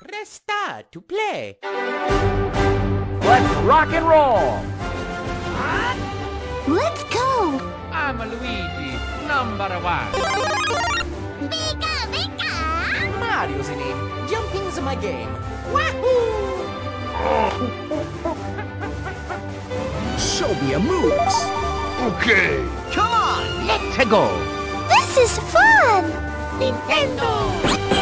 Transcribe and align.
Press 0.00 0.30
star 0.30 0.82
to 0.92 1.00
play. 1.02 1.58
Let's 3.20 3.52
rock 3.68 3.92
and 3.92 4.08
roll! 4.08 4.56
Let's 6.66 7.04
go! 7.12 7.60
I'm 7.92 8.16
Luigi, 8.16 8.96
number 9.28 9.68
one. 9.84 10.08
Pika, 11.52 12.08
pika! 12.08 13.12
Mario's 13.20 13.68
in 13.68 13.76
it. 13.78 13.96
Jumping's 14.30 14.80
my 14.80 14.94
game. 14.94 15.34
Wahoo! 15.68 16.64
Show 20.18 20.48
me 20.62 20.70
your 20.70 20.80
moves! 20.80 21.44
Okay. 22.08 22.64
Come 22.90 23.12
on, 23.12 23.66
let's 23.66 23.98
go! 24.08 24.32
This 24.88 25.18
is 25.18 25.38
fun! 25.52 26.10
Nintendo! 26.56 27.99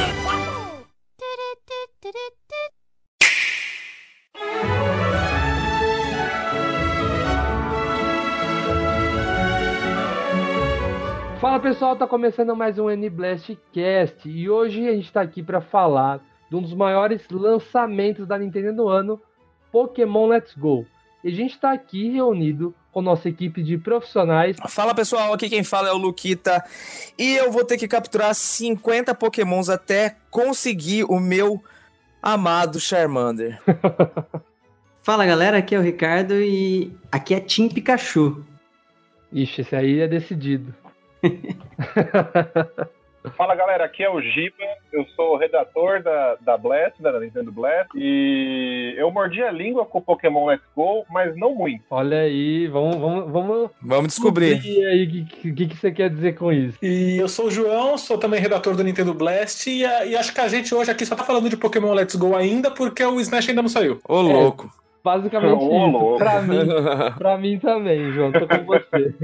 Fala 11.59 11.71
pessoal, 11.71 11.97
tá 11.97 12.07
começando 12.07 12.55
mais 12.55 12.79
um 12.79 12.89
N-Blast 12.89 13.59
Cast 13.73 14.29
e 14.29 14.49
hoje 14.49 14.89
a 14.89 14.93
gente 14.93 15.13
tá 15.13 15.23
aqui 15.23 15.43
para 15.43 15.61
falar 15.61 16.21
de 16.49 16.55
um 16.55 16.63
dos 16.63 16.73
maiores 16.73 17.23
lançamentos 17.29 18.29
da 18.29 18.39
Nintendo 18.39 18.73
no 18.73 18.89
ano, 18.89 19.21
Pokémon 19.73 20.29
Let's 20.29 20.55
Go. 20.57 20.87
E 21.25 21.29
a 21.29 21.33
gente 21.33 21.59
tá 21.59 21.73
aqui 21.73 22.11
reunido 22.11 22.73
com 22.93 23.03
nossa 23.03 23.29
equipe 23.29 23.61
de 23.61 23.77
profissionais. 23.77 24.57
Fala 24.69 24.95
pessoal, 24.95 25.33
aqui 25.33 25.49
quem 25.49 25.65
fala 25.65 25.89
é 25.89 25.93
o 25.93 25.97
Luquita 25.97 26.65
e 27.19 27.35
eu 27.35 27.51
vou 27.51 27.65
ter 27.65 27.77
que 27.77 27.89
capturar 27.89 28.33
50 28.37 29.13
Pokémons 29.17 29.69
até 29.69 30.15
conseguir 30.31 31.07
o 31.09 31.19
meu 31.19 31.61
amado 32.23 32.79
Charmander. 32.79 33.61
Fala 35.03 35.27
galera, 35.27 35.59
aqui 35.59 35.75
é 35.75 35.79
o 35.81 35.83
Ricardo 35.83 36.35
e 36.35 36.97
aqui 37.11 37.35
é 37.35 37.41
Team 37.41 37.69
Pikachu. 37.69 38.45
Ixi, 39.33 39.63
esse 39.63 39.75
aí 39.75 39.99
é 39.99 40.07
decidido. 40.07 40.73
Fala 43.37 43.55
galera, 43.55 43.85
aqui 43.85 44.03
é 44.03 44.11
o 44.11 44.21
Giba, 44.21 44.65
eu 44.93 45.05
sou 45.17 45.35
o 45.35 45.37
redator 45.37 46.03
da, 46.03 46.37
da 46.41 46.57
Blast, 46.57 47.01
da 47.03 47.19
Nintendo 47.21 47.53
Blast, 47.53 47.91
e 47.95 48.95
eu 48.97 49.11
mordi 49.11 49.43
a 49.43 49.51
língua 49.51 49.85
com 49.85 49.99
o 49.99 50.03
Pokémon 50.03 50.47
Let's 50.47 50.65
Go, 50.75 51.05
mas 51.11 51.37
não 51.37 51.55
muito. 51.55 51.83
Olha 51.91 52.21
aí, 52.21 52.67
vamos, 52.69 52.97
vamos, 52.97 53.31
vamos 53.31 53.71
Vamos 53.83 54.09
descobrir. 54.09 54.65
E 54.65 54.85
aí, 54.87 55.05
o 55.05 55.11
que, 55.27 55.53
que, 55.53 55.67
que 55.67 55.77
você 55.77 55.91
quer 55.91 56.11
dizer 56.11 56.37
com 56.37 56.53
isso? 56.53 56.79
E 56.83 57.19
eu 57.19 57.29
sou 57.29 57.47
o 57.47 57.51
João, 57.51 57.99
sou 57.99 58.19
também 58.19 58.41
redator 58.41 58.75
do 58.75 58.85
Nintendo 58.85 59.13
Blast 59.13 59.69
e, 59.69 59.81
e 59.83 60.17
acho 60.17 60.33
que 60.33 60.41
a 60.41 60.49
gente 60.49 60.75
hoje 60.75 60.91
aqui 60.91 61.05
só 61.05 61.17
tá 61.17 61.25
falando 61.25 61.51
de 61.51 61.57
Pokémon 61.57 61.93
Let's 61.93 62.15
Go 62.15 62.37
ainda 62.37 62.71
porque 62.71 63.05
o 63.05 63.21
Smash 63.21 63.49
ainda 63.49 63.63
não 63.63 63.69
saiu. 63.69 64.01
Ô 64.09 64.21
louco. 64.21 64.73
Basicamente 65.03 65.63
Ô, 65.63 65.87
isso. 65.87 65.97
louco. 65.97 66.19
Pra 66.19 66.43
mim, 66.43 66.59
pra 67.17 67.39
mim 67.39 67.59
também, 67.59 68.13
João. 68.13 68.33
Tô 68.33 68.47
com 68.47 68.65
você. 68.65 69.15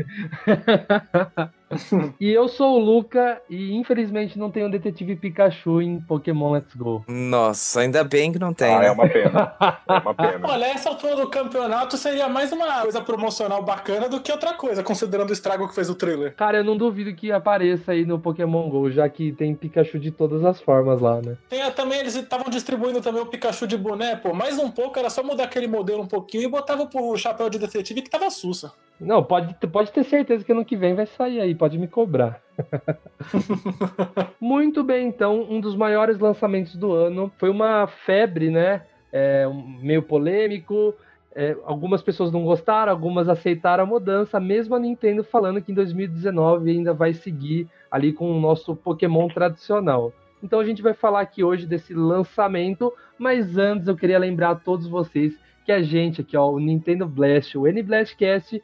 e 2.21 2.31
eu 2.31 2.47
sou 2.49 2.77
o 2.77 2.79
Luca 2.79 3.41
e 3.49 3.75
infelizmente 3.75 4.39
não 4.39 4.51
tenho 4.51 4.67
o 4.67 4.71
Detetive 4.71 5.17
Pikachu 5.17 5.81
em 5.81 6.01
Pokémon 6.01 6.53
Let's 6.53 6.75
Go. 6.75 7.05
Nossa, 7.09 7.81
ainda 7.81 8.05
bem 8.05 8.33
que 8.33 8.39
não 8.39 8.53
tem, 8.53 8.73
Ah, 8.75 8.81
né? 8.81 8.87
é 8.89 8.91
uma 8.91 9.09
pena. 9.09 9.57
É 9.89 9.93
uma 9.99 10.15
pena. 10.15 10.47
Olha, 10.49 10.65
essa 10.67 10.91
altura 10.91 11.17
do 11.17 11.29
campeonato 11.29 11.97
seria 11.97 12.29
mais 12.29 12.53
uma 12.53 12.83
coisa 12.83 13.01
promocional 13.01 13.63
bacana 13.63 14.09
do 14.09 14.21
que 14.21 14.31
outra 14.31 14.55
coisa, 14.55 14.83
considerando 14.83 15.31
o 15.31 15.33
estrago 15.33 15.67
que 15.69 15.75
fez 15.75 15.89
o 15.89 15.95
trailer. 15.95 16.35
Cara, 16.37 16.59
eu 16.59 16.65
não 16.65 16.77
duvido 16.77 17.15
que 17.15 17.33
apareça 17.33 17.93
aí 17.93 18.05
no 18.05 18.19
Pokémon 18.19 18.69
GO, 18.69 18.91
já 18.91 19.09
que 19.09 19.33
tem 19.33 19.55
Pikachu 19.55 19.99
de 19.99 20.11
todas 20.11 20.45
as 20.45 20.61
formas 20.61 21.01
lá, 21.01 21.21
né? 21.23 21.37
Tem, 21.49 21.63
a- 21.63 21.71
também 21.71 21.99
eles 21.99 22.15
estavam 22.15 22.51
distribuindo 22.51 23.01
também 23.01 23.23
o 23.23 23.27
Pikachu 23.27 23.67
de 23.67 23.77
boné, 23.77 24.15
pô, 24.17 24.33
mais 24.35 24.59
um 24.59 24.71
pouco, 24.71 24.99
era 24.99 25.11
só 25.11 25.23
mudar 25.23 25.45
aquele 25.45 25.67
modelo 25.67 26.03
um 26.03 26.07
pouquinho 26.07 26.45
e 26.45 26.49
botava 26.49 26.87
pro 26.87 27.17
chapéu 27.17 27.49
de 27.51 27.59
detetive 27.59 28.03
que 28.03 28.11
tava 28.11 28.31
sussa. 28.31 28.73
Não, 29.01 29.23
pode, 29.23 29.55
pode 29.67 29.93
ter 29.93 30.05
certeza 30.05 30.45
que 30.45 30.53
ano 30.53 30.65
que 30.65 30.77
vem 30.77 30.95
vai 30.95 31.07
sair 31.07 31.41
aí, 31.41 31.55
pode 31.55 31.79
me 31.79 31.89
cobrar. 31.89 32.41
Muito 34.41 34.85
bem, 34.85 35.09
então, 35.09 35.47
um 35.51 35.61
dos 35.61 35.75
maiores 35.75 36.19
lançamentos 36.19 36.77
do 36.77 36.93
ano. 36.93 37.31
Foi 37.39 37.51
uma 37.51 37.87
febre, 37.87 38.51
né? 38.51 38.83
É, 39.13 39.47
meio 39.81 40.03
polêmico. 40.03 40.95
É, 41.35 41.57
algumas 41.65 42.01
pessoas 42.01 42.31
não 42.31 42.45
gostaram, 42.45 42.93
algumas 42.93 43.29
aceitaram 43.29 43.83
a 43.83 43.87
mudança, 43.87 44.39
mesmo 44.39 44.77
a 44.77 44.79
Nintendo 44.79 45.25
falando 45.25 45.61
que 45.61 45.73
em 45.73 45.75
2019 45.75 46.71
ainda 46.71 46.95
vai 46.95 47.13
seguir 47.13 47.69
ali 47.91 48.13
com 48.13 48.31
o 48.31 48.41
nosso 48.41 48.77
Pokémon 48.77 49.27
tradicional. 49.27 50.13
Então 50.41 50.61
a 50.61 50.65
gente 50.65 50.81
vai 50.81 50.95
falar 50.95 51.23
aqui 51.23 51.43
hoje 51.43 51.67
desse 51.67 51.93
lançamento, 51.93 52.93
mas 53.19 53.59
antes 53.59 53.89
eu 53.89 53.97
queria 53.97 54.19
lembrar 54.19 54.51
a 54.51 54.55
todos 54.55 54.87
vocês 54.87 55.37
que 55.65 55.73
a 55.73 55.83
gente 55.83 56.21
aqui, 56.21 56.37
ó, 56.37 56.51
o 56.51 56.61
Nintendo 56.61 57.07
Blast, 57.07 57.57
o 57.57 57.67
N 57.67 57.83
Blastcast, 57.83 58.63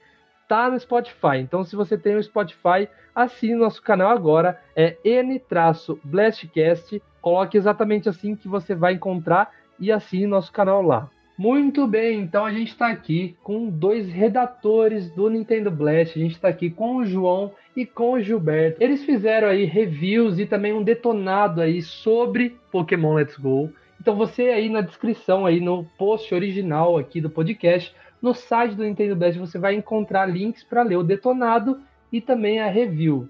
tá 0.51 0.69
no 0.69 0.81
Spotify. 0.81 1.39
Então, 1.39 1.63
se 1.63 1.77
você 1.77 1.97
tem 1.97 2.17
o 2.17 2.23
Spotify, 2.23 2.89
assine 3.15 3.55
nosso 3.55 3.81
canal 3.81 4.11
agora. 4.11 4.61
É 4.75 4.97
N-Blastcast. 5.05 7.01
Coloque 7.23 7.57
exatamente 7.57 8.09
assim 8.09 8.35
que 8.35 8.49
você 8.49 8.75
vai 8.75 8.95
encontrar 8.95 9.53
e 9.79 9.93
assine 9.93 10.27
nosso 10.27 10.51
canal 10.53 10.83
lá. 10.83 11.09
Muito 11.39 11.87
bem, 11.87 12.21
então 12.21 12.45
a 12.45 12.53
gente 12.53 12.69
está 12.69 12.89
aqui 12.89 13.37
com 13.43 13.71
dois 13.71 14.11
redatores 14.11 15.09
do 15.13 15.31
Nintendo 15.31 15.71
Blast. 15.71 16.19
A 16.19 16.23
gente 16.23 16.35
está 16.35 16.49
aqui 16.49 16.69
com 16.69 16.97
o 16.97 17.05
João 17.07 17.53
e 17.77 17.87
com 17.87 18.15
o 18.15 18.21
Gilberto. 18.21 18.83
Eles 18.83 19.05
fizeram 19.05 19.47
aí 19.49 19.65
reviews 19.65 20.39
e 20.41 20.47
também 20.47 20.73
um 20.73 20.83
detonado 20.83 21.63
aí 21.63 21.81
sobre 21.81 22.59
Pokémon 22.73 23.15
Let's 23.15 23.37
Go. 23.39 23.71
Então 24.01 24.17
você 24.17 24.49
aí 24.49 24.69
na 24.69 24.81
descrição 24.81 25.47
aí 25.47 25.61
no 25.61 25.85
post 25.97 26.35
original 26.35 26.99
aqui 26.99 27.21
do 27.21 27.31
podcast 27.31 27.95
no 28.21 28.35
site 28.35 28.75
do 28.75 28.85
Nintendo 28.85 29.17
Blast 29.17 29.39
você 29.39 29.59
vai 29.59 29.75
encontrar 29.75 30.27
links 30.27 30.63
para 30.63 30.83
ler 30.83 30.97
o 30.97 31.05
detonado 31.05 31.81
e 32.13 32.21
também 32.21 32.61
a 32.61 32.69
review. 32.69 33.29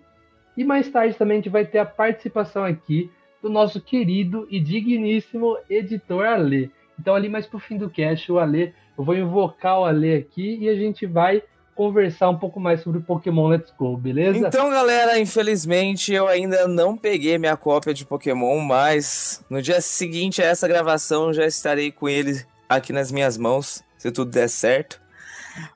E 0.57 0.65
mais 0.65 0.89
tarde 0.89 1.17
também 1.17 1.39
a 1.39 1.41
gente 1.41 1.51
vai 1.51 1.65
ter 1.65 1.79
a 1.79 1.87
participação 1.87 2.65
aqui 2.65 3.11
do 3.43 3.49
nosso 3.49 3.81
querido 3.81 4.47
e 4.51 4.61
digníssimo 4.61 5.57
editor 5.69 6.25
Ale. 6.25 6.71
Então 6.99 7.15
ali 7.15 7.29
mais 7.29 7.47
pro 7.47 7.59
fim 7.59 7.79
do 7.79 7.89
cast, 7.89 8.31
o 8.31 8.39
Ale, 8.39 8.75
eu 8.99 9.05
vou 9.05 9.17
invocar 9.17 9.81
o 9.81 9.85
Ale 9.85 10.15
aqui 10.15 10.59
e 10.61 10.69
a 10.69 10.75
gente 10.75 11.07
vai 11.07 11.43
conversar 11.75 12.29
um 12.29 12.37
pouco 12.37 12.61
mais 12.61 12.83
sobre 12.83 13.01
Pokémon 13.01 13.49
Let's 13.49 13.73
Go, 13.79 13.97
beleza? 13.97 14.37
Então, 14.37 14.69
galera, 14.69 15.19
infelizmente 15.19 16.13
eu 16.13 16.29
ainda 16.29 16.69
não 16.69 16.95
peguei 16.95 17.39
minha 17.39 17.57
cópia 17.57 17.95
de 17.95 18.05
Pokémon, 18.05 18.61
mas 18.61 19.43
no 19.49 19.63
dia 19.63 19.81
seguinte 19.81 20.43
a 20.43 20.45
essa 20.45 20.69
gravação 20.69 21.33
já 21.33 21.47
estarei 21.47 21.91
com 21.91 22.07
ele 22.07 22.45
aqui 22.69 22.93
nas 22.93 23.11
minhas 23.11 23.39
mãos, 23.39 23.83
se 24.01 24.11
tudo 24.11 24.31
der 24.31 24.49
certo. 24.49 24.99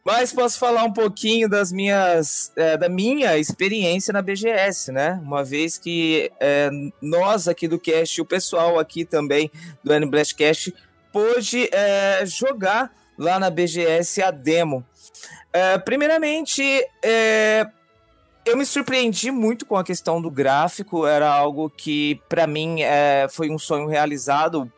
Mas 0.02 0.32
posso 0.32 0.58
falar 0.58 0.84
um 0.84 0.92
pouquinho 0.92 1.48
das 1.48 1.70
minhas, 1.70 2.50
é, 2.56 2.76
da 2.76 2.88
minha 2.88 3.36
experiência 3.36 4.12
na 4.12 4.22
BGS, 4.22 4.90
né? 4.90 5.20
Uma 5.22 5.44
vez 5.44 5.76
que 5.76 6.30
é, 6.40 6.70
nós 7.02 7.46
aqui 7.48 7.68
do 7.68 7.78
cast, 7.78 8.20
o 8.20 8.24
pessoal 8.24 8.78
aqui 8.78 9.04
também 9.04 9.50
do 9.82 9.92
N-Blast 9.92 10.34
Cast, 10.34 10.74
pôde 11.12 11.68
é, 11.70 12.24
jogar 12.24 12.90
lá 13.18 13.38
na 13.38 13.50
BGS 13.50 14.22
a 14.22 14.30
demo. 14.30 14.84
É, 15.52 15.76
primeiramente, 15.76 16.62
é, 17.02 17.66
eu 18.46 18.56
me 18.56 18.64
surpreendi 18.64 19.30
muito 19.30 19.66
com 19.66 19.76
a 19.76 19.84
questão 19.84 20.20
do 20.20 20.30
gráfico, 20.30 21.06
era 21.06 21.28
algo 21.30 21.68
que 21.68 22.20
para 22.28 22.46
mim 22.46 22.82
é, 22.82 23.26
foi 23.30 23.50
um 23.50 23.58
sonho 23.58 23.86
realizado. 23.86 24.72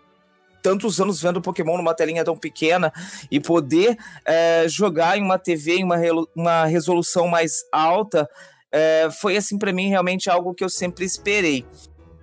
Tantos 0.66 1.00
anos 1.00 1.22
vendo 1.22 1.40
Pokémon 1.40 1.76
numa 1.76 1.94
telinha 1.94 2.24
tão 2.24 2.36
pequena 2.36 2.92
e 3.30 3.38
poder 3.38 3.96
é, 4.24 4.66
jogar 4.66 5.16
em 5.16 5.22
uma 5.22 5.38
TV 5.38 5.76
em 5.76 5.84
uma, 5.84 5.96
relo- 5.96 6.28
uma 6.34 6.64
resolução 6.64 7.28
mais 7.28 7.64
alta 7.70 8.28
é, 8.72 9.08
foi 9.20 9.36
assim 9.36 9.56
para 9.58 9.72
mim 9.72 9.88
realmente 9.88 10.28
algo 10.28 10.52
que 10.52 10.64
eu 10.64 10.68
sempre 10.68 11.04
esperei. 11.04 11.64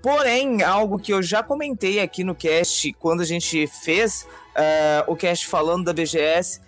Porém, 0.02 0.62
algo 0.62 1.00
que 1.00 1.14
eu 1.14 1.24
já 1.24 1.42
comentei 1.42 2.02
aqui 2.02 2.22
no 2.22 2.36
cast 2.36 2.92
quando 3.00 3.22
a 3.22 3.26
gente 3.26 3.66
fez 3.66 4.28
é, 4.54 5.06
o 5.08 5.16
cast 5.16 5.48
falando 5.48 5.86
da 5.86 5.94
BGS, 5.94 6.60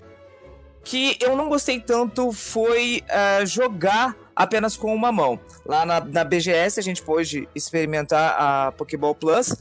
que 0.81 1.17
eu 1.19 1.35
não 1.35 1.49
gostei 1.49 1.81
tanto 1.81 2.31
foi 2.31 3.03
é, 3.09 3.45
jogar 3.45 4.15
apenas 4.33 4.77
com 4.77 4.95
uma 4.95 5.11
mão. 5.11 5.37
Lá 5.65 5.85
na, 5.85 5.99
na 5.99 6.23
BGS 6.23 6.79
a 6.79 6.83
gente 6.83 7.01
pôde 7.01 7.49
experimentar 7.53 8.37
a 8.39 8.71
Pokéball 8.71 9.13
Plus 9.13 9.53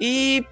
e 0.00 0.46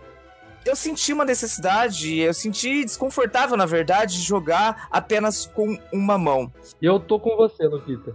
eu 0.64 0.74
senti 0.76 1.12
uma 1.12 1.24
necessidade, 1.24 2.18
eu 2.18 2.32
senti 2.34 2.84
desconfortável, 2.84 3.56
na 3.56 3.66
verdade, 3.66 4.14
de 4.16 4.22
jogar 4.22 4.88
apenas 4.90 5.46
com 5.46 5.78
uma 5.92 6.16
mão. 6.18 6.52
Eu 6.80 6.98
tô 6.98 7.18
com 7.20 7.36
você, 7.36 7.64
Luquita. 7.66 8.14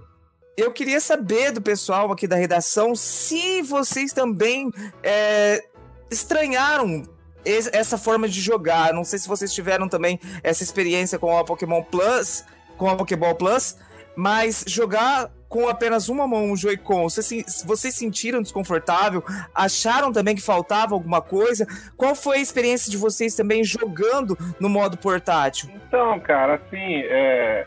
Eu 0.57 0.71
queria 0.73 0.99
saber 0.99 1.51
do 1.51 1.61
pessoal 1.61 2.11
aqui 2.11 2.27
da 2.27 2.35
redação 2.35 2.93
se 2.95 3.61
vocês 3.61 4.11
também 4.11 4.69
é, 5.01 5.63
estranharam 6.11 7.03
es- 7.45 7.69
essa 7.71 7.97
forma 7.97 8.27
de 8.27 8.41
jogar. 8.41 8.93
Não 8.93 9.03
sei 9.05 9.19
se 9.19 9.27
vocês 9.27 9.53
tiveram 9.53 9.87
também 9.87 10.19
essa 10.43 10.61
experiência 10.63 11.17
com 11.17 11.37
a 11.37 11.43
Pokémon 11.45 11.81
Plus, 11.83 12.43
com 12.77 12.89
a 12.89 12.95
Pokéball 12.95 13.35
Plus. 13.35 13.77
Mas 14.15 14.63
jogar 14.67 15.29
com 15.47 15.67
apenas 15.67 16.09
uma 16.09 16.27
mão 16.27 16.51
o 16.51 16.55
Joy-Con, 16.57 17.09
vocês, 17.09 17.25
se- 17.25 17.65
vocês 17.65 17.95
sentiram 17.95 18.41
desconfortável? 18.41 19.23
Acharam 19.55 20.11
também 20.11 20.35
que 20.35 20.41
faltava 20.41 20.93
alguma 20.93 21.21
coisa? 21.21 21.65
Qual 21.97 22.13
foi 22.13 22.37
a 22.37 22.41
experiência 22.41 22.91
de 22.91 22.97
vocês 22.97 23.35
também 23.35 23.63
jogando 23.63 24.37
no 24.59 24.69
modo 24.69 24.97
portátil? 24.97 25.69
Então, 25.87 26.19
cara, 26.19 26.55
assim, 26.55 27.01
é, 27.05 27.65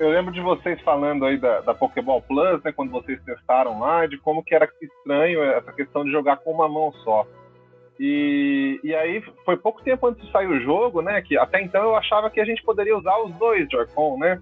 eu 0.00 0.08
lembro 0.08 0.32
de 0.32 0.40
vocês 0.40 0.80
falando 0.80 1.26
aí 1.26 1.36
da, 1.36 1.60
da 1.60 1.74
Pokéball 1.74 2.22
Plus, 2.22 2.62
né, 2.62 2.72
quando 2.72 2.90
vocês 2.90 3.20
testaram 3.22 3.78
lá, 3.80 4.06
de 4.06 4.16
como 4.18 4.42
que 4.42 4.54
era 4.54 4.66
estranho 4.80 5.42
essa 5.42 5.72
questão 5.72 6.04
de 6.04 6.10
jogar 6.10 6.38
com 6.38 6.52
uma 6.52 6.68
mão 6.68 6.90
só. 7.04 7.26
E, 8.00 8.80
e 8.84 8.94
aí 8.94 9.22
foi 9.44 9.56
pouco 9.56 9.82
tempo 9.82 10.06
antes 10.06 10.24
de 10.24 10.30
sair 10.32 10.46
o 10.46 10.60
jogo, 10.60 11.02
né, 11.02 11.20
que 11.20 11.36
até 11.36 11.60
então 11.60 11.82
eu 11.82 11.96
achava 11.96 12.30
que 12.30 12.40
a 12.40 12.44
gente 12.44 12.62
poderia 12.62 12.96
usar 12.96 13.18
os 13.18 13.32
dois 13.34 13.68
Joy-Con, 13.70 14.18
né? 14.18 14.40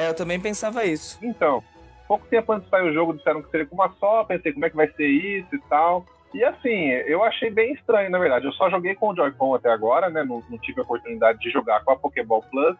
É, 0.00 0.08
eu 0.08 0.14
também 0.14 0.40
pensava 0.40 0.82
isso. 0.84 1.18
Então, 1.22 1.62
pouco 2.08 2.26
tempo 2.28 2.50
antes 2.52 2.64
de 2.64 2.70
sair 2.70 2.88
o 2.88 2.94
jogo 2.94 3.12
disseram 3.12 3.42
que 3.42 3.50
seria 3.50 3.66
com 3.66 3.74
uma 3.74 3.94
só, 4.00 4.24
pensei 4.24 4.50
como 4.50 4.64
é 4.64 4.70
que 4.70 4.76
vai 4.76 4.88
ser 4.92 5.06
isso 5.06 5.54
e 5.54 5.60
tal. 5.68 6.06
E 6.32 6.42
assim, 6.42 6.86
eu 7.06 7.22
achei 7.22 7.50
bem 7.50 7.74
estranho, 7.74 8.08
na 8.08 8.18
verdade. 8.18 8.46
Eu 8.46 8.52
só 8.52 8.70
joguei 8.70 8.94
com 8.94 9.08
o 9.08 9.16
Joy-Con 9.16 9.54
até 9.54 9.68
agora, 9.70 10.08
né? 10.08 10.24
Não, 10.24 10.42
não 10.48 10.56
tive 10.58 10.80
a 10.80 10.84
oportunidade 10.84 11.38
de 11.40 11.50
jogar 11.50 11.84
com 11.84 11.92
a 11.92 11.96
Pokéball 11.96 12.42
Plus. 12.50 12.76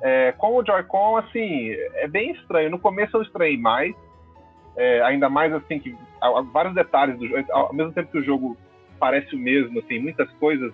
É, 0.00 0.32
com 0.32 0.56
o 0.56 0.64
Joy-Con, 0.64 1.18
assim, 1.18 1.70
é 1.94 2.08
bem 2.08 2.30
estranho. 2.30 2.70
No 2.70 2.78
começo 2.78 3.14
eu 3.16 3.22
estranhei 3.22 3.58
mais. 3.58 3.94
É, 4.74 5.02
ainda 5.02 5.28
mais 5.28 5.52
assim 5.52 5.78
que 5.78 5.94
vários 6.50 6.74
detalhes 6.74 7.18
do 7.18 7.28
jogo. 7.28 7.44
Ao 7.52 7.74
mesmo 7.74 7.92
tempo 7.92 8.10
que 8.10 8.18
o 8.18 8.24
jogo 8.24 8.56
parece 8.98 9.34
o 9.34 9.38
mesmo, 9.38 9.80
assim, 9.80 9.98
muitas 9.98 10.30
coisas, 10.34 10.72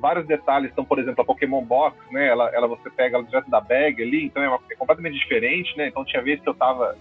vários 0.00 0.26
detalhes. 0.26 0.70
Então, 0.72 0.84
por 0.84 0.98
exemplo, 0.98 1.22
a 1.22 1.24
Pokémon 1.24 1.62
Box, 1.62 1.96
né? 2.10 2.26
Ela, 2.28 2.48
ela 2.54 2.66
você 2.66 2.88
pega 2.90 3.16
ela 3.16 3.24
direto 3.26 3.50
da 3.50 3.60
bag 3.60 4.02
ali, 4.02 4.24
então 4.24 4.42
é, 4.42 4.48
uma- 4.48 4.58
é 4.70 4.74
completamente 4.74 5.18
diferente, 5.18 5.76
né? 5.76 5.86
Então 5.88 6.04
tinha 6.04 6.22
vezes 6.22 6.42
que 6.42 6.48
eu 6.48 6.54
tava 6.54 6.96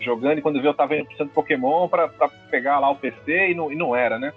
jogando 0.00 0.38
e 0.38 0.42
quando 0.42 0.56
eu 0.56 0.62
vi 0.62 0.68
eu 0.68 0.74
tava 0.74 0.96
indo 0.96 1.06
pro 1.06 1.16
centro 1.16 1.34
Pokémon 1.34 1.88
pra, 1.88 2.08
pra 2.08 2.28
pegar 2.50 2.78
lá 2.78 2.88
o 2.90 2.96
PC 2.96 3.50
e 3.50 3.54
não, 3.54 3.70
e 3.72 3.74
não 3.76 3.94
era, 3.94 4.18
né? 4.18 4.32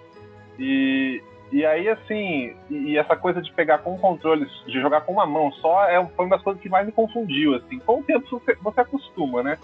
E, 0.58 1.22
e 1.50 1.64
aí, 1.64 1.88
assim, 1.88 2.54
e, 2.70 2.74
e 2.92 2.98
essa 2.98 3.16
coisa 3.16 3.40
de 3.40 3.52
pegar 3.52 3.78
com 3.78 3.96
controles, 3.98 4.50
de 4.66 4.80
jogar 4.80 5.02
com 5.02 5.12
uma 5.12 5.26
mão 5.26 5.50
só, 5.52 5.84
é, 5.88 6.04
foi 6.16 6.26
uma 6.26 6.36
das 6.36 6.42
coisas 6.44 6.62
que 6.62 6.68
mais 6.68 6.84
me 6.86 6.92
confundiu, 6.92 7.54
assim. 7.54 7.78
Com 7.78 8.00
o 8.00 8.02
tempo 8.02 8.26
você, 8.28 8.54
você 8.56 8.80
acostuma, 8.80 9.42
né? 9.42 9.58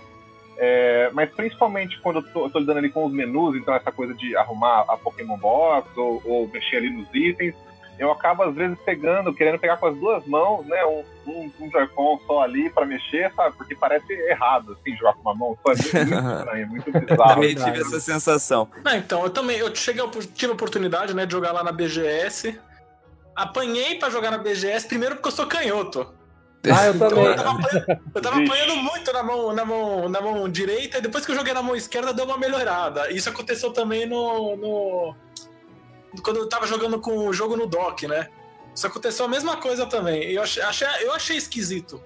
É, 0.61 1.11
mas 1.13 1.31
principalmente 1.31 2.01
quando 2.01 2.17
eu 2.17 2.33
tô, 2.33 2.45
eu 2.47 2.51
tô 2.51 2.59
lidando 2.59 2.79
ali 2.79 2.91
com 2.91 3.05
os 3.07 3.13
menus, 3.13 3.55
então 3.57 3.73
essa 3.75 3.93
coisa 3.93 4.13
de 4.13 4.37
arrumar 4.37 4.81
a 4.89 4.97
Pokémon 4.97 5.37
Box 5.39 5.89
ou, 5.97 6.21
ou 6.25 6.49
mexer 6.49 6.79
ali 6.79 6.91
nos 6.91 7.09
itens, 7.15 7.55
eu 7.99 8.11
acabo 8.13 8.43
às 8.45 8.55
vezes 8.55 8.79
pegando, 8.85 9.35
querendo 9.35 9.59
pegar 9.59 9.77
com 9.77 9.87
as 9.87 9.97
duas 9.97 10.25
mãos, 10.27 10.65
né? 10.67 10.85
Um, 10.87 11.05
um, 11.27 11.53
um 11.61 11.71
Joy-Con 11.71 12.21
só 12.27 12.43
ali 12.43 12.71
pra 12.71 12.87
mexer, 12.87 13.33
sabe? 13.35 13.57
Porque 13.57 13.75
parece 13.75 14.13
errado, 14.13 14.77
assim, 14.81 14.97
jogar 14.97 15.15
com 15.15 15.21
uma 15.23 15.35
mão 15.35 15.59
só. 15.63 15.73
É 15.73 15.75
muito, 16.05 16.15
estranho, 16.39 16.63
é 16.63 16.67
muito 16.67 16.93
bizarro. 16.93 17.35
Também 17.35 17.55
tive 17.55 17.81
essa 17.81 18.01
sensação. 18.01 18.69
Não, 18.85 18.95
então, 18.95 19.23
eu 19.25 19.31
também, 19.31 19.59
eu 19.59 19.75
cheguei, 19.75 20.03
eu 20.03 20.11
tive 20.11 20.53
a 20.53 20.55
oportunidade, 20.55 21.15
né, 21.15 21.27
de 21.27 21.33
jogar 21.33 21.53
lá 21.53 21.63
na 21.65 21.73
BGS. 21.73 22.59
Apanhei 23.35 23.97
pra 23.97 24.11
jogar 24.11 24.31
na 24.31 24.39
BGS, 24.39 24.87
primeiro 24.87 25.17
porque 25.17 25.29
eu 25.29 25.33
sou 25.33 25.47
canhoto. 25.47 26.13
Ah, 26.65 26.87
eu 26.87 26.95
Então, 26.95 27.09
também. 27.09 27.25
eu 27.27 27.37
tava 27.37 27.51
apanhando, 27.53 28.01
eu 28.15 28.23
tava 28.23 28.37
apanhando 28.43 28.77
muito 28.77 29.13
na 29.13 29.23
mão, 29.23 29.53
na, 29.53 29.65
mão, 29.65 30.09
na 30.09 30.21
mão 30.21 30.49
direita, 30.49 30.99
e 30.99 31.01
depois 31.01 31.25
que 31.25 31.31
eu 31.31 31.37
joguei 31.37 31.55
na 31.55 31.63
mão 31.63 31.77
esquerda, 31.77 32.13
deu 32.13 32.25
uma 32.25 32.37
melhorada. 32.37 33.13
Isso 33.13 33.29
aconteceu 33.29 33.73
também 33.73 34.07
no. 34.07 34.57
no- 34.57 35.15
quando 36.23 36.39
eu 36.39 36.49
tava 36.49 36.67
jogando 36.67 37.01
com 37.01 37.27
o 37.27 37.33
jogo 37.33 37.57
no 37.57 37.67
dock, 37.67 38.07
né? 38.07 38.29
Isso 38.75 38.87
aconteceu 38.87 39.25
a 39.25 39.29
mesma 39.29 39.57
coisa 39.57 39.87
também. 39.87 40.23
Eu 40.31 40.43
achei, 40.43 40.63
eu 41.01 41.13
achei 41.13 41.37
esquisito. 41.37 42.03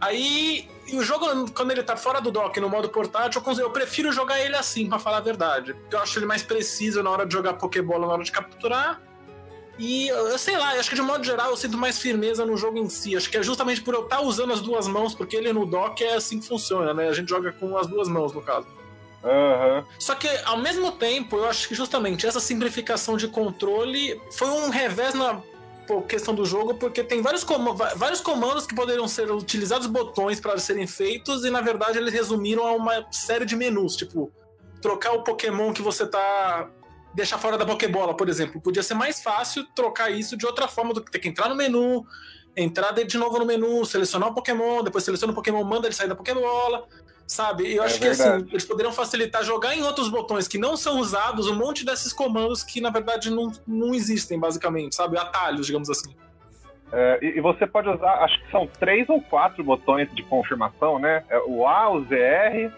Aí, 0.00 0.68
o 0.92 1.02
jogo, 1.02 1.26
quando 1.52 1.70
ele 1.70 1.82
tá 1.82 1.96
fora 1.96 2.20
do 2.20 2.30
dock, 2.30 2.58
no 2.58 2.68
modo 2.68 2.88
portátil, 2.88 3.40
eu 3.60 3.70
prefiro 3.70 4.10
jogar 4.12 4.40
ele 4.40 4.56
assim, 4.56 4.88
pra 4.88 4.98
falar 4.98 5.18
a 5.18 5.20
verdade. 5.20 5.76
Eu 5.90 6.00
acho 6.00 6.18
ele 6.18 6.26
mais 6.26 6.42
preciso 6.42 7.02
na 7.02 7.10
hora 7.10 7.24
de 7.24 7.32
jogar 7.32 7.54
Pokébola, 7.54 8.06
na 8.06 8.12
hora 8.14 8.24
de 8.24 8.32
capturar. 8.32 9.00
E 9.78 10.08
eu, 10.08 10.36
sei 10.38 10.56
lá, 10.56 10.74
eu 10.74 10.80
acho 10.80 10.90
que 10.90 10.96
de 10.96 11.02
modo 11.02 11.24
geral 11.24 11.50
eu 11.50 11.56
sinto 11.56 11.78
mais 11.78 11.98
firmeza 11.98 12.44
no 12.44 12.56
jogo 12.56 12.78
em 12.78 12.88
si. 12.88 13.16
Acho 13.16 13.30
que 13.30 13.38
é 13.38 13.42
justamente 13.42 13.80
por 13.80 13.94
eu 13.94 14.02
estar 14.02 14.20
usando 14.20 14.52
as 14.52 14.60
duas 14.60 14.86
mãos, 14.86 15.14
porque 15.14 15.36
ele 15.36 15.52
no 15.52 15.64
dock 15.64 16.02
é 16.02 16.14
assim 16.14 16.40
que 16.40 16.46
funciona, 16.46 16.92
né? 16.92 17.08
A 17.08 17.12
gente 17.12 17.28
joga 17.28 17.52
com 17.52 17.76
as 17.78 17.86
duas 17.86 18.08
mãos, 18.08 18.32
no 18.32 18.42
caso. 18.42 18.66
Aham. 19.24 19.84
Só 19.98 20.14
que, 20.14 20.28
ao 20.44 20.58
mesmo 20.58 20.92
tempo, 20.92 21.36
eu 21.36 21.48
acho 21.48 21.68
que 21.68 21.74
justamente 21.74 22.26
essa 22.26 22.40
simplificação 22.40 23.16
de 23.16 23.28
controle 23.28 24.20
foi 24.32 24.48
um 24.48 24.68
revés 24.70 25.14
na 25.14 25.40
questão 26.08 26.34
do 26.34 26.44
jogo, 26.46 26.74
porque 26.74 27.04
tem 27.04 27.20
vários, 27.20 27.44
va- 27.44 27.92
vários 27.94 28.20
comandos 28.20 28.66
que 28.66 28.74
poderiam 28.74 29.06
ser 29.06 29.30
utilizados 29.30 29.86
botões 29.86 30.40
para 30.40 30.56
serem 30.58 30.86
feitos, 30.86 31.44
e 31.44 31.50
na 31.50 31.60
verdade 31.60 31.98
eles 31.98 32.12
resumiram 32.14 32.66
a 32.66 32.72
uma 32.72 33.06
série 33.10 33.44
de 33.44 33.54
menus, 33.54 33.94
tipo, 33.94 34.32
trocar 34.80 35.12
o 35.12 35.22
Pokémon 35.22 35.72
que 35.72 35.82
você 35.82 36.06
tá. 36.06 36.68
deixar 37.14 37.36
fora 37.38 37.58
da 37.58 37.66
Pokébola, 37.66 38.16
por 38.16 38.28
exemplo. 38.28 38.60
Podia 38.60 38.82
ser 38.82 38.94
mais 38.94 39.22
fácil 39.22 39.66
trocar 39.74 40.10
isso 40.10 40.34
de 40.36 40.46
outra 40.46 40.66
forma 40.66 40.94
do 40.94 41.04
que 41.04 41.10
ter 41.10 41.18
que 41.18 41.28
entrar 41.28 41.48
no 41.48 41.54
menu, 41.54 42.06
entrar 42.56 42.92
de 42.92 43.18
novo 43.18 43.38
no 43.38 43.44
menu, 43.44 43.84
selecionar 43.84 44.30
o 44.30 44.34
Pokémon, 44.34 44.82
depois 44.82 45.04
seleciona 45.04 45.32
o 45.32 45.36
Pokémon, 45.36 45.62
manda 45.62 45.86
ele 45.86 45.94
sair 45.94 46.08
da 46.08 46.14
Pokébola. 46.14 46.86
Sabe? 47.26 47.64
E 47.64 47.76
eu 47.76 47.82
É 47.82 47.86
acho 47.86 47.98
que 47.98 48.04
verdade. 48.08 48.42
assim, 48.42 48.50
eles 48.50 48.64
poderiam 48.64 48.92
facilitar 48.92 49.42
jogar 49.42 49.74
em 49.74 49.82
outros 49.82 50.08
botões 50.08 50.46
que 50.46 50.58
não 50.58 50.76
são 50.76 50.98
usados 50.98 51.48
um 51.48 51.54
monte 51.54 51.84
desses 51.84 52.12
comandos 52.12 52.62
que 52.62 52.80
na 52.80 52.90
verdade 52.90 53.30
não, 53.30 53.50
não 53.66 53.94
existem, 53.94 54.38
basicamente, 54.38 54.94
sabe? 54.94 55.16
Atalhos, 55.16 55.66
digamos 55.66 55.88
assim. 55.88 56.14
É, 56.92 57.18
e, 57.22 57.38
e 57.38 57.40
você 57.40 57.66
pode 57.66 57.88
usar, 57.88 58.22
acho 58.22 58.38
que 58.44 58.50
são 58.50 58.66
três 58.78 59.08
ou 59.08 59.20
quatro 59.22 59.64
botões 59.64 60.12
de 60.14 60.22
confirmação, 60.24 60.98
né? 60.98 61.24
É 61.30 61.38
o 61.38 61.66
A, 61.66 61.90
o 61.90 62.02
ZR, 62.02 62.70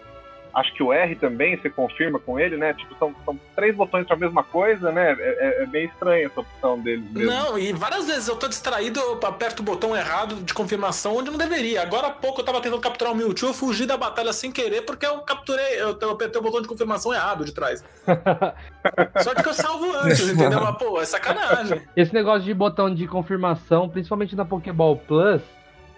acho 0.55 0.73
que 0.73 0.81
o 0.81 0.91
R 0.93 1.15
também 1.15 1.57
você 1.57 1.69
confirma 1.69 2.17
com 2.17 2.39
ele, 2.39 2.55
né? 2.57 2.73
Tipo, 2.73 2.95
são, 2.97 3.13
são 3.25 3.39
três 3.55 3.75
botões 3.75 4.07
para 4.07 4.15
a 4.15 4.19
mesma 4.19 4.41
coisa, 4.43 4.91
né? 4.91 5.11
É, 5.19 5.59
é- 5.59 5.63
é 5.63 5.65
meio 5.67 5.87
estranha 5.89 6.25
essa 6.25 6.39
opção 6.39 6.79
deles 6.79 7.03
mesmo. 7.11 7.29
Não, 7.29 7.57
e 7.59 7.73
várias 7.73 8.07
vezes 8.07 8.27
eu 8.27 8.35
tô 8.35 8.47
distraído, 8.47 8.99
eu 8.99 9.19
aperto 9.25 9.61
o 9.61 9.65
botão 9.65 9.95
errado 9.95 10.35
de 10.35 10.53
confirmação 10.53 11.17
onde 11.17 11.29
não 11.29 11.37
deveria. 11.37 11.81
Agora 11.81 12.07
há 12.07 12.11
pouco 12.11 12.41
eu 12.41 12.45
tava 12.45 12.61
tentando 12.61 12.81
capturar 12.81 13.13
o 13.13 13.15
Mewtwo, 13.15 13.49
eu 13.49 13.53
fugi 13.53 13.85
da 13.85 13.97
batalha 13.97 14.31
sem 14.33 14.51
querer 14.51 14.81
porque 14.83 15.05
eu 15.05 15.19
capturei, 15.19 15.75
eu, 15.81 15.97
eu 16.01 16.09
apertei 16.11 16.39
o 16.39 16.43
botão 16.43 16.61
de 16.61 16.67
confirmação 16.67 17.13
errado 17.13 17.43
de 17.43 17.51
trás. 17.53 17.83
Só 19.23 19.33
que 19.35 19.47
eu 19.47 19.53
salvo 19.53 19.91
antes, 19.97 20.27
entendeu? 20.29 20.61
Mas, 20.61 20.77
pô, 20.77 21.01
é 21.01 21.05
sacanagem. 21.05 21.81
Esse 21.95 22.13
negócio 22.13 22.43
de 22.43 22.53
botão 22.53 22.93
de 22.93 23.07
confirmação, 23.07 23.89
principalmente 23.89 24.35
na 24.35 24.45
Pokéball 24.45 24.95
Plus, 24.97 25.41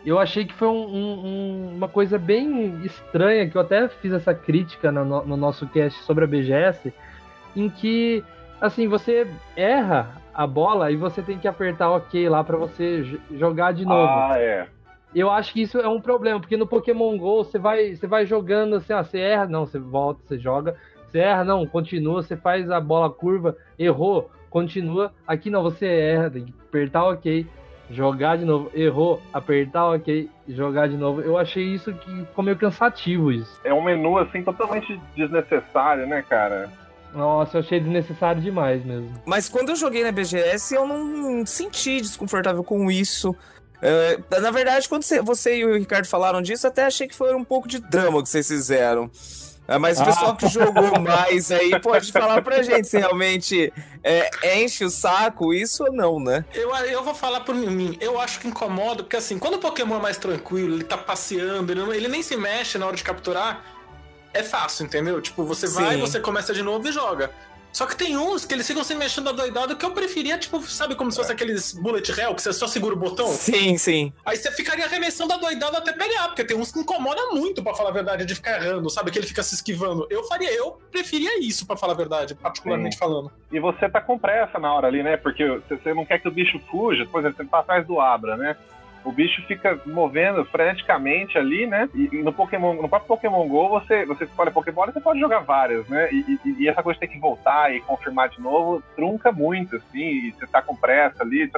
eu 0.06 0.20
achei 0.20 0.46
que 0.46 0.54
foi 0.54 0.68
um- 0.68 0.88
um- 0.88 1.26
um- 1.26 1.76
uma 1.76 1.88
coisa 1.88 2.18
bem 2.18 2.82
estranha, 2.86 3.50
que 3.50 3.58
eu 3.58 3.62
até 3.62 3.88
fiz 3.88 4.14
essa 4.14 4.34
crítica 4.34 4.92
no, 4.92 5.04
no- 5.04 5.26
no 5.26 5.38
nosso 5.38 5.68
cast 5.68 6.00
sobre 6.04 6.24
a 6.24 6.28
BGS, 6.28 6.94
em 7.56 7.70
que, 7.70 8.24
assim, 8.62 8.88
você 8.88 9.28
erra 9.56 10.22
a 10.34 10.46
bola 10.46 10.92
e 10.92 10.96
você 10.96 11.22
tem 11.22 11.38
que 11.38 11.48
apertar 11.48 11.90
OK 11.92 12.30
lá 12.30 12.44
pra 12.44 12.58
você 12.58 13.20
jogar 13.32 13.74
de 13.74 13.84
novo. 13.86 14.08
Ah, 14.08 14.36
é. 14.38 14.68
Eu 15.16 15.32
acho 15.32 15.52
que 15.54 15.62
isso 15.62 15.80
é 15.80 15.88
um 15.88 16.00
problema, 16.02 16.40
porque 16.40 16.58
no 16.58 16.68
Pokémon 16.68 17.18
GO 17.18 17.44
você 17.44 17.58
vai, 17.58 17.96
você 17.96 18.06
vai 18.06 18.26
jogando 18.26 18.76
assim, 18.76 18.94
ah, 18.94 19.04
você 19.04 19.20
erra, 19.20 19.48
não, 19.48 19.66
você 19.66 19.80
volta, 19.80 20.22
você 20.24 20.38
joga, 20.38 20.76
você 21.08 21.20
erra, 21.20 21.44
não, 21.44 21.66
continua, 21.66 22.22
você 22.22 22.38
faz 22.38 22.70
a 22.70 22.80
bola 22.80 23.10
curva, 23.10 23.56
errou, 23.80 24.30
continua. 24.50 25.12
Aqui 25.26 25.50
não, 25.50 25.64
você 25.64 25.88
erra, 25.88 26.30
tem 26.30 26.46
que 26.46 26.54
apertar 26.68 27.06
ok, 27.06 27.48
jogar 27.90 28.38
de 28.38 28.46
novo, 28.46 28.72
errou, 28.74 29.22
apertar 29.34 29.92
ok, 29.92 30.30
jogar 30.48 30.88
de 30.88 30.98
novo. 30.98 31.22
Eu 31.22 31.38
achei 31.38 31.64
isso 31.64 31.94
que 31.94 32.12
ficou 32.26 32.44
meio 32.44 32.58
cansativo 32.58 33.32
isso. 33.32 33.60
É 33.64 33.74
um 33.74 33.84
menu, 33.84 34.18
assim, 34.18 34.44
totalmente 34.44 35.00
desnecessário, 35.16 36.06
né, 36.08 36.24
cara? 36.28 36.70
Nossa, 37.14 37.58
eu 37.58 37.62
achei 37.62 37.80
desnecessário 37.80 38.42
demais 38.42 38.84
mesmo. 38.86 39.12
Mas 39.26 39.50
quando 39.50 39.70
eu 39.70 39.76
joguei 39.76 40.04
na 40.04 40.12
BGS, 40.12 40.76
eu 40.76 40.86
não 40.86 41.46
senti 41.46 42.02
desconfortável 42.02 42.64
com 42.64 42.92
isso. 42.92 43.36
É, 43.82 44.20
na 44.40 44.52
verdade, 44.52 44.90
quando 44.90 45.04
você, 45.04 45.22
você 45.22 45.58
e 45.58 45.66
o 45.66 45.78
Ricardo 45.78 46.06
falaram 46.06 46.42
disso, 46.42 46.66
eu 46.66 46.72
até 46.72 46.86
achei 46.86 47.08
que 47.08 47.16
foi 47.16 47.34
um 47.34 47.44
pouco 47.44 47.68
de 47.68 47.80
drama 47.80 48.22
que 48.22 48.30
vocês 48.30 48.48
fizeram. 48.48 49.10
É, 49.68 49.78
mas 49.78 50.00
o 50.00 50.06
pessoal 50.06 50.36
que 50.36 50.48
jogou 50.48 50.98
mais 51.00 51.52
aí 51.52 51.78
pode 51.80 52.12
falar 52.12 52.42
pra 52.42 52.62
gente 52.64 52.88
se 52.88 52.98
realmente 52.98 53.74
é, 54.04 54.62
enche 54.64 54.86
o 54.86 54.90
saco 54.90 55.54
isso 55.54 55.84
ou 55.84 55.92
não, 55.92 56.20
né? 56.20 56.46
Eu, 56.54 56.74
eu 56.76 57.04
vou 57.04 57.14
falar 57.14 57.42
por 57.42 57.54
mim. 57.54 57.98
Eu 58.00 58.20
acho 58.20 58.40
que 58.40 58.48
incomoda, 58.48 59.04
porque 59.04 59.18
assim, 59.18 59.38
quando 59.38 59.56
o 59.56 59.60
Pokémon 59.60 59.98
é 59.98 60.02
mais 60.02 60.18
tranquilo, 60.18 60.76
ele 60.76 60.84
tá 60.86 60.98
passeando, 60.98 61.72
ele, 61.74 61.82
não- 61.82 61.94
ele 61.94 62.08
nem 62.08 62.24
se 62.24 62.38
mexe 62.38 62.78
na 62.78 62.86
hora 62.88 62.96
de 62.96 63.04
capturar, 63.04 63.62
é 64.34 64.42
fácil, 64.44 64.86
entendeu? 64.86 65.20
Tipo, 65.22 65.44
você 65.44 65.68
vai, 65.68 65.96
Sim. 65.96 66.02
você 66.02 66.20
começa 66.20 66.54
de 66.54 66.62
novo 66.64 66.88
e 66.88 66.92
joga. 66.92 67.32
Só 67.78 67.86
que 67.86 67.96
tem 67.96 68.18
uns 68.18 68.44
que 68.44 68.56
eles 68.56 68.66
ficam 68.66 68.84
se 68.84 68.96
mexendo 68.96 69.30
adoidado 69.30 69.76
que 69.76 69.86
eu 69.86 69.92
preferia, 69.92 70.36
tipo, 70.36 70.60
sabe 70.64 70.96
como 70.96 71.12
se 71.12 71.18
fosse 71.18 71.32
aqueles 71.32 71.74
bullet 71.74 72.12
hell, 72.20 72.34
que 72.34 72.42
você 72.42 72.52
só 72.52 72.66
segura 72.66 72.96
o 72.96 72.98
botão? 72.98 73.28
Sim, 73.28 73.78
sim. 73.78 74.12
Aí 74.26 74.36
você 74.36 74.52
ficaria 74.52 74.84
arremessando 74.84 75.32
adoidado 75.32 75.78
até 75.78 75.94
pegar, 75.94 76.30
porque 76.30 76.44
tem 76.44 76.58
uns 76.58 76.72
que 76.72 76.80
incomoda 76.80 77.22
muito, 77.28 77.62
pra 77.62 77.76
falar 77.76 77.92
a 77.92 77.94
verdade, 77.94 78.26
de 78.26 78.34
ficar 78.34 78.60
errando, 78.60 78.90
sabe? 78.90 79.12
Que 79.12 79.20
ele 79.20 79.28
fica 79.28 79.44
se 79.44 79.54
esquivando. 79.54 80.08
Eu 80.10 80.24
faria, 80.24 80.52
eu 80.56 80.82
preferia 80.92 81.40
isso, 81.40 81.68
pra 81.68 81.78
falar 81.78 81.94
a 81.94 81.98
verdade, 81.98 82.34
particularmente 82.34 82.96
Sim. 82.96 83.00
falando. 83.00 83.32
E 83.52 83.60
você 83.60 83.88
tá 83.88 84.02
com 84.02 84.18
pressa 84.18 84.58
na 84.58 84.74
hora 84.74 84.88
ali, 84.88 85.04
né? 85.04 85.16
Porque 85.16 85.62
você 85.70 85.94
não 85.94 86.04
quer 86.04 86.18
que 86.18 86.28
o 86.28 86.32
bicho 86.32 86.60
fuja, 86.72 87.06
por 87.06 87.20
exemplo, 87.20 87.38
você 87.38 87.46
tá 87.46 87.60
atrás 87.60 87.86
do 87.86 88.02
Abra, 88.02 88.36
né? 88.38 88.58
O 89.08 89.12
bicho 89.12 89.42
fica 89.48 89.80
movendo 89.86 90.44
freneticamente 90.44 91.38
ali, 91.38 91.66
né? 91.66 91.88
E, 91.96 92.18
no 92.18 92.34
Pokémon, 92.34 92.74
no 92.74 92.90
próprio 92.90 93.08
Pokémon 93.08 93.48
GO, 93.48 93.70
você, 93.70 94.06
você 94.06 94.26
escolhe 94.26 94.52
Pokébola 94.52 94.90
e 94.90 94.94
você 94.94 95.00
pode 95.00 95.18
jogar 95.18 95.40
várias, 95.40 95.88
né? 95.88 96.10
E, 96.12 96.40
e, 96.44 96.64
e, 96.64 96.68
essa 96.68 96.84
coisa 96.84 97.00
de 97.00 97.08
ter 97.08 97.14
que 97.14 97.20
voltar 97.20 97.74
e 97.74 97.80
confirmar 97.80 98.28
de 98.28 98.42
novo 98.42 98.84
trunca 98.98 99.32
muito, 99.32 99.78
assim, 99.78 100.00
e 100.00 100.32
você 100.32 100.46
tá 100.46 100.62
com 100.62 100.76
pressa 100.76 101.24
ali. 101.24 101.50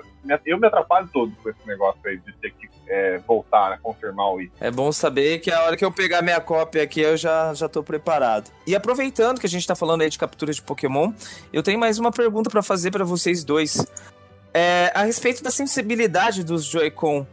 Eu 0.46 0.60
me 0.60 0.68
atrapalho 0.68 1.10
todo 1.12 1.32
com 1.42 1.50
esse 1.50 1.68
negócio 1.68 2.00
aí 2.06 2.18
de 2.18 2.32
ter 2.34 2.52
que 2.52 2.70
é, 2.88 3.18
voltar 3.28 3.74
a 3.74 3.80
confirmar 3.80 4.32
o 4.32 4.42
item. 4.42 4.56
É 4.60 4.70
bom 4.70 4.92
saber 4.92 5.40
que 5.40 5.52
a 5.52 5.64
hora 5.64 5.76
que 5.76 5.84
eu 5.84 5.92
pegar 5.92 6.22
minha 6.22 6.40
cópia 6.40 6.84
aqui, 6.84 7.02
eu 7.02 7.18
já, 7.18 7.52
já 7.56 7.68
tô 7.68 7.82
preparado. 7.82 8.52
E 8.68 8.76
aproveitando 8.76 9.40
que 9.40 9.48
a 9.48 9.50
gente 9.50 9.66
tá 9.66 9.76
falando 9.76 10.02
aí 10.02 10.10
de 10.10 10.20
captura 10.20 10.54
de 10.54 10.62
Pokémon, 10.62 11.12
eu 11.52 11.64
tenho 11.64 11.80
mais 11.80 11.98
uma 11.98 12.12
pergunta 12.12 12.48
para 12.48 12.62
fazer 12.62 12.92
para 12.92 13.04
vocês 13.04 13.44
dois. 13.44 13.88
É, 14.54 14.92
a 14.94 15.04
respeito 15.04 15.44
da 15.44 15.50
sensibilidade 15.50 16.44
dos 16.44 16.66
Joy-Con 16.66 17.26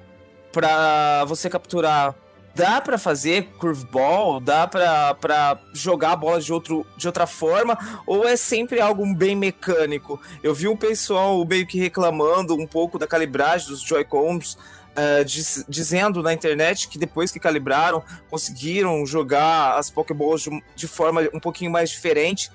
para 0.56 1.22
você 1.26 1.50
capturar, 1.50 2.14
dá 2.54 2.80
para 2.80 2.96
fazer 2.96 3.50
curveball? 3.58 4.40
Dá 4.40 4.66
para 4.66 5.60
jogar 5.74 6.12
a 6.12 6.16
bola 6.16 6.40
de, 6.40 6.50
outro, 6.50 6.86
de 6.96 7.06
outra 7.06 7.26
forma? 7.26 7.76
Ou 8.06 8.26
é 8.26 8.36
sempre 8.36 8.80
algo 8.80 9.04
bem 9.14 9.36
mecânico? 9.36 10.18
Eu 10.42 10.54
vi 10.54 10.66
um 10.66 10.74
pessoal 10.74 11.44
meio 11.44 11.66
que 11.66 11.78
reclamando 11.78 12.54
um 12.54 12.66
pouco 12.66 12.98
da 12.98 13.06
calibragem 13.06 13.68
dos 13.68 13.82
Joy-Cons. 13.82 14.54
Uh, 14.96 15.22
diz, 15.26 15.62
dizendo 15.68 16.22
na 16.22 16.32
internet 16.32 16.88
que 16.88 16.98
depois 16.98 17.30
que 17.30 17.38
calibraram, 17.38 18.02
conseguiram 18.30 19.04
jogar 19.04 19.76
as 19.76 19.90
Pokéballs 19.90 20.40
de, 20.40 20.64
de 20.74 20.88
forma 20.88 21.28
um 21.34 21.40
pouquinho 21.40 21.70
mais 21.70 21.90
diferente. 21.90 22.50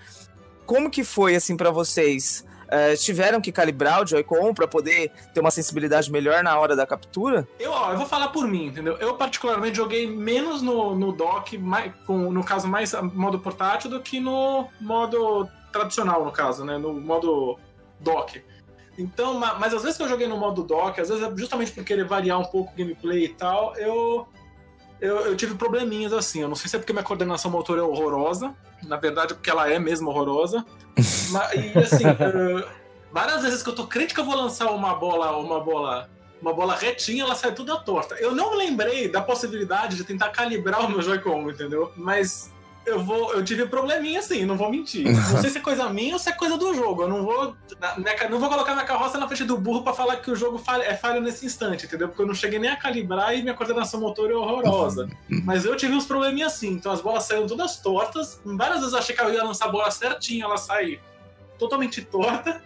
Como 0.66 0.90
que 0.90 1.04
foi 1.04 1.36
assim 1.36 1.56
para 1.56 1.70
vocês? 1.70 2.44
Uh, 2.72 2.96
tiveram 2.96 3.42
que 3.42 3.52
calibrar 3.52 4.02
o 4.02 4.08
Joy-Con 4.08 4.54
para 4.54 4.66
poder 4.66 5.12
ter 5.34 5.42
uma 5.42 5.52
sensibilidade 5.52 6.10
melhor 6.10 6.42
na 6.42 6.58
hora 6.58 6.74
da 6.74 6.88
captura? 6.88 7.46
Eu, 7.60 7.72
ó, 7.72 7.92
eu 7.92 7.98
vou 7.98 8.08
falar 8.08 8.30
por 8.30 8.48
mim, 8.48 8.68
entendeu? 8.68 8.96
Eu 8.98 9.16
particularmente 9.16 9.76
joguei 9.76 10.08
menos 10.10 10.62
no, 10.62 10.96
no 10.96 11.12
dock, 11.12 11.58
mais, 11.58 11.92
com, 12.08 12.32
no 12.32 12.44
caso 12.46 12.70
mais 12.70 12.94
modo 13.14 13.40
portátil, 13.40 13.90
do 13.90 14.00
que 14.00 14.22
no 14.22 14.70
modo 14.80 15.50
tradicional, 15.74 16.24
no 16.24 16.32
caso, 16.32 16.64
né? 16.64 16.78
No 16.78 16.94
modo 16.94 17.60
dock. 18.00 18.42
Então, 18.98 19.34
mas 19.34 19.74
às 19.74 19.84
vezes 19.84 19.98
que 19.98 20.04
eu 20.04 20.10
joguei 20.10 20.28
no 20.28 20.38
modo 20.38 20.64
dock, 20.64 21.00
às 21.00 21.10
vezes 21.10 21.28
justamente 21.36 21.72
por 21.72 21.84
querer 21.84 22.06
variar 22.06 22.40
um 22.40 22.46
pouco 22.46 22.72
o 22.72 22.76
gameplay 22.76 23.26
e 23.26 23.30
tal, 23.30 23.76
eu, 23.76 24.28
eu, 25.02 25.18
eu 25.22 25.36
tive 25.36 25.56
probleminhas 25.56 26.14
assim. 26.14 26.42
Eu 26.42 26.48
não 26.48 26.56
sei 26.56 26.70
se 26.70 26.76
é 26.76 26.80
porque 26.80 26.94
minha 26.94 27.04
coordenação 27.04 27.50
motor 27.50 27.78
é 27.80 27.82
horrorosa, 27.82 28.56
na 28.84 28.98
verdade 28.98 29.34
é 29.34 29.36
porque 29.36 29.50
ela 29.50 29.70
é 29.70 29.80
mesmo 29.80 30.10
horrorosa. 30.10 30.64
Mas, 31.32 31.52
e 31.54 31.78
assim, 31.78 32.06
uh, 32.06 32.68
várias 33.12 33.42
vezes 33.42 33.64
que 33.64 33.70
eu 33.70 33.76
tô 33.76 33.88
crente 33.88 34.14
que 34.14 34.20
eu 34.20 34.26
vou 34.26 34.36
lançar 34.36 34.72
uma 34.72 34.94
bola, 34.94 35.36
uma 35.38 35.60
bola, 35.60 36.10
uma 36.40 36.54
bola 36.54 36.76
retinha, 36.76 37.24
ela 37.24 37.36
sai 37.36 37.52
toda 37.54 37.76
torta. 37.80 38.16
Eu 38.16 38.36
não 38.36 38.56
lembrei 38.56 39.08
da 39.08 39.22
possibilidade 39.22 39.96
de 39.96 40.04
tentar 40.04 40.30
calibrar 40.30 40.86
o 40.86 40.90
meu 40.90 41.02
Joy-Con, 41.02 41.50
entendeu? 41.50 41.92
Mas 41.98 42.52
eu 42.86 43.04
vou, 43.04 43.34
eu 43.34 43.44
tive 43.44 43.66
probleminha 43.68 44.20
assim, 44.20 44.46
não 44.46 44.58
vou 44.58 44.70
mentir. 44.70 45.06
Não 45.06 45.42
sei 45.42 45.50
se 45.50 45.58
é 45.60 45.62
coisa 45.62 45.90
minha 45.90 46.14
ou 46.14 46.20
se 46.20 46.30
é 46.30 46.32
coisa 46.32 46.58
do 46.58 46.74
jogo. 46.74 47.04
Eu 47.04 47.10
não 47.10 47.24
vou, 47.24 47.56
minha, 47.98 48.30
não 48.30 48.40
vou 48.40 48.50
colocar 48.50 48.74
minha 48.74 48.86
carroça 48.86 49.18
na 49.18 49.28
frente 49.28 49.44
do 49.44 49.58
burro 49.58 49.84
para 49.84 49.94
falar 49.94 50.18
que 50.18 50.32
o 50.32 50.36
jogo 50.36 50.58
falha, 50.58 50.84
é 50.84 50.96
falho 50.96 51.22
nesse 51.22 51.46
instante, 51.46 51.86
entendeu? 51.86 52.08
Porque 52.08 52.22
eu 52.22 52.28
não 52.28 52.34
cheguei 52.34 52.60
nem 52.60 52.70
a 52.70 52.76
calibrar 52.76 53.36
e 53.38 53.42
minha 53.42 53.54
coordenação 53.54 54.00
motor 54.00 54.32
é 54.32 54.36
horrorosa. 54.36 55.08
Mas 55.30 55.64
eu 55.64 55.76
tive 55.76 55.94
uns 55.94 56.06
probleminhas 56.06 56.54
assim. 56.54 56.70
Então 56.70 56.92
as 56.92 57.02
bolas 57.02 57.24
saíram 57.24 57.48
todas 57.48 57.78
tortas. 57.78 58.42
Várias 58.44 58.80
vezes 58.80 58.94
eu 58.94 59.00
achei 59.00 59.16
que 59.16 59.22
eu 59.22 59.32
ia 59.32 59.44
lançar 59.44 59.66
a 59.66 59.72
bola 59.72 59.92
certinha, 59.92 60.46
ela 60.46 60.58
sai 60.58 61.00
totalmente 61.60 62.02
torta. 62.02 62.62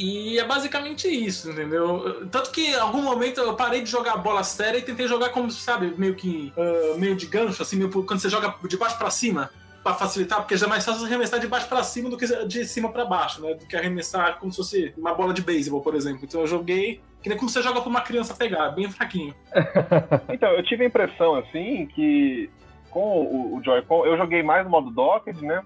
E 0.00 0.38
é 0.38 0.44
basicamente 0.46 1.06
isso, 1.06 1.50
entendeu? 1.50 2.26
Tanto 2.30 2.50
que 2.50 2.68
em 2.68 2.74
algum 2.74 3.02
momento 3.02 3.38
eu 3.38 3.54
parei 3.54 3.82
de 3.82 3.90
jogar 3.90 4.16
bola 4.16 4.42
séria 4.42 4.78
e 4.78 4.82
tentei 4.82 5.06
jogar 5.06 5.28
como, 5.28 5.50
sabe, 5.50 5.92
meio 5.98 6.14
que 6.14 6.50
uh, 6.56 6.98
meio 6.98 7.14
de 7.14 7.26
gancho, 7.26 7.60
assim, 7.60 7.76
meio, 7.76 7.90
quando 7.90 8.18
você 8.18 8.30
joga 8.30 8.54
de 8.66 8.78
baixo 8.78 8.96
para 8.96 9.10
cima, 9.10 9.50
para 9.84 9.94
facilitar, 9.94 10.38
porque 10.38 10.56
já 10.56 10.64
é 10.64 10.68
mais 10.70 10.86
fácil 10.86 11.04
arremessar 11.04 11.38
de 11.38 11.46
baixo 11.46 11.68
para 11.68 11.82
cima 11.82 12.08
do 12.08 12.16
que 12.16 12.26
de 12.46 12.64
cima 12.64 12.90
para 12.90 13.04
baixo, 13.04 13.42
né? 13.42 13.52
Do 13.52 13.66
que 13.66 13.76
arremessar 13.76 14.38
como 14.38 14.50
se 14.50 14.56
fosse 14.56 14.94
uma 14.96 15.12
bola 15.12 15.34
de 15.34 15.42
beisebol, 15.42 15.82
por 15.82 15.94
exemplo. 15.94 16.20
Então 16.24 16.40
eu 16.40 16.46
joguei 16.46 17.02
que 17.22 17.28
nem 17.28 17.36
como 17.36 17.50
você 17.50 17.60
joga 17.60 17.82
pra 17.82 17.90
uma 17.90 18.00
criança 18.00 18.34
pegar, 18.34 18.70
bem 18.70 18.90
fraquinho. 18.90 19.34
então, 20.32 20.48
eu 20.52 20.62
tive 20.62 20.84
a 20.84 20.86
impressão, 20.86 21.34
assim, 21.34 21.84
que 21.94 22.48
com 22.90 23.20
o, 23.20 23.56
o 23.58 23.62
Joy-Con, 23.62 24.06
eu 24.06 24.16
joguei 24.16 24.42
mais 24.42 24.64
no 24.64 24.70
modo 24.70 24.90
docked, 24.90 25.44
né? 25.44 25.62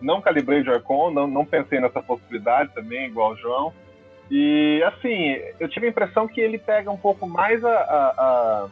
Não 0.00 0.20
calibrei 0.20 0.60
o 0.60 0.64
Joy-Con, 0.64 1.10
não, 1.10 1.26
não 1.26 1.44
pensei 1.44 1.80
nessa 1.80 2.02
possibilidade 2.02 2.72
também, 2.74 3.06
igual 3.06 3.32
o 3.32 3.36
João. 3.36 3.72
E, 4.30 4.82
assim, 4.84 5.40
eu 5.58 5.68
tive 5.68 5.86
a 5.86 5.90
impressão 5.90 6.28
que 6.28 6.40
ele 6.40 6.58
pega 6.58 6.90
um 6.90 6.96
pouco 6.96 7.26
mais 7.26 7.64
a, 7.64 7.70
a, 7.70 8.68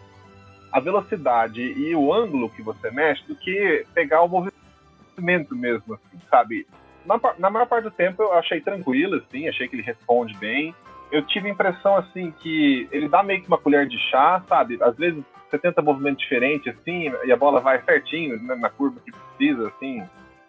a 0.73 0.81
velocidade 0.81 1.63
e 1.63 1.95
o 1.95 2.13
ângulo 2.13 2.51
que 2.51 2.63
você 2.63 2.91
mexe 2.91 3.27
do 3.27 3.35
que 3.35 3.85
pegar 3.95 4.23
o 4.23 4.29
movimento 4.29 5.57
mesmo, 5.57 5.95
assim, 5.95 6.21
sabe? 6.31 6.67
Na, 7.07 7.19
na 7.39 7.51
maior 7.51 7.67
parte 7.67 7.85
do 7.85 7.91
tempo 7.91 8.23
eu 8.23 8.33
achei 8.35 8.61
tranquilo, 8.61 9.17
assim, 9.17 9.49
achei 9.49 9.67
que 9.67 9.77
ele 9.77 9.83
responde 9.83 10.37
bem. 10.37 10.75
Eu 11.11 11.23
tive 11.23 11.49
a 11.49 11.53
impressão, 11.53 11.97
assim, 11.97 12.33
que 12.43 12.89
ele 12.91 13.09
dá 13.09 13.23
meio 13.23 13.41
que 13.41 13.49
uma 13.49 13.59
colher 13.59 13.87
de 13.87 13.99
chá, 14.11 14.43
sabe? 14.49 14.77
Às 14.83 14.97
vezes 14.97 15.25
você 15.49 15.59
tenta 15.59 15.81
movimento 15.81 16.19
diferente, 16.19 16.69
assim, 16.69 17.11
e 17.25 17.33
a 17.33 17.37
bola 17.37 17.61
vai 17.61 17.81
certinho 17.83 18.43
né, 18.43 18.57
na 18.57 18.69
curva 18.69 19.01
que 19.01 19.13
precisa, 19.13 19.69
assim 19.69 20.05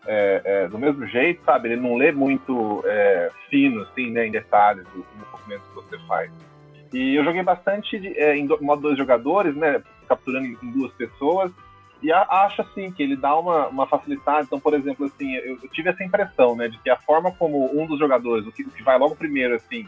é, 0.08 0.42
é, 0.44 0.68
do 0.68 0.80
mesmo 0.80 1.06
jeito, 1.06 1.44
sabe? 1.46 1.70
Ele 1.70 1.82
não 1.82 1.96
lê 1.96 2.12
muito 2.12 2.84
é, 2.86 3.30
fino, 3.50 3.82
assim, 3.82 4.10
né, 4.10 4.26
em 4.26 4.32
detalhes 4.32 4.84
do, 4.86 5.00
do 5.00 5.32
movimento 5.32 5.62
que 5.62 5.76
você 5.76 6.00
faz. 6.08 6.32
E 6.94 7.16
eu 7.16 7.24
joguei 7.24 7.44
bastante 7.44 8.00
de, 8.00 8.18
é, 8.18 8.36
em 8.36 8.48
modo 8.62 8.82
dois 8.82 8.98
jogadores, 8.98 9.56
né, 9.56 9.82
capturando 10.08 10.48
em, 10.48 10.58
em 10.64 10.72
duas 10.72 10.92
pessoas, 10.94 11.52
e 12.02 12.12
a, 12.12 12.22
acho, 12.22 12.62
assim, 12.62 12.92
que 12.92 13.04
ele 13.04 13.16
dá 13.16 13.38
uma, 13.38 13.68
uma 13.68 13.88
facilidade. 13.88 14.48
Então, 14.48 14.60
por 14.60 14.74
exemplo, 14.74 15.06
assim, 15.06 15.36
eu, 15.36 15.60
eu, 15.62 15.70
tive 15.70 15.90
essa 15.90 16.04
impressão, 16.04 16.56
né, 16.56 16.68
de 16.68 16.78
que 16.80 16.90
a 16.90 16.96
forma 16.96 17.32
como 17.32 17.78
um 17.80 17.86
dos 17.86 18.00
jogadores, 18.00 18.48
o 18.48 18.52
que, 18.52 18.64
o 18.64 18.70
que 18.70 18.84
vai 18.84 18.98
logo 18.98 19.16
primeiro, 19.16 19.56
assim, 19.56 19.88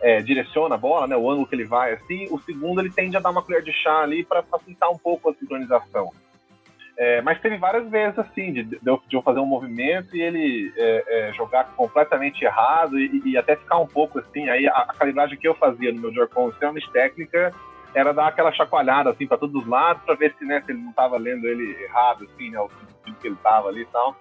é, 0.00 0.20
direciona 0.20 0.74
a 0.74 0.78
bola, 0.78 1.06
né, 1.06 1.16
o 1.16 1.30
ângulo 1.30 1.46
que 1.46 1.54
ele 1.54 1.64
vai, 1.64 1.92
assim, 1.92 2.26
o 2.30 2.38
segundo 2.40 2.80
ele 2.80 2.90
tende 2.90 3.16
a 3.16 3.20
dar 3.20 3.30
uma 3.30 3.42
colher 3.42 3.62
de 3.62 3.72
chá 3.72 4.02
ali 4.02 4.24
para 4.24 4.42
facilitar 4.42 4.90
um 4.90 4.98
pouco 4.98 5.30
a 5.30 5.34
sincronização. 5.34 6.12
É, 6.96 7.20
mas 7.22 7.40
teve 7.40 7.56
várias 7.56 7.88
vezes 7.90 8.16
assim, 8.18 8.52
de, 8.52 8.62
de, 8.62 8.78
eu, 8.84 9.22
fazer 9.22 9.40
um 9.40 9.46
movimento 9.46 10.16
e 10.16 10.22
ele 10.22 10.72
é, 10.76 11.04
é, 11.08 11.32
jogar 11.32 11.64
completamente 11.74 12.44
errado 12.44 12.98
e, 12.98 13.20
e, 13.24 13.36
até 13.36 13.56
ficar 13.56 13.78
um 13.78 13.86
pouco 13.86 14.20
assim. 14.20 14.48
Aí 14.48 14.68
a, 14.68 14.72
a 14.72 14.94
calibragem 14.94 15.36
que 15.36 15.48
eu 15.48 15.54
fazia 15.54 15.92
no 15.92 16.00
meu 16.00 16.14
Joy-Con 16.14 16.50
extremamente 16.50 16.88
técnica 16.92 17.52
era 17.94 18.12
dar 18.12 18.28
aquela 18.28 18.52
chacoalhada 18.52 19.10
assim 19.10 19.26
para 19.26 19.38
todos 19.38 19.62
os 19.62 19.68
lados 19.68 20.02
para 20.04 20.14
ver 20.14 20.34
se, 20.38 20.44
né, 20.44 20.60
se 20.64 20.70
ele 20.72 20.82
não 20.82 20.90
estava 20.90 21.16
lendo 21.16 21.46
ele 21.46 21.82
errado, 21.82 22.24
assim, 22.24 22.50
né, 22.50 22.60
o 22.60 22.68
sentido 22.68 23.20
que 23.20 23.26
ele 23.28 23.36
estava 23.36 23.68
ali 23.68 23.82
e 23.82 23.86
tal. 23.86 24.16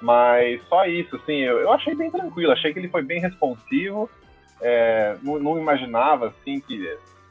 Mas 0.00 0.60
só 0.68 0.84
isso, 0.86 1.16
assim, 1.16 1.36
eu, 1.36 1.58
eu, 1.58 1.72
achei 1.72 1.94
bem 1.94 2.10
tranquilo, 2.10 2.52
achei 2.52 2.72
que 2.72 2.78
ele 2.78 2.88
foi 2.88 3.02
bem 3.02 3.20
responsivo. 3.20 4.10
É, 4.60 5.16
não, 5.22 5.38
não, 5.38 5.58
imaginava 5.58 6.28
assim 6.28 6.60
que, 6.60 6.88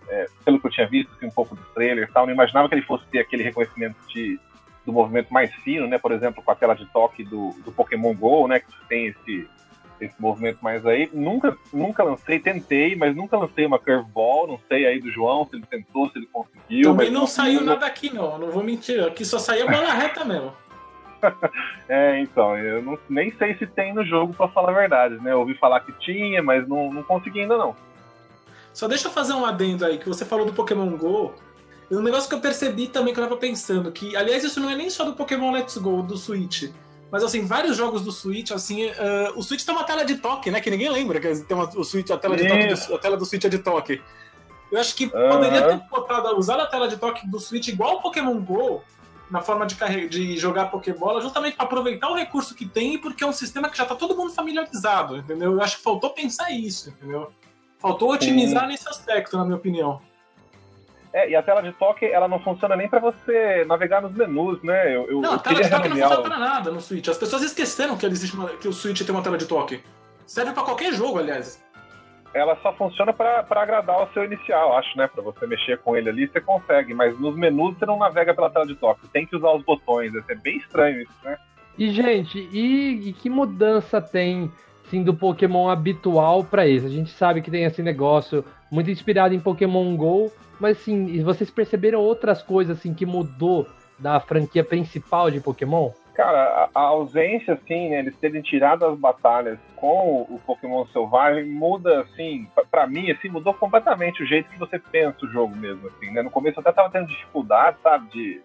é, 0.07 0.25
pelo 0.43 0.59
que 0.59 0.67
eu 0.67 0.71
tinha 0.71 0.87
visto 0.87 1.11
assim, 1.15 1.25
um 1.27 1.31
pouco 1.31 1.55
do 1.55 1.63
trailer 1.73 2.07
e 2.07 2.11
tal, 2.11 2.25
não 2.25 2.33
imaginava 2.33 2.67
que 2.69 2.75
ele 2.75 2.81
fosse 2.81 3.05
ter 3.07 3.19
aquele 3.19 3.43
reconhecimento 3.43 3.95
de 4.07 4.39
do 4.85 4.93
movimento 4.93 5.33
mais 5.33 5.53
fino, 5.55 5.87
né? 5.87 5.97
Por 5.97 6.11
exemplo, 6.11 6.43
com 6.43 6.51
a 6.51 6.55
tela 6.55 6.75
de 6.75 6.85
toque 6.85 7.23
do, 7.23 7.49
do 7.65 7.71
Pokémon 7.71 8.13
GO, 8.13 8.47
né? 8.47 8.59
Que 8.59 8.67
tem 8.87 9.07
esse, 9.07 9.47
esse 9.99 10.15
movimento 10.19 10.59
mais 10.61 10.85
aí. 10.85 11.09
Nunca, 11.13 11.57
nunca 11.73 12.03
lancei, 12.03 12.39
tentei, 12.39 12.95
mas 12.95 13.15
nunca 13.15 13.37
lancei 13.37 13.65
uma 13.65 13.79
curveball. 13.79 14.47
Não 14.47 14.59
sei 14.67 14.85
aí 14.85 14.99
do 14.99 15.11
João 15.11 15.47
se 15.47 15.55
ele 15.55 15.65
tentou, 15.65 16.09
se 16.09 16.19
ele 16.19 16.29
conseguiu. 16.31 16.91
Também 16.91 17.09
não 17.09 17.25
saiu 17.25 17.61
nada 17.61 17.85
aqui, 17.85 18.13
não. 18.13 18.37
Não 18.37 18.51
vou 18.51 18.63
mentir. 18.63 19.03
Aqui 19.03 19.25
só 19.25 19.39
saiu 19.39 19.69
bola 19.69 19.93
reta 19.93 20.23
mesmo. 20.23 20.53
é, 21.89 22.19
então, 22.19 22.57
eu 22.57 22.81
não, 22.81 22.97
nem 23.09 23.31
sei 23.37 23.55
se 23.55 23.65
tem 23.65 23.93
no 23.93 24.05
jogo, 24.05 24.33
para 24.33 24.47
falar 24.49 24.69
a 24.69 24.75
verdade, 24.75 25.15
né? 25.15 25.31
Eu 25.31 25.39
ouvi 25.39 25.55
falar 25.55 25.79
que 25.79 25.91
tinha, 25.93 26.43
mas 26.43 26.67
não, 26.67 26.93
não 26.93 27.03
consegui 27.03 27.41
ainda 27.41 27.57
não. 27.57 27.75
Só 28.73 28.87
deixa 28.87 29.07
eu 29.07 29.11
fazer 29.11 29.33
um 29.33 29.45
adendo 29.45 29.85
aí, 29.85 29.97
que 29.97 30.07
você 30.07 30.25
falou 30.25 30.45
do 30.45 30.53
Pokémon 30.53 30.89
GO. 30.97 31.33
Um 31.91 32.01
negócio 32.01 32.27
que 32.27 32.35
eu 32.35 32.39
percebi 32.39 32.87
também 32.87 33.13
que 33.13 33.19
eu 33.19 33.23
tava 33.23 33.37
pensando, 33.37 33.91
que, 33.91 34.15
aliás, 34.15 34.43
isso 34.43 34.59
não 34.59 34.69
é 34.69 34.75
nem 34.75 34.89
só 34.89 35.03
do 35.03 35.13
Pokémon 35.13 35.51
Let's 35.51 35.77
Go, 35.77 36.01
do 36.01 36.17
Switch. 36.17 36.71
Mas 37.11 37.23
assim, 37.23 37.45
vários 37.45 37.77
jogos 37.77 38.01
do 38.01 38.11
Switch, 38.11 38.51
assim, 38.51 38.87
uh, 38.87 38.91
o 39.35 39.43
Switch 39.43 39.63
tem 39.63 39.73
uma 39.73 39.83
tela 39.83 40.03
de 40.03 40.15
toque, 40.15 40.49
né? 40.49 40.59
Que 40.59 40.71
ninguém 40.71 40.89
lembra 40.89 41.19
que 41.19 41.35
tem 41.43 41.55
uma, 41.55 41.69
o 41.69 41.83
Switch, 41.83 42.09
a 42.09 42.17
tela, 42.17 42.35
de 42.35 42.47
toque 42.47 42.67
do, 42.67 42.95
a 42.95 42.99
tela 42.99 43.17
do 43.17 43.25
Switch 43.25 43.45
é 43.45 43.49
de 43.49 43.59
toque. 43.59 44.01
Eu 44.71 44.79
acho 44.79 44.95
que 44.95 45.05
uhum. 45.05 45.29
poderia 45.29 45.61
ter 45.61 45.77
botado, 45.89 46.37
usado 46.37 46.61
a 46.61 46.65
tela 46.65 46.87
de 46.87 46.97
toque 46.97 47.27
do 47.27 47.39
Switch 47.39 47.67
igual 47.67 47.97
o 47.97 48.01
Pokémon 48.01 48.37
GO, 48.41 48.81
na 49.29 49.41
forma 49.41 49.65
de, 49.65 49.75
de 50.07 50.37
jogar 50.37 50.65
Pokébola, 50.65 51.21
justamente 51.21 51.55
para 51.55 51.65
aproveitar 51.65 52.09
o 52.09 52.15
recurso 52.15 52.53
que 52.53 52.65
tem, 52.65 52.97
porque 52.97 53.23
é 53.23 53.27
um 53.27 53.33
sistema 53.33 53.69
que 53.69 53.77
já 53.77 53.85
tá 53.85 53.95
todo 53.95 54.15
mundo 54.15 54.33
familiarizado, 54.33 55.17
entendeu? 55.17 55.53
Eu 55.53 55.61
acho 55.61 55.77
que 55.77 55.83
faltou 55.83 56.09
pensar 56.11 56.51
isso, 56.51 56.89
entendeu? 56.89 57.31
Faltou 57.79 58.11
otimizar 58.11 58.63
Sim. 58.63 58.67
nesse 58.69 58.89
aspecto, 58.89 59.37
na 59.37 59.43
minha 59.43 59.57
opinião. 59.57 60.01
É, 61.15 61.29
e 61.29 61.36
a 61.36 61.41
tela 61.41 61.62
de 61.62 61.72
toque, 61.72 62.05
ela 62.05 62.27
não 62.27 62.41
funciona 62.41 62.75
nem 62.75 62.89
para 62.89 63.00
você 63.00 63.63
navegar 63.63 64.01
nos 64.01 64.12
menus, 64.12 64.62
né? 64.62 64.93
Eu, 64.93 65.10
eu, 65.10 65.22
não, 65.22 65.36
a 65.36 65.39
tela 65.39 65.63
de 65.63 65.69
toque 65.69 65.88
não 65.88 65.95
funciona 65.95 66.22
pra 66.24 66.38
nada 66.38 66.72
no 66.72 66.81
Switch. 66.81 67.07
As 67.07 67.17
pessoas 67.17 67.41
esqueceram 67.41 67.95
que, 67.95 68.05
existe 68.05 68.36
uma, 68.36 68.50
que 68.50 68.67
o 68.67 68.74
Switch 68.74 69.01
tem 69.01 69.15
uma 69.15 69.24
tela 69.24 69.38
de 69.38 69.45
toque. 69.45 69.81
Serve 70.25 70.51
para 70.51 70.63
qualquer 70.63 70.91
jogo, 70.91 71.19
aliás. 71.19 71.63
ela 72.34 72.57
só 72.62 72.74
funciona 72.74 73.13
para 73.13 73.45
agradar 73.50 74.03
o 74.03 74.12
seu 74.12 74.25
inicial, 74.25 74.77
acho, 74.77 74.98
né? 74.98 75.07
Para 75.07 75.24
você 75.24 75.48
mexer 75.48 75.77
com 75.77 75.95
ele 75.95 76.10
ali, 76.10 76.27
você 76.27 76.41
consegue, 76.41 76.93
mas 76.93 77.17
nos 77.17 77.34
menus 77.34 77.77
você 77.77 77.86
não 77.86 77.98
navega 77.98 78.34
pela 78.34 78.50
tela 78.50 78.67
de 78.67 78.75
toque, 78.75 79.07
tem 79.07 79.25
que 79.25 79.38
usar 79.38 79.53
os 79.53 79.63
botões, 79.63 80.12
é 80.27 80.36
bem 80.36 80.57
estranho 80.57 81.01
isso, 81.01 81.13
né? 81.24 81.38
E, 81.77 81.91
gente, 81.91 82.39
e, 82.51 83.07
e 83.07 83.13
que 83.13 83.29
mudança 83.29 84.01
tem, 84.01 84.51
sim, 84.89 85.01
do 85.01 85.13
Pokémon 85.13 85.69
habitual 85.69 86.43
para 86.43 86.67
esse? 86.67 86.86
A 86.86 86.89
gente 86.89 87.12
sabe 87.12 87.41
que 87.41 87.50
tem 87.50 87.63
esse 87.63 87.81
negócio 87.81 88.43
muito 88.75 88.91
inspirado 88.91 89.34
em 89.34 89.39
Pokémon 89.39 89.96
GO, 89.96 90.32
mas, 90.60 90.77
sim, 90.79 91.24
vocês 91.24 91.50
perceberam 91.50 92.00
outras 92.00 92.44
coisas, 92.44 92.77
assim, 92.77 92.94
que 92.94 93.05
mudou 93.05 93.65
da 93.98 94.20
franquia 94.20 94.63
principal 94.63 95.32
de 95.32 95.39
Pokémon? 95.39 95.91
Cara, 96.13 96.70
a, 96.74 96.79
ausência, 96.79 97.55
assim, 97.55 97.89
né, 97.89 98.00
eles 98.00 98.15
terem 98.17 98.41
tirado 98.41 98.86
as 98.86 98.98
batalhas 98.98 99.60
com 99.75 100.25
o, 100.29 100.36
o 100.36 100.41
Pokémon 100.46 100.86
Selvagem 100.88 101.46
muda, 101.46 102.01
assim, 102.01 102.48
para 102.70 102.88
mim, 102.88 103.12
assim, 103.12 103.29
mudou 103.29 103.53
completamente 103.53 104.24
o 104.24 104.25
jeito 104.25 104.50
que 104.50 104.60
você 104.60 104.79
pensa 104.79 105.25
o 105.25 105.29
jogo 105.29 105.55
mesmo, 105.55 105.88
assim, 105.88 106.12
né? 106.12 106.22
No 106.22 106.29
começo 106.29 106.58
eu 106.58 106.62
até 106.62 106.72
tava 106.72 106.89
tendo 106.89 107.08
dificuldade, 107.08 107.77
sabe, 107.84 108.10
de, 108.10 108.41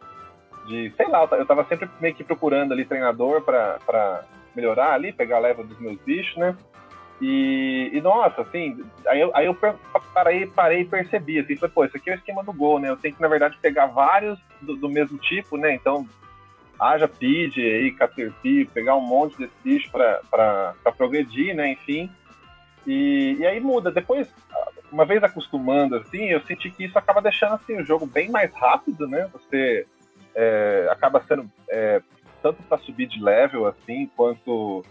de 0.67 0.93
sei 0.97 1.09
lá, 1.09 1.29
eu 1.31 1.47
tava 1.47 1.65
sempre 1.67 1.89
meio 2.01 2.15
que 2.15 2.25
procurando 2.25 2.73
ali 2.73 2.85
treinador 2.85 3.43
para 3.43 4.25
melhorar 4.55 4.95
ali, 4.95 5.13
pegar 5.13 5.37
a 5.37 5.41
leva 5.41 5.63
dos 5.63 5.79
meus 5.79 5.97
bichos, 6.01 6.37
né? 6.37 6.57
E, 7.21 7.91
e, 7.93 8.01
nossa, 8.01 8.41
assim, 8.41 8.83
aí 9.07 9.21
eu, 9.21 9.31
aí 9.35 9.45
eu 9.45 9.57
parei, 10.15 10.47
parei 10.47 10.81
e 10.81 10.85
percebi, 10.87 11.39
assim, 11.39 11.55
falei, 11.57 11.73
pô, 11.75 11.85
isso 11.85 11.97
aqui 11.97 12.11
é 12.11 12.15
o 12.15 12.17
esquema 12.17 12.43
do 12.43 12.53
gol, 12.53 12.79
né? 12.79 12.89
Eu 12.89 12.97
tenho 12.97 13.15
que, 13.15 13.21
na 13.21 13.29
verdade, 13.29 13.59
pegar 13.61 13.87
vários 13.87 14.39
do, 14.63 14.75
do 14.75 14.89
mesmo 14.89 15.19
tipo, 15.19 15.59
né? 15.59 15.75
Então, 15.75 16.09
haja 16.79 17.07
Pidge 17.07 17.61
aí, 17.61 17.93
Caterpie, 17.93 18.65
pegar 18.65 18.97
um 18.97 19.03
monte 19.03 19.37
desse 19.37 19.53
bicho 19.63 19.91
para 19.91 20.75
progredir, 20.97 21.55
né? 21.55 21.73
Enfim. 21.73 22.11
E, 22.87 23.37
e 23.39 23.47
aí 23.47 23.61
muda. 23.61 23.91
Depois, 23.91 24.27
uma 24.91 25.05
vez 25.05 25.23
acostumando, 25.23 25.97
assim, 25.97 26.25
eu 26.25 26.41
senti 26.43 26.71
que 26.71 26.85
isso 26.85 26.99
acaba 26.99 27.21
deixando 27.21 27.55
assim, 27.55 27.77
o 27.77 27.85
jogo 27.85 28.07
bem 28.07 28.31
mais 28.31 28.51
rápido, 28.55 29.07
né? 29.07 29.29
Você 29.35 29.87
é, 30.35 30.89
acaba 30.91 31.23
sendo 31.29 31.51
é, 31.69 32.01
tanto 32.43 32.63
para 32.63 32.79
subir 32.79 33.07
de 33.07 33.23
level, 33.23 33.67
assim, 33.67 34.11
quanto 34.17 34.83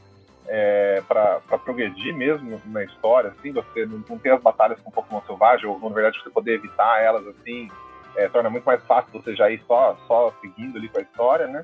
é, 0.52 1.04
para 1.08 1.40
progredir 1.64 2.14
mesmo 2.16 2.60
na 2.66 2.84
história, 2.84 3.30
assim, 3.30 3.52
você 3.52 3.86
não, 3.86 4.04
não 4.10 4.18
tem 4.18 4.32
as 4.32 4.42
batalhas 4.42 4.80
com 4.82 4.90
Pokémon 4.90 5.22
Selvagem, 5.28 5.68
ou 5.68 5.80
na 5.80 5.90
verdade 5.90 6.20
você 6.22 6.30
poder 6.32 6.56
evitar 6.56 7.02
elas, 7.02 7.26
assim, 7.28 7.70
é, 8.16 8.28
torna 8.28 8.50
muito 8.50 8.64
mais 8.66 8.84
fácil 8.86 9.12
você 9.14 9.36
já 9.36 9.50
ir 9.52 9.62
só, 9.68 9.96
só 10.08 10.34
seguindo 10.42 10.78
ali 10.78 10.90
com 10.90 10.98
a 10.98 11.04
história, 11.04 11.48
né? 11.48 11.64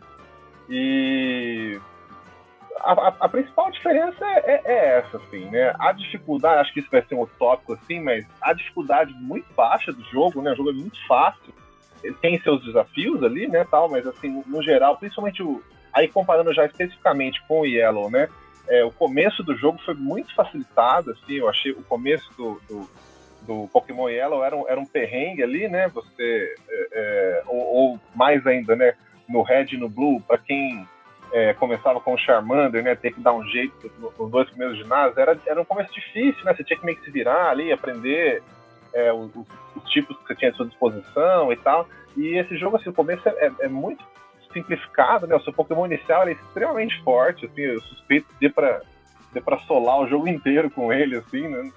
E 0.69 1.79
a, 2.81 2.91
a, 2.91 3.07
a 3.21 3.29
principal 3.29 3.71
diferença 3.71 4.23
é, 4.23 4.39
é, 4.45 4.61
é, 4.65 4.99
essa, 4.99 5.17
assim, 5.17 5.45
né? 5.49 5.73
A 5.79 5.91
dificuldade, 5.91 6.61
acho 6.61 6.73
que 6.73 6.79
isso 6.79 6.91
vai 6.91 7.01
ser 7.01 7.15
um 7.15 7.25
tópico, 7.25 7.73
assim, 7.73 7.99
mas 7.99 8.23
a 8.39 8.53
dificuldade 8.53 9.11
muito 9.15 9.51
baixa 9.55 9.91
do 9.91 10.03
jogo, 10.03 10.43
né? 10.43 10.51
O 10.51 10.55
jogo 10.55 10.69
é 10.69 10.73
muito 10.73 11.07
fácil, 11.07 11.51
tem 12.21 12.39
seus 12.41 12.63
desafios 12.63 13.23
ali, 13.23 13.47
né, 13.47 13.65
tal, 13.71 13.89
mas 13.89 14.05
assim, 14.05 14.43
no 14.45 14.61
geral, 14.61 14.95
principalmente 14.95 15.41
o, 15.41 15.59
aí 15.91 16.07
comparando 16.07 16.53
já 16.53 16.63
especificamente 16.65 17.41
com 17.47 17.61
o 17.61 17.65
Yellow, 17.65 18.11
né? 18.11 18.29
É, 18.67 18.83
o 18.83 18.91
começo 18.91 19.43
do 19.43 19.55
jogo 19.55 19.79
foi 19.85 19.93
muito 19.93 20.33
facilitado, 20.33 21.11
assim, 21.11 21.33
eu 21.35 21.49
achei 21.49 21.71
o 21.71 21.83
começo 21.83 22.29
do, 22.35 22.59
do 22.67 22.89
do 23.45 23.69
Pokémon 23.71 24.09
Yellow 24.09 24.43
era 24.43 24.55
um, 24.55 24.67
era 24.67 24.79
um 24.79 24.85
perrengue 24.85 25.43
ali, 25.43 25.67
né? 25.67 25.87
Você, 25.89 26.55
é, 26.67 26.87
é, 26.91 27.43
ou, 27.47 27.59
ou, 27.59 27.99
mais 28.13 28.45
ainda, 28.45 28.75
né? 28.75 28.93
No 29.29 29.41
Red 29.41 29.67
e 29.71 29.77
no 29.77 29.87
Blue, 29.87 30.21
para 30.21 30.37
quem 30.37 30.87
é, 31.31 31.53
começava 31.53 31.99
com 31.99 32.13
o 32.13 32.17
Charmander, 32.17 32.83
né? 32.83 32.95
Ter 32.95 33.13
que 33.13 33.21
dar 33.21 33.33
um 33.33 33.45
jeito 33.45 33.91
nos 33.99 34.31
dois 34.31 34.49
primeiros 34.49 34.77
ginásios, 34.77 35.17
era, 35.17 35.39
era 35.45 35.61
um 35.61 35.65
começo 35.65 35.93
difícil, 35.93 36.43
né? 36.43 36.53
Você 36.53 36.63
tinha 36.63 36.77
que 36.77 36.85
meio 36.85 36.97
que 36.97 37.05
se 37.05 37.11
virar 37.11 37.49
ali, 37.49 37.71
aprender 37.71 38.43
é, 38.93 39.13
os, 39.13 39.31
os, 39.35 39.89
tipos 39.89 40.17
que 40.17 40.27
você 40.27 40.35
tinha 40.35 40.51
à 40.51 40.53
sua 40.53 40.65
disposição 40.65 41.51
e 41.51 41.57
tal. 41.57 41.87
E 42.17 42.37
esse 42.37 42.57
jogo, 42.57 42.77
assim, 42.77 42.89
o 42.89 42.93
começo 42.93 43.27
é, 43.27 43.51
é 43.59 43.67
muito 43.67 44.03
simplificado, 44.55 45.27
né? 45.27 45.35
O 45.35 45.41
seu 45.41 45.51
Pokémon 45.51 45.85
inicial 45.85 46.27
é 46.27 46.31
extremamente 46.31 46.99
forte, 47.03 47.45
assim, 47.45 47.61
eu 47.61 47.81
suspeito 47.81 48.27
de 48.39 48.49
para 48.49 48.81
de 49.33 49.41
para 49.41 49.59
solar 49.59 49.99
o 49.99 50.07
jogo 50.07 50.29
inteiro 50.29 50.71
com 50.71 50.93
ele, 50.93 51.17
assim, 51.17 51.45
né? 51.45 51.69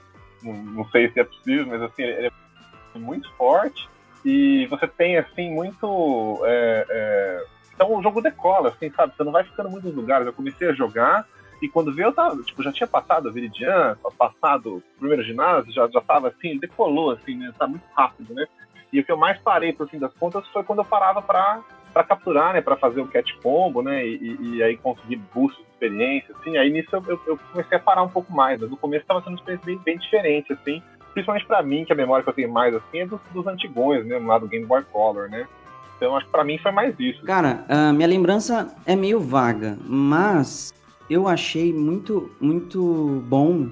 não, 0.43 0.53
não, 0.55 0.85
sei 0.91 1.11
se 1.11 1.21
é 1.21 1.25
possível, 1.25 1.67
mas 1.67 1.83
assim, 1.83 2.03
ele 2.03 2.29
é 2.29 2.99
muito 2.99 3.31
forte 3.33 3.89
e 4.25 4.67
você 4.67 4.87
tem 4.87 5.19
assim 5.19 5.51
muito 5.51 6.41
é, 6.45 6.87
é... 6.89 7.45
então 7.75 7.95
o 7.95 8.03
jogo 8.03 8.21
decola, 8.21 8.71
assim, 8.71 8.91
sabe? 8.91 9.13
Você 9.17 9.25
não 9.25 9.33
vai 9.33 9.45
ficando 9.45 9.71
muito 9.71 9.87
nos 9.87 9.95
lugares. 9.95 10.27
Eu 10.27 10.33
comecei 10.33 10.69
a 10.69 10.73
jogar 10.73 11.27
e 11.61 11.69
quando 11.69 11.95
veio 11.95 12.07
eu 12.07 12.13
tava, 12.13 12.41
tipo, 12.43 12.63
já 12.63 12.73
tinha 12.73 12.87
passado 12.87 13.29
a 13.29 13.33
Viridian, 13.33 13.97
passado 14.17 14.77
o 14.77 14.83
primeiro 14.99 15.25
ginásio, 15.25 15.73
já, 15.73 15.89
já 15.89 16.01
tava 16.01 16.29
assim, 16.29 16.59
decolou, 16.59 17.11
assim, 17.11 17.37
né? 17.37 17.53
Tá 17.59 17.67
muito 17.67 17.85
rápido, 17.95 18.35
né? 18.35 18.47
E 18.93 19.01
o 19.01 19.05
que 19.05 19.13
eu 19.13 19.17
mais 19.17 19.39
parei, 19.39 19.73
por 19.73 19.89
fim 19.89 19.99
das 19.99 20.15
contas, 20.15 20.47
foi 20.49 20.63
quando 20.63 20.79
eu 20.79 20.85
parava 20.85 21.21
para 21.21 21.61
para 21.99 22.05
capturar, 22.05 22.55
né, 22.55 22.61
para 22.61 22.77
fazer 22.77 23.01
o 23.01 23.09
cat 23.09 23.37
combo, 23.43 23.83
né, 23.83 24.07
e, 24.07 24.37
e, 24.41 24.63
aí 24.63 24.77
conseguir 24.77 25.17
boost 25.35 25.61
de 25.61 25.69
experiência, 25.69 26.33
assim, 26.39 26.57
aí 26.57 26.71
nisso 26.71 26.89
eu, 26.93 27.21
eu, 27.27 27.39
comecei 27.51 27.77
a 27.77 27.81
parar 27.81 28.03
um 28.05 28.09
pouco 28.09 28.33
mais, 28.33 28.61
no 28.61 28.77
começo 28.77 29.03
estava 29.03 29.21
sendo 29.21 29.31
uma 29.31 29.39
experiência 29.39 29.67
bem, 29.67 29.79
bem 29.85 29.99
diferente, 29.99 30.53
assim, 30.53 30.81
principalmente 31.13 31.47
para 31.47 31.61
mim, 31.61 31.85
que 31.85 31.93
a 31.93 31.97
memória 31.97 32.23
que 32.23 32.31
eu 32.31 32.35
tenho 32.35 32.53
mais, 32.53 32.73
assim, 32.73 33.01
é 33.01 33.07
dos, 33.07 33.21
dos 33.33 33.47
antigões, 33.49 34.07
né, 34.07 34.17
lá 34.19 34.39
do 34.39 34.47
Game 34.47 34.65
Boy 34.65 34.85
Color, 34.93 35.29
né, 35.29 35.49
então 35.97 36.17
acho 36.17 36.27
que 36.27 36.33
para 36.33 36.45
mim 36.45 36.57
foi 36.59 36.71
mais 36.71 36.95
isso. 37.01 37.25
Cara, 37.25 37.65
minha 37.93 38.07
lembrança 38.07 38.73
é 38.87 38.95
meio 38.95 39.19
vaga, 39.19 39.77
mas 39.85 40.73
eu 41.11 41.27
achei 41.27 41.73
muito, 41.73 42.31
muito 42.41 43.25
bom 43.27 43.71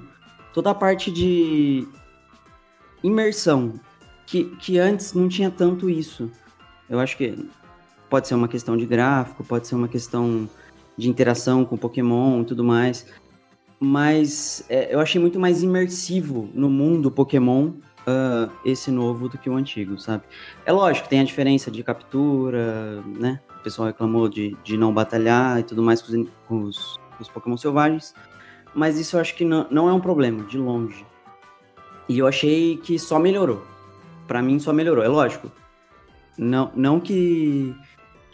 toda 0.53 0.73
a 0.73 0.75
parte 0.75 1.13
de 1.13 1.87
imersão, 3.05 3.75
que, 4.27 4.47
que 4.57 4.81
antes 4.81 5.15
não 5.15 5.29
tinha 5.29 5.49
tanto 5.49 5.89
isso. 5.89 6.29
Eu 6.89 7.01
acho 7.01 7.17
que 7.17 7.49
Pode 8.09 8.29
ser 8.29 8.35
uma 8.35 8.49
questão 8.49 8.77
de 8.77 8.87
gráfico, 8.87 9.43
pode 9.45 9.67
ser 9.67 9.75
uma 9.75 9.89
questão 9.89 10.49
de 10.97 11.09
interação 11.09 11.65
com 11.65 11.77
Pokémon 11.77 12.43
e 12.43 12.45
tudo 12.45 12.65
mais. 12.65 13.07
Mas 13.79 14.65
é, 14.69 14.95
eu 14.95 15.01
achei 15.01 15.21
muito 15.21 15.39
mais 15.39 15.63
imersivo 15.63 16.49
no 16.55 16.71
mundo 16.71 17.11
Pokémon 17.11 17.73
uh, 18.07 18.51
esse 18.65 18.91
novo 18.91 19.29
do 19.29 19.37
que 19.37 19.51
o 19.51 19.55
antigo, 19.55 19.99
sabe? 19.99 20.23
É 20.65 20.73
lógico, 20.73 21.09
tem 21.09 21.21
a 21.21 21.25
diferença 21.25 21.71
de 21.71 21.83
captura, 21.83 23.03
né? 23.19 23.41
O 23.61 23.63
pessoal 23.63 23.89
reclamou 23.89 24.29
de, 24.29 24.57
de 24.63 24.77
não 24.77 24.95
batalhar 24.95 25.61
e 25.61 25.63
tudo 25.63 25.83
mais 25.83 26.01
com 26.01 26.13
os, 26.13 26.29
com 26.47 26.63
os, 26.63 26.97
com 27.17 27.23
os 27.23 27.29
Pokémon 27.29 27.57
selvagens. 27.57 28.15
Mas 28.75 28.99
isso 28.99 29.17
eu 29.17 29.21
acho 29.21 29.35
que 29.35 29.45
não, 29.45 29.67
não 29.71 29.89
é 29.89 29.93
um 29.93 30.01
problema, 30.01 30.45
de 30.45 30.57
longe. 30.59 31.05
E 32.09 32.19
eu 32.19 32.27
achei 32.27 32.77
que 32.77 32.99
só 32.99 33.19
melhorou. 33.19 33.65
Para 34.27 34.43
mim 34.43 34.59
só 34.59 34.73
melhorou. 34.73 35.03
É 35.03 35.09
lógico. 35.09 35.51
Não, 36.39 36.71
não 36.75 37.01
que 37.01 37.75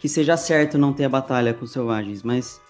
que 0.03 0.09
seja 0.09 0.35
certo 0.35 0.77
não 0.77 0.91
ter 0.91 1.05
a 1.05 1.09
batalha 1.09 1.53
com 1.53 1.63
os 1.63 1.71
selvagens, 1.71 2.23
mas 2.23 2.61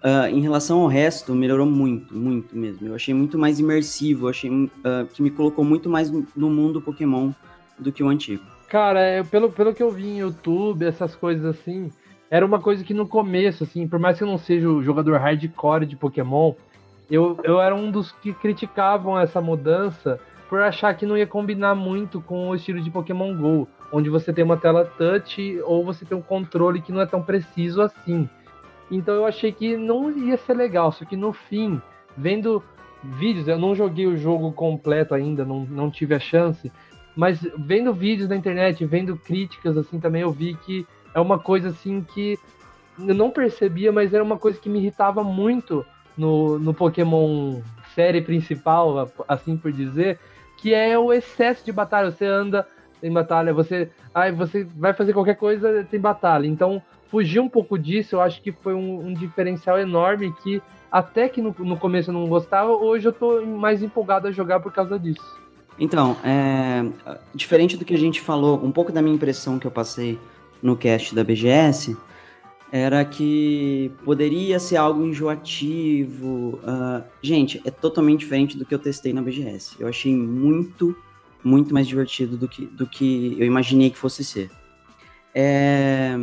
uh, 0.00 0.28
em 0.30 0.40
relação 0.40 0.82
ao 0.82 0.86
resto, 0.86 1.34
melhorou 1.34 1.66
muito, 1.66 2.16
muito 2.16 2.56
mesmo. 2.56 2.86
Eu 2.86 2.94
achei 2.94 3.12
muito 3.12 3.36
mais 3.36 3.58
imersivo, 3.58 4.28
achei 4.28 4.48
uh, 4.48 4.70
que 5.12 5.20
me 5.20 5.28
colocou 5.28 5.64
muito 5.64 5.90
mais 5.90 6.08
no 6.08 6.48
mundo 6.48 6.80
Pokémon 6.80 7.32
do 7.76 7.90
que 7.90 8.00
o 8.00 8.08
antigo. 8.08 8.44
Cara, 8.68 9.00
é, 9.00 9.24
pelo, 9.24 9.50
pelo 9.50 9.74
que 9.74 9.82
eu 9.82 9.90
vi 9.90 10.06
em 10.06 10.18
YouTube, 10.18 10.86
essas 10.86 11.16
coisas 11.16 11.44
assim, 11.46 11.90
era 12.30 12.46
uma 12.46 12.60
coisa 12.60 12.84
que 12.84 12.94
no 12.94 13.08
começo, 13.08 13.64
assim, 13.64 13.88
por 13.88 13.98
mais 13.98 14.16
que 14.16 14.22
eu 14.22 14.28
não 14.28 14.38
seja 14.38 14.68
o 14.68 14.80
jogador 14.80 15.18
hardcore 15.18 15.84
de 15.84 15.96
Pokémon, 15.96 16.52
eu, 17.10 17.40
eu 17.42 17.60
era 17.60 17.74
um 17.74 17.90
dos 17.90 18.12
que 18.12 18.32
criticavam 18.32 19.18
essa 19.18 19.40
mudança 19.40 20.20
por 20.48 20.60
achar 20.62 20.94
que 20.94 21.04
não 21.04 21.18
ia 21.18 21.26
combinar 21.26 21.74
muito 21.74 22.20
com 22.20 22.50
o 22.50 22.54
estilo 22.54 22.80
de 22.80 22.88
Pokémon 22.88 23.36
GO 23.36 23.66
onde 23.92 24.10
você 24.10 24.32
tem 24.32 24.44
uma 24.44 24.56
tela 24.56 24.84
touch 24.84 25.60
ou 25.64 25.84
você 25.84 26.04
tem 26.04 26.16
um 26.16 26.22
controle 26.22 26.80
que 26.80 26.92
não 26.92 27.00
é 27.00 27.06
tão 27.06 27.22
preciso 27.22 27.80
assim. 27.80 28.28
Então 28.90 29.14
eu 29.14 29.26
achei 29.26 29.52
que 29.52 29.76
não 29.76 30.10
ia 30.10 30.36
ser 30.36 30.54
legal, 30.54 30.92
só 30.92 31.04
que 31.04 31.16
no 31.16 31.32
fim, 31.32 31.80
vendo 32.16 32.62
vídeos, 33.02 33.46
eu 33.46 33.58
não 33.58 33.74
joguei 33.74 34.06
o 34.06 34.16
jogo 34.16 34.52
completo 34.52 35.14
ainda, 35.14 35.44
não, 35.44 35.60
não 35.64 35.90
tive 35.90 36.14
a 36.14 36.18
chance, 36.18 36.72
mas 37.14 37.40
vendo 37.58 37.92
vídeos 37.92 38.28
na 38.28 38.36
internet, 38.36 38.84
vendo 38.84 39.16
críticas 39.16 39.76
assim 39.76 40.00
também, 40.00 40.22
eu 40.22 40.30
vi 40.30 40.54
que 40.54 40.86
é 41.14 41.20
uma 41.20 41.38
coisa 41.38 41.68
assim 41.68 42.02
que 42.02 42.38
eu 42.98 43.14
não 43.14 43.30
percebia, 43.30 43.92
mas 43.92 44.12
era 44.12 44.22
uma 44.22 44.38
coisa 44.38 44.58
que 44.58 44.68
me 44.68 44.78
irritava 44.78 45.22
muito 45.22 45.84
no, 46.16 46.58
no 46.58 46.74
Pokémon 46.74 47.60
série 47.94 48.20
principal, 48.20 49.10
assim 49.26 49.56
por 49.56 49.72
dizer, 49.72 50.18
que 50.56 50.74
é 50.74 50.98
o 50.98 51.12
excesso 51.12 51.64
de 51.64 51.72
batalha. 51.72 52.10
Você 52.10 52.24
anda 52.24 52.66
tem 53.00 53.12
batalha, 53.12 53.52
você, 53.52 53.90
ai, 54.14 54.32
você 54.32 54.64
vai 54.76 54.92
fazer 54.92 55.12
qualquer 55.12 55.36
coisa, 55.36 55.86
tem 55.90 56.00
batalha. 56.00 56.46
Então, 56.46 56.82
fugir 57.10 57.40
um 57.40 57.48
pouco 57.48 57.78
disso, 57.78 58.16
eu 58.16 58.20
acho 58.20 58.42
que 58.42 58.52
foi 58.52 58.74
um, 58.74 59.06
um 59.06 59.14
diferencial 59.14 59.78
enorme 59.78 60.32
que 60.42 60.62
até 60.90 61.28
que 61.28 61.42
no, 61.42 61.54
no, 61.58 61.76
começo 61.76 62.10
eu 62.10 62.14
não 62.14 62.26
gostava, 62.26 62.70
hoje 62.70 63.06
eu 63.06 63.12
tô 63.12 63.44
mais 63.44 63.82
empolgado 63.82 64.26
a 64.26 64.30
jogar 64.30 64.60
por 64.60 64.72
causa 64.72 64.98
disso. 64.98 65.38
Então, 65.78 66.16
é, 66.24 66.84
diferente 67.34 67.76
do 67.76 67.84
que 67.84 67.94
a 67.94 67.98
gente 67.98 68.20
falou, 68.20 68.62
um 68.64 68.72
pouco 68.72 68.90
da 68.90 69.00
minha 69.00 69.14
impressão 69.14 69.58
que 69.58 69.66
eu 69.66 69.70
passei 69.70 70.18
no 70.62 70.76
cast 70.76 71.14
da 71.14 71.22
BGS, 71.22 71.96
era 72.70 73.04
que 73.04 73.90
poderia 74.04 74.58
ser 74.58 74.76
algo 74.76 75.04
enjoativo. 75.04 76.58
Uh, 76.62 77.02
gente, 77.22 77.62
é 77.64 77.70
totalmente 77.70 78.20
diferente 78.20 78.58
do 78.58 78.64
que 78.64 78.74
eu 78.74 78.78
testei 78.78 79.12
na 79.12 79.22
BGS. 79.22 79.76
Eu 79.78 79.88
achei 79.88 80.14
muito, 80.14 80.96
muito 81.48 81.72
mais 81.72 81.86
divertido 81.86 82.36
do 82.36 82.46
que, 82.46 82.66
do 82.66 82.86
que 82.86 83.36
eu 83.38 83.46
imaginei 83.46 83.90
que 83.90 83.98
fosse 83.98 84.22
ser. 84.22 84.50
É... 85.34 86.16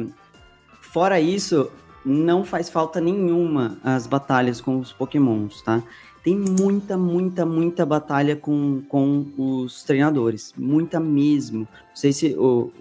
Fora 0.82 1.20
isso, 1.20 1.70
não 2.06 2.46
faz 2.46 2.70
falta 2.70 3.02
nenhuma 3.02 3.78
as 3.84 4.06
batalhas 4.06 4.62
com 4.62 4.80
os 4.80 4.94
pokémons, 4.94 5.62
tá? 5.62 5.84
Tem 6.24 6.36
muita, 6.36 6.98
muita, 6.98 7.46
muita 7.46 7.86
batalha 7.86 8.36
com, 8.36 8.82
com 8.88 9.28
os 9.38 9.84
treinadores. 9.84 10.54
Muita 10.58 11.00
mesmo. 11.00 11.60
Não 11.60 11.96
sei 11.96 12.12
se 12.14 12.36
o, 12.36 12.72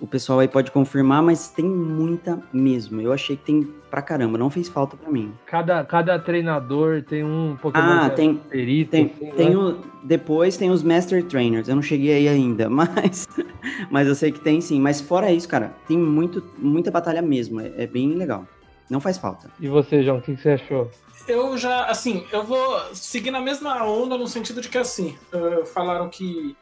o 0.00 0.06
pessoal 0.06 0.40
aí 0.40 0.48
pode 0.48 0.70
confirmar, 0.70 1.22
mas 1.22 1.48
tem 1.48 1.64
muita 1.64 2.42
mesmo. 2.52 3.00
Eu 3.00 3.12
achei 3.12 3.36
que 3.36 3.44
tem 3.44 3.62
pra 3.90 4.02
caramba, 4.02 4.36
não 4.36 4.50
fez 4.50 4.68
falta 4.68 4.96
pra 4.96 5.10
mim. 5.10 5.32
Cada, 5.46 5.84
cada 5.84 6.18
treinador 6.18 7.02
tem 7.02 7.24
um 7.24 7.56
Pokémon 7.60 7.84
ah, 7.84 8.10
tem, 8.10 8.34
perito, 8.34 8.90
tem, 8.90 9.06
assim, 9.06 9.30
tem 9.30 9.50
né? 9.50 9.56
o, 9.56 9.78
depois 10.02 10.56
tem 10.56 10.70
os 10.70 10.82
Master 10.82 11.24
Trainers. 11.24 11.68
Eu 11.68 11.76
não 11.76 11.82
cheguei 11.82 12.14
aí 12.14 12.28
ainda, 12.28 12.68
mas, 12.70 13.26
mas 13.90 14.06
eu 14.06 14.14
sei 14.14 14.32
que 14.32 14.40
tem 14.40 14.60
sim. 14.60 14.80
Mas 14.80 15.00
fora 15.00 15.32
isso, 15.32 15.48
cara, 15.48 15.72
tem 15.88 15.96
muito, 15.96 16.42
muita 16.58 16.90
batalha 16.90 17.22
mesmo. 17.22 17.60
É, 17.60 17.72
é 17.78 17.86
bem 17.86 18.14
legal. 18.14 18.46
Não 18.88 19.00
faz 19.00 19.18
falta. 19.18 19.50
E 19.58 19.66
você, 19.66 20.02
João, 20.02 20.18
o 20.18 20.22
que, 20.22 20.36
que 20.36 20.42
você 20.42 20.50
achou? 20.50 20.90
Eu 21.26 21.58
já, 21.58 21.86
assim, 21.86 22.24
eu 22.30 22.44
vou 22.44 22.94
seguir 22.94 23.32
na 23.32 23.40
mesma 23.40 23.84
onda 23.84 24.16
no 24.16 24.28
sentido 24.28 24.60
de 24.60 24.68
que, 24.68 24.78
assim, 24.78 25.16
uh, 25.32 25.66
falaram 25.66 26.08
que 26.08 26.56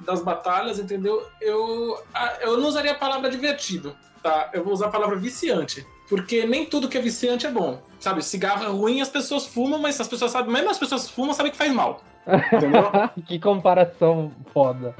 das 0.00 0.22
batalhas, 0.22 0.78
entendeu? 0.78 1.26
Eu, 1.40 2.02
eu 2.40 2.58
não 2.58 2.68
usaria 2.68 2.92
a 2.92 2.96
palavra 2.96 3.30
divertido, 3.30 3.96
tá? 4.22 4.50
Eu 4.52 4.64
vou 4.64 4.72
usar 4.72 4.86
a 4.86 4.90
palavra 4.90 5.16
viciante. 5.16 5.86
Porque 6.08 6.44
nem 6.44 6.66
tudo 6.66 6.88
que 6.88 6.98
é 6.98 7.00
viciante 7.00 7.46
é 7.46 7.50
bom. 7.50 7.80
Sabe, 8.00 8.24
cigarro 8.24 8.64
é 8.64 8.68
ruim, 8.68 9.00
as 9.00 9.08
pessoas 9.08 9.46
fumam, 9.46 9.78
mas 9.78 10.00
as 10.00 10.08
pessoas 10.08 10.32
sabem, 10.32 10.52
mesmo 10.52 10.70
as 10.70 10.78
pessoas 10.78 11.08
fumam, 11.08 11.32
sabem 11.32 11.52
que 11.52 11.58
faz 11.58 11.72
mal. 11.72 12.02
Entendeu? 12.26 12.90
que 13.26 13.38
comparação 13.38 14.32
foda. 14.52 14.94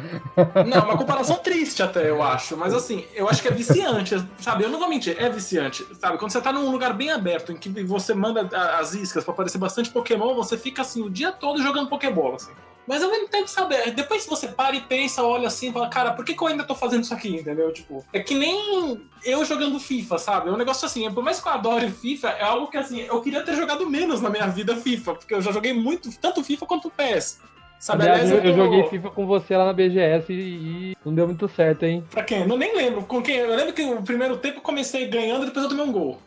Não, 0.66 0.84
uma 0.84 0.96
comparação 0.96 1.36
triste 1.36 1.82
até, 1.82 2.08
eu 2.08 2.22
acho. 2.22 2.56
Mas 2.56 2.72
assim, 2.72 3.04
eu 3.14 3.28
acho 3.28 3.42
que 3.42 3.48
é 3.48 3.50
viciante, 3.50 4.14
sabe? 4.38 4.64
Eu 4.64 4.70
não 4.70 4.78
vou 4.78 4.88
mentir, 4.88 5.16
é 5.20 5.28
viciante. 5.28 5.84
Sabe, 5.98 6.16
quando 6.18 6.30
você 6.30 6.40
tá 6.40 6.52
num 6.52 6.70
lugar 6.70 6.94
bem 6.94 7.10
aberto, 7.10 7.52
em 7.52 7.56
que 7.56 7.68
você 7.82 8.14
manda 8.14 8.48
as 8.78 8.94
iscas 8.94 9.24
pra 9.24 9.34
aparecer 9.34 9.58
bastante 9.58 9.90
Pokémon, 9.90 10.34
você 10.34 10.56
fica 10.56 10.82
assim 10.82 11.02
o 11.02 11.10
dia 11.10 11.32
todo 11.32 11.62
jogando 11.62 11.88
Pokébola, 11.88 12.36
assim. 12.36 12.52
Mas 12.90 13.04
ao 13.04 13.08
mesmo 13.08 13.28
tempo, 13.28 13.46
sabe, 13.46 13.76
depois 13.92 14.26
você 14.26 14.48
para 14.48 14.74
e 14.74 14.80
pensa, 14.80 15.22
olha 15.22 15.46
assim, 15.46 15.72
fala, 15.72 15.88
cara, 15.88 16.10
por 16.10 16.24
que, 16.24 16.34
que 16.34 16.42
eu 16.42 16.48
ainda 16.48 16.64
tô 16.64 16.74
fazendo 16.74 17.04
isso 17.04 17.14
aqui, 17.14 17.36
entendeu? 17.36 17.72
Tipo, 17.72 18.04
é 18.12 18.18
que 18.18 18.34
nem 18.34 19.00
eu 19.24 19.44
jogando 19.44 19.78
FIFA, 19.78 20.18
sabe? 20.18 20.48
É 20.48 20.52
um 20.52 20.56
negócio 20.56 20.84
assim, 20.84 21.08
por 21.12 21.22
mais 21.22 21.38
que 21.38 21.46
eu 21.46 21.52
adore 21.52 21.88
FIFA, 21.88 22.30
é 22.30 22.42
algo 22.42 22.66
que 22.66 22.76
assim, 22.76 23.02
eu 23.02 23.20
queria 23.20 23.44
ter 23.44 23.54
jogado 23.54 23.88
menos 23.88 24.20
na 24.20 24.28
minha 24.28 24.48
vida 24.48 24.74
FIFA, 24.74 25.14
porque 25.14 25.32
eu 25.32 25.40
já 25.40 25.52
joguei 25.52 25.72
muito, 25.72 26.10
tanto 26.18 26.42
FIFA 26.42 26.66
quanto 26.66 26.90
PS. 26.90 27.40
Sabe, 27.78 28.02
Aliás, 28.02 28.28
eu, 28.28 28.38
eu 28.38 28.56
joguei 28.56 28.82
FIFA 28.88 29.10
com 29.10 29.24
você 29.24 29.56
lá 29.56 29.66
na 29.66 29.72
BGS 29.72 30.32
e, 30.32 30.34
e 30.34 30.96
não 31.04 31.14
deu 31.14 31.28
muito 31.28 31.48
certo, 31.48 31.84
hein? 31.84 32.02
Pra 32.10 32.24
quem? 32.24 32.40
Eu 32.40 32.58
nem 32.58 32.76
lembro. 32.76 33.04
Com 33.04 33.22
quem? 33.22 33.36
Eu 33.36 33.54
lembro 33.54 33.72
que 33.72 33.84
o 33.84 34.02
primeiro 34.02 34.36
tempo 34.36 34.58
eu 34.58 34.62
comecei 34.62 35.06
ganhando 35.06 35.44
e 35.44 35.46
depois 35.46 35.62
eu 35.62 35.70
tomei 35.70 35.84
um 35.84 35.92
gol. 35.92 36.18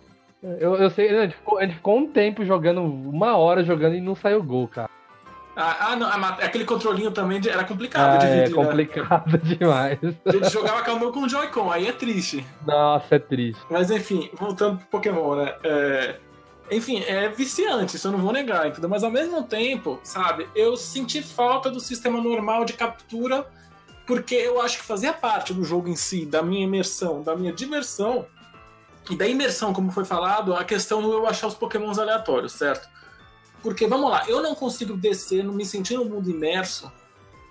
Eu, 0.42 0.78
eu 0.78 0.90
sei, 0.90 1.10
a 1.10 1.24
gente, 1.24 1.36
ficou, 1.36 1.60
a 1.60 1.64
gente 1.64 1.76
ficou 1.76 1.98
um 1.98 2.08
tempo 2.08 2.46
jogando, 2.46 2.82
uma 2.82 3.36
hora 3.36 3.66
jogando 3.66 3.96
e 3.96 4.02
não 4.02 4.16
saiu 4.16 4.42
gol, 4.42 4.66
cara. 4.66 4.90
Ah, 5.56 5.92
ah, 5.92 5.96
não, 5.96 6.08
aquele 6.08 6.66
controlinho 6.66 7.12
também 7.12 7.40
de- 7.40 7.50
era 7.50 7.64
complicado 7.64 8.16
Ah, 8.16 8.18
de 8.18 8.26
é 8.26 8.30
dividir, 8.30 8.58
né? 8.58 8.66
complicado 8.66 9.38
demais. 9.44 10.00
A 10.26 10.32
gente 10.32 10.50
jogava 10.50 10.84
com 10.84 10.92
o 10.94 11.00
meu 11.00 11.12
com 11.12 11.20
o 11.22 11.30
Joy-Con, 11.30 11.72
aí 11.72 11.88
é 11.88 11.92
triste. 11.92 12.44
Nossa, 12.66 13.16
é 13.16 13.20
triste. 13.20 13.62
Mas 13.70 13.92
enfim, 13.92 14.30
voltando 14.34 14.78
pro 14.80 14.88
Pokémon, 14.88 15.36
né? 15.36 15.54
É, 15.64 16.16
Enfim, 16.72 17.04
é 17.06 17.30
viciante, 17.30 17.98
isso 17.98 18.08
eu 18.08 18.12
não 18.14 18.20
vou 18.20 18.32
negar, 18.34 18.68
entendeu? 18.68 18.90
Mas 18.90 19.04
ao 19.04 19.12
mesmo 19.12 19.44
tempo, 19.44 20.00
sabe, 20.04 20.48
eu 20.56 20.76
senti 20.76 21.22
falta 21.22 21.70
do 21.70 21.80
sistema 21.80 22.20
normal 22.22 22.66
de 22.66 22.74
captura, 22.74 23.46
porque 24.08 24.34
eu 24.34 24.60
acho 24.62 24.78
que 24.80 24.84
fazia 24.86 25.14
parte 25.14 25.54
do 25.54 25.64
jogo 25.64 25.88
em 25.88 25.96
si, 25.96 26.26
da 26.26 26.42
minha 26.42 26.64
imersão, 26.64 27.22
da 27.22 27.36
minha 27.36 27.52
diversão, 27.54 28.26
e 29.10 29.16
da 29.16 29.28
imersão, 29.28 29.74
como 29.74 29.92
foi 29.92 30.06
falado, 30.06 30.56
a 30.56 30.64
questão 30.64 31.02
de 31.02 31.10
eu 31.10 31.28
achar 31.28 31.48
os 31.48 31.54
Pokémons 31.54 32.00
aleatórios, 32.00 32.54
certo? 32.54 32.88
Porque, 33.64 33.88
vamos 33.88 34.12
lá, 34.12 34.26
eu 34.28 34.42
não 34.44 34.54
consigo 34.54 34.96
descer, 34.98 35.44
não 35.44 35.54
me 35.54 35.66
sentir 35.66 35.96
no 35.96 36.06
mundo 36.06 36.30
imerso, 36.30 36.92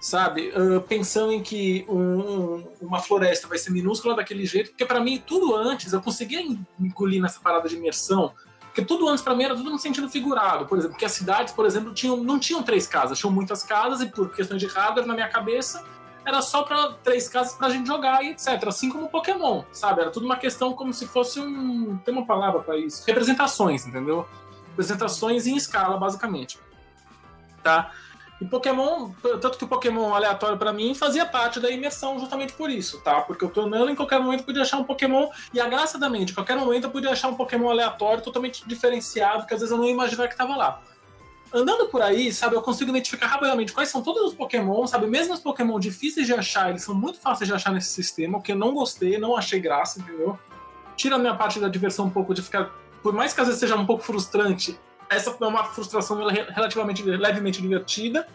sabe? 0.01 0.53
Ah, 0.55 0.81
pensando 0.81 1.33
em 1.33 1.43
que 1.43 1.85
um- 1.89 2.19
um- 2.21 2.69
uma 2.83 3.01
floresta 3.01 3.49
vai 3.49 3.57
ser 3.59 3.71
minúscula 3.71 4.15
daquele 4.15 4.45
jeito, 4.45 4.71
porque 4.71 4.85
pra 4.85 5.01
mim 5.01 5.23
tudo 5.27 5.55
antes 5.57 5.93
eu 5.93 6.03
conseguia 6.03 6.41
engolir 6.79 7.21
nessa 7.23 7.41
parada 7.41 7.69
de 7.69 7.77
imersão, 7.77 8.33
porque 8.61 8.83
tudo 8.85 9.09
antes 9.09 9.23
pra 9.23 9.35
mim 9.35 9.45
era 9.45 9.55
tudo 9.57 9.71
no 9.71 9.79
sentido 9.79 10.09
figurado, 10.09 10.67
por 10.67 10.77
exemplo, 10.77 10.93
porque 10.95 11.05
as 11.05 11.13
cidades, 11.13 11.53
por 11.55 11.65
exemplo, 11.67 11.93
tinham, 11.95 12.17
não 12.19 12.39
tinham 12.39 12.63
três 12.63 12.87
casas, 12.87 13.19
tinham 13.19 13.33
muitas 13.33 13.63
casas 13.63 14.01
e 14.01 14.07
por 14.07 14.31
questões 14.35 14.61
de 14.61 14.67
hardware 14.67 15.07
na 15.07 15.15
minha 15.15 15.29
cabeça 15.29 15.85
era 16.25 16.41
só 16.41 16.63
pra 16.63 16.93
três 17.03 17.29
casas 17.29 17.55
pra 17.55 17.69
gente 17.69 17.87
jogar 17.87 18.23
e 18.25 18.31
etc. 18.31 18.47
Assim 18.69 18.89
como 18.91 19.09
Pokémon, 19.09 19.65
sabe? 19.73 20.03
Era 20.03 20.11
tudo 20.11 20.25
uma 20.25 20.37
questão 20.37 20.73
como 20.73 20.93
se 20.93 21.05
fosse 21.07 21.41
um. 21.41 21.97
Tem 22.05 22.15
uma 22.15 22.25
palavra 22.25 22.61
pra 22.61 22.77
isso? 22.77 23.03
Representações, 23.07 23.85
entendeu? 23.87 24.25
Representações 24.73 25.47
em 25.47 25.57
escala, 25.57 25.97
basicamente. 25.97 26.59
Tá? 27.63 27.93
E 28.43 28.45
Pokémon, 28.45 29.11
tanto 29.41 29.57
que 29.57 29.65
o 29.65 29.69
Pokémon 29.69 30.13
aleatório 30.13 30.59
pra 30.59 30.73
mim 30.73 30.97
fazia 30.97 31.25
parte 31.25 31.61
da 31.61 31.71
imersão 31.71 32.19
justamente 32.19 32.53
por 32.55 32.69
isso, 32.71 33.01
tá? 33.01 33.21
Porque 33.21 33.45
eu 33.45 33.49
tô 33.49 33.61
andando 33.61 33.89
em 33.89 33.95
qualquer 33.95 34.19
momento 34.19 34.41
eu 34.41 34.47
podia 34.47 34.63
achar 34.63 34.79
um 34.79 34.85
Pokémon, 34.85 35.29
e 35.55 35.61
a 35.61 35.69
graça 35.69 35.97
da 35.97 36.11
mente, 36.11 36.33
em 36.33 36.35
qualquer 36.35 36.57
momento 36.57 36.85
eu 36.85 36.91
podia 36.91 37.11
achar 37.11 37.29
um 37.29 37.37
Pokémon 37.37 37.71
aleatório 37.71 38.21
totalmente 38.21 38.67
diferenciado, 38.67 39.47
que 39.47 39.55
às 39.55 39.61
vezes 39.61 39.71
eu 39.71 39.79
não 39.79 39.85
ia 39.85 39.93
imaginar 39.93 40.27
que 40.27 40.37
tava 40.37 40.57
lá. 40.57 40.83
Andando 41.55 41.87
por 41.87 42.03
aí, 42.03 42.33
sabe, 42.33 42.57
eu 42.57 42.63
consigo 42.63 42.91
identificar 42.91 43.29
rapidamente 43.29 43.73
quais 43.73 43.91
são 43.91 44.03
todos 44.03 44.23
os 44.23 44.35
Pokémon, 44.35 44.89
sabe? 44.89 45.07
Mesmo 45.07 45.35
os 45.35 45.41
Pokémon 45.41 45.79
difíceis 45.79 46.27
de 46.27 46.35
achar, 46.35 46.71
eles 46.71 46.83
são 46.83 46.97
muito 46.97 47.21
fáceis 47.21 47.47
de 47.47 47.55
achar 47.55 47.73
nesse 47.73 47.91
sistema, 47.91 48.39
o 48.39 48.43
que 48.43 48.51
eu 48.51 48.57
não 48.57 48.75
gostei, 48.75 49.19
não 49.19 49.37
achei 49.37 49.61
graça, 49.61 50.01
entendeu? 50.01 50.37
Tira 50.97 51.15
a 51.15 51.19
minha 51.19 51.37
parte 51.37 51.61
da 51.61 51.69
diversão 51.69 52.07
um 52.07 52.11
pouco 52.11 52.35
de 52.35 52.43
ficar. 52.43 52.73
Por 53.03 53.13
mais 53.13 53.33
que 53.33 53.41
às 53.41 53.47
vezes 53.49 53.61
seja 53.61 53.77
um 53.77 53.85
pouco 53.87 54.03
frustrante, 54.03 54.79
essa 55.11 55.37
é 55.39 55.47
uma 55.47 55.65
frustração 55.65 56.25
re- 56.29 56.47
relativamente 56.51 57.03
levemente 57.03 57.61
divertida, 57.61 58.27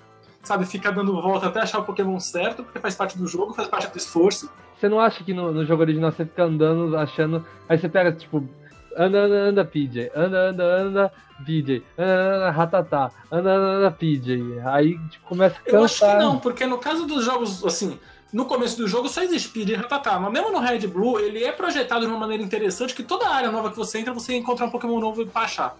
sabe? 0.44 0.66
Ficar 0.66 0.92
dando 0.92 1.20
volta 1.22 1.48
até 1.48 1.62
achar 1.62 1.80
o 1.80 1.84
Pokémon 1.84 2.20
certo, 2.20 2.64
porque 2.64 2.80
faz 2.80 2.96
parte 2.96 3.18
do 3.18 3.28
jogo, 3.28 3.54
faz 3.54 3.68
parte 3.68 3.88
do 3.90 3.98
esforço. 3.98 4.50
Você 4.80 4.88
não 4.88 5.00
acha 5.00 5.24
que 5.24 5.34
no, 5.34 5.52
no 5.52 5.66
jogo 5.66 5.82
original 5.82 6.12
você 6.12 6.26
fica 6.26 6.44
andando, 6.44 6.96
achando. 6.96 7.44
Aí 7.68 7.78
você 7.80 7.90
pega, 7.90 8.12
tipo, 8.12 8.48
anda, 8.96 9.20
anda, 9.24 9.36
anda, 9.36 9.66
PJ, 9.66 10.12
anda, 10.16 10.50
anda, 10.50 10.64
anda, 10.64 11.12
PJ, 11.46 11.84
anda, 11.98 12.36
anda, 12.36 12.52
ratatá, 12.52 13.12
anda, 13.32 13.52
anda, 13.54 13.66
anda, 13.80 13.92
PJ. 13.92 14.60
Aí, 14.66 15.00
tipo, 15.10 15.26
começa 15.28 15.56
a 15.56 15.70
Eu 15.70 15.84
acho 15.84 15.96
que 15.96 16.00
cansar. 16.02 16.20
não, 16.22 16.38
porque 16.40 16.66
no 16.68 16.78
caso 16.78 17.08
dos 17.08 17.26
jogos, 17.26 17.66
assim, 17.66 18.00
no 18.32 18.46
começo 18.46 18.78
do 18.78 18.88
jogo 18.88 19.08
só 19.08 19.22
existe 19.22 19.50
Speed 19.50 19.70
e 19.70 19.74
Ratatá, 19.76 20.20
mas 20.20 20.32
mesmo 20.32 20.52
no 20.52 20.60
Red 20.60 20.86
Blue, 20.88 21.20
ele 21.20 21.44
é 21.44 21.52
projetado 21.52 22.02
de 22.02 22.08
uma 22.08 22.20
maneira 22.20 22.44
interessante 22.44 22.94
que 22.94 23.04
toda 23.04 23.30
área 23.30 23.52
nova 23.52 23.70
que 23.70 23.78
você 23.78 24.00
entra, 24.00 24.14
você 24.14 24.36
encontra 24.36 24.66
um 24.66 24.70
Pokémon 24.70 25.00
novo 25.00 25.26
pra 25.26 25.44
achar. 25.44 25.78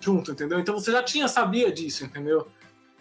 Junto, 0.00 0.32
entendeu? 0.32 0.58
Então 0.58 0.74
você 0.74 0.90
já 0.90 1.02
tinha, 1.02 1.28
sabia 1.28 1.70
disso, 1.70 2.04
entendeu? 2.04 2.48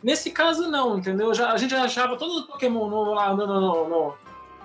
Nesse 0.03 0.31
caso, 0.31 0.69
não, 0.69 0.97
entendeu? 0.97 1.33
Já, 1.33 1.51
a 1.51 1.57
gente 1.57 1.71
já 1.71 1.83
achava 1.83 2.17
todos 2.17 2.37
os 2.37 2.45
Pokémon 2.45 2.89
novos 2.89 3.15
lá 3.15 3.31
andando 3.31 3.59
no, 3.59 3.89
no, 3.89 4.13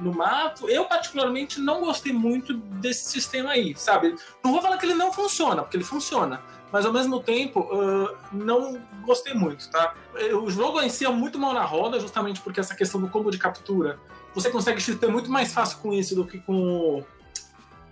no 0.01 0.13
mato. 0.13 0.69
Eu, 0.69 0.85
particularmente, 0.85 1.61
não 1.61 1.81
gostei 1.81 2.13
muito 2.13 2.55
desse 2.55 3.11
sistema 3.11 3.51
aí, 3.51 3.75
sabe? 3.77 4.17
Não 4.43 4.53
vou 4.53 4.63
falar 4.63 4.79
que 4.79 4.87
ele 4.87 4.95
não 4.95 5.13
funciona, 5.13 5.63
porque 5.63 5.77
ele 5.77 5.85
funciona. 5.85 6.41
Mas 6.73 6.85
ao 6.85 6.93
mesmo 6.93 7.21
tempo, 7.21 7.69
ah, 7.73 8.17
não 8.33 8.81
gostei 9.05 9.33
muito, 9.33 9.71
tá? 9.71 9.95
O 10.43 10.51
jogo 10.51 10.81
em 10.81 10.89
si 10.89 11.05
é 11.05 11.09
muito 11.09 11.39
mal 11.39 11.53
na 11.53 11.65
roda, 11.65 12.01
justamente 12.01 12.41
porque 12.41 12.59
essa 12.59 12.75
questão 12.75 13.01
do 13.01 13.09
combo 13.09 13.31
de 13.31 13.39
captura. 13.39 13.99
Você 14.35 14.51
consegue 14.51 14.81
XP 14.81 15.07
muito 15.07 15.31
mais 15.31 15.53
fácil 15.53 15.79
com 15.79 15.93
isso 15.93 16.15
do 16.15 16.25
que 16.25 16.39
com, 16.39 17.05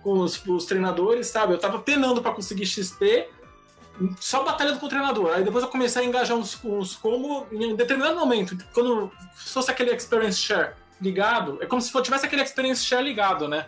com 0.01 0.19
os, 0.19 0.45
os 0.45 0.65
treinadores, 0.65 1.27
sabe? 1.27 1.53
Eu 1.53 1.59
tava 1.59 1.79
penando 1.79 2.21
pra 2.21 2.31
conseguir 2.31 2.65
XP, 2.65 3.29
só 4.19 4.43
batalhando 4.43 4.79
com 4.79 4.85
o 4.85 4.89
treinador. 4.89 5.31
Aí 5.33 5.43
depois 5.43 5.63
eu 5.63 5.69
comecei 5.69 6.01
a 6.01 6.05
engajar 6.05 6.37
uns, 6.37 6.59
uns 6.63 6.95
combo 6.95 7.47
em 7.51 7.75
determinado 7.75 8.19
momento, 8.19 8.57
quando 8.73 9.11
fosse 9.35 9.71
aquele 9.71 9.93
experience 9.93 10.37
share 10.37 10.73
ligado, 10.99 11.57
é 11.61 11.65
como 11.65 11.81
se 11.81 11.91
tivesse 12.01 12.25
aquele 12.25 12.41
experience 12.41 12.83
share 12.83 13.03
ligado, 13.03 13.47
né? 13.47 13.67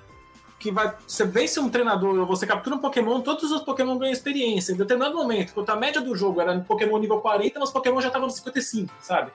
Que 0.58 0.72
vai, 0.72 0.96
você 1.06 1.26
vence 1.26 1.60
um 1.60 1.70
treinador 1.70 2.26
você 2.26 2.48
captura 2.48 2.76
um 2.76 2.80
Pokémon, 2.80 3.22
todos 3.22 3.52
os 3.52 3.62
Pokémon 3.62 3.98
ganham 3.98 4.14
experiência. 4.14 4.72
Em 4.72 4.78
determinado 4.78 5.16
momento, 5.16 5.54
quando 5.54 5.70
a 5.70 5.76
média 5.76 6.02
do 6.02 6.16
jogo 6.16 6.42
era 6.42 6.54
no 6.54 6.64
Pokémon 6.64 6.98
nível 6.98 7.20
40, 7.20 7.60
mas 7.60 7.72
Pokémon 7.72 8.02
já 8.02 8.08
estavam 8.08 8.28
no 8.28 8.34
55, 8.34 8.94
sabe? 9.02 9.32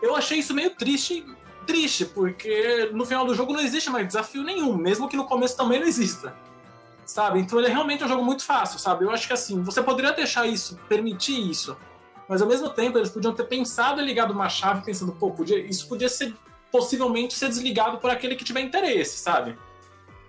Eu 0.00 0.14
achei 0.14 0.38
isso 0.38 0.54
meio 0.54 0.70
triste, 0.70 1.24
triste, 1.64 2.04
porque 2.04 2.90
no 2.92 3.04
final 3.04 3.26
do 3.26 3.34
jogo 3.34 3.52
não 3.52 3.60
existe 3.60 3.90
mais 3.90 4.06
desafio 4.06 4.42
nenhum, 4.42 4.76
mesmo 4.76 5.08
que 5.08 5.16
no 5.16 5.24
começo 5.24 5.56
também 5.56 5.80
não 5.80 5.86
exista. 5.86 6.34
Sabe? 7.04 7.38
Então 7.40 7.58
ele 7.58 7.68
é 7.68 7.70
realmente 7.70 8.02
um 8.02 8.08
jogo 8.08 8.24
muito 8.24 8.44
fácil, 8.44 8.78
sabe? 8.78 9.04
Eu 9.04 9.10
acho 9.10 9.26
que 9.26 9.32
assim, 9.32 9.62
você 9.62 9.82
poderia 9.82 10.12
deixar 10.12 10.46
isso, 10.46 10.78
permitir 10.88 11.38
isso, 11.50 11.76
mas 12.28 12.40
ao 12.40 12.48
mesmo 12.48 12.70
tempo 12.70 12.96
eles 12.96 13.10
podiam 13.10 13.34
ter 13.34 13.44
pensado 13.44 14.00
e 14.00 14.04
ligado 14.04 14.30
uma 14.32 14.48
chave 14.48 14.82
pensando, 14.84 15.12
pô, 15.12 15.30
podia, 15.30 15.58
isso 15.58 15.86
podia 15.88 16.08
ser 16.08 16.34
possivelmente 16.72 17.34
ser 17.34 17.48
desligado 17.48 17.98
por 17.98 18.10
aquele 18.10 18.34
que 18.36 18.44
tiver 18.44 18.60
interesse, 18.60 19.18
sabe? 19.18 19.56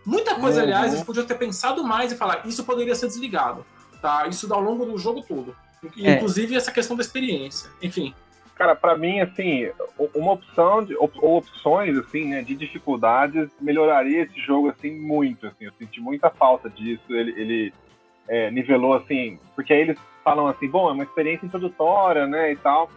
Muita 0.06 0.36
coisa, 0.36 0.58
Uhum. 0.60 0.64
aliás, 0.66 0.94
eles 0.94 1.04
podiam 1.06 1.26
ter 1.26 1.36
pensado 1.36 1.84
mais 1.84 2.12
e 2.12 2.16
falar, 2.16 2.46
isso 2.46 2.64
poderia 2.64 2.94
ser 2.94 3.08
desligado. 3.08 3.66
Tá? 4.02 4.28
Isso 4.28 4.54
ao 4.54 4.62
longo 4.62 4.86
do 4.86 4.98
jogo 4.98 5.24
todo. 5.28 5.56
É. 5.98 6.14
Inclusive 6.16 6.56
essa 6.56 6.72
questão 6.72 6.96
da 6.96 7.02
experiência. 7.02 7.72
Enfim. 7.82 8.14
Cara, 8.56 8.74
pra 8.74 8.98
mim, 8.98 9.20
assim, 9.20 9.70
uma 10.16 10.32
opção 10.32 10.84
de, 10.84 10.96
ou 10.96 11.38
opções, 11.38 11.98
assim, 11.98 12.30
né, 12.30 12.42
de 12.42 12.56
dificuldades 12.56 13.50
melhoraria 13.60 14.24
esse 14.24 14.40
jogo, 14.40 14.70
assim, 14.70 14.98
muito, 14.98 15.46
assim. 15.48 15.66
Eu 15.66 15.74
senti 15.78 16.00
muita 16.00 16.30
falta 16.30 16.70
disso. 16.70 17.04
Ele, 17.10 17.32
ele 17.32 17.74
é, 18.28 18.50
nivelou, 18.52 18.94
assim, 18.94 19.38
porque 19.56 19.74
aí 19.74 19.82
eles 19.82 20.00
falam 20.24 20.48
assim, 20.48 20.70
bom, 20.70 20.90
é 20.90 20.94
uma 20.94 21.04
experiência 21.04 21.46
introdutória, 21.46 22.26
né, 22.26 22.54
e 22.54 22.56
tal, 22.56 22.90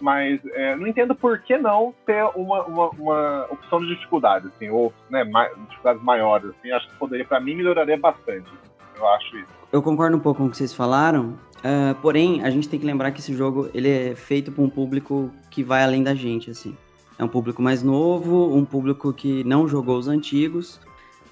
mas 0.00 0.40
é, 0.52 0.76
não 0.76 0.86
entendo 0.86 1.14
por 1.14 1.38
que 1.38 1.56
não 1.56 1.94
ter 2.04 2.22
uma, 2.34 2.62
uma, 2.64 2.90
uma 2.90 3.46
opção 3.50 3.80
de 3.80 3.94
dificuldade, 3.94 4.48
assim, 4.48 4.68
ou, 4.68 4.92
né, 5.08 5.24
dificuldades 5.68 6.02
maiores, 6.02 6.50
assim. 6.50 6.70
Acho 6.72 6.88
que 6.88 6.96
poderia, 6.96 7.24
pra 7.24 7.40
mim, 7.40 7.54
melhoraria 7.54 7.96
bastante. 7.96 8.50
Eu 8.96 9.08
acho 9.08 9.38
isso. 9.38 9.48
Eu 9.72 9.82
concordo 9.82 10.16
um 10.16 10.20
pouco 10.20 10.42
com 10.42 10.46
o 10.46 10.50
que 10.50 10.56
vocês 10.56 10.74
falaram, 10.74 11.38
ah, 11.66 11.96
porém, 12.02 12.44
a 12.44 12.50
gente 12.50 12.68
tem 12.68 12.78
que 12.78 12.84
lembrar 12.84 13.10
que 13.10 13.20
esse 13.20 13.34
jogo 13.34 13.70
ele 13.72 13.88
é 13.88 14.14
feito 14.14 14.52
para 14.52 14.62
um 14.62 14.68
público 14.68 15.30
que 15.50 15.64
vai 15.64 15.82
além 15.82 16.02
da 16.02 16.14
gente, 16.14 16.50
assim. 16.50 16.76
É 17.18 17.24
um 17.24 17.28
público 17.28 17.62
mais 17.62 17.82
novo, 17.82 18.54
um 18.54 18.66
público 18.66 19.10
que 19.14 19.42
não 19.44 19.66
jogou 19.66 19.96
os 19.96 20.06
antigos, 20.06 20.78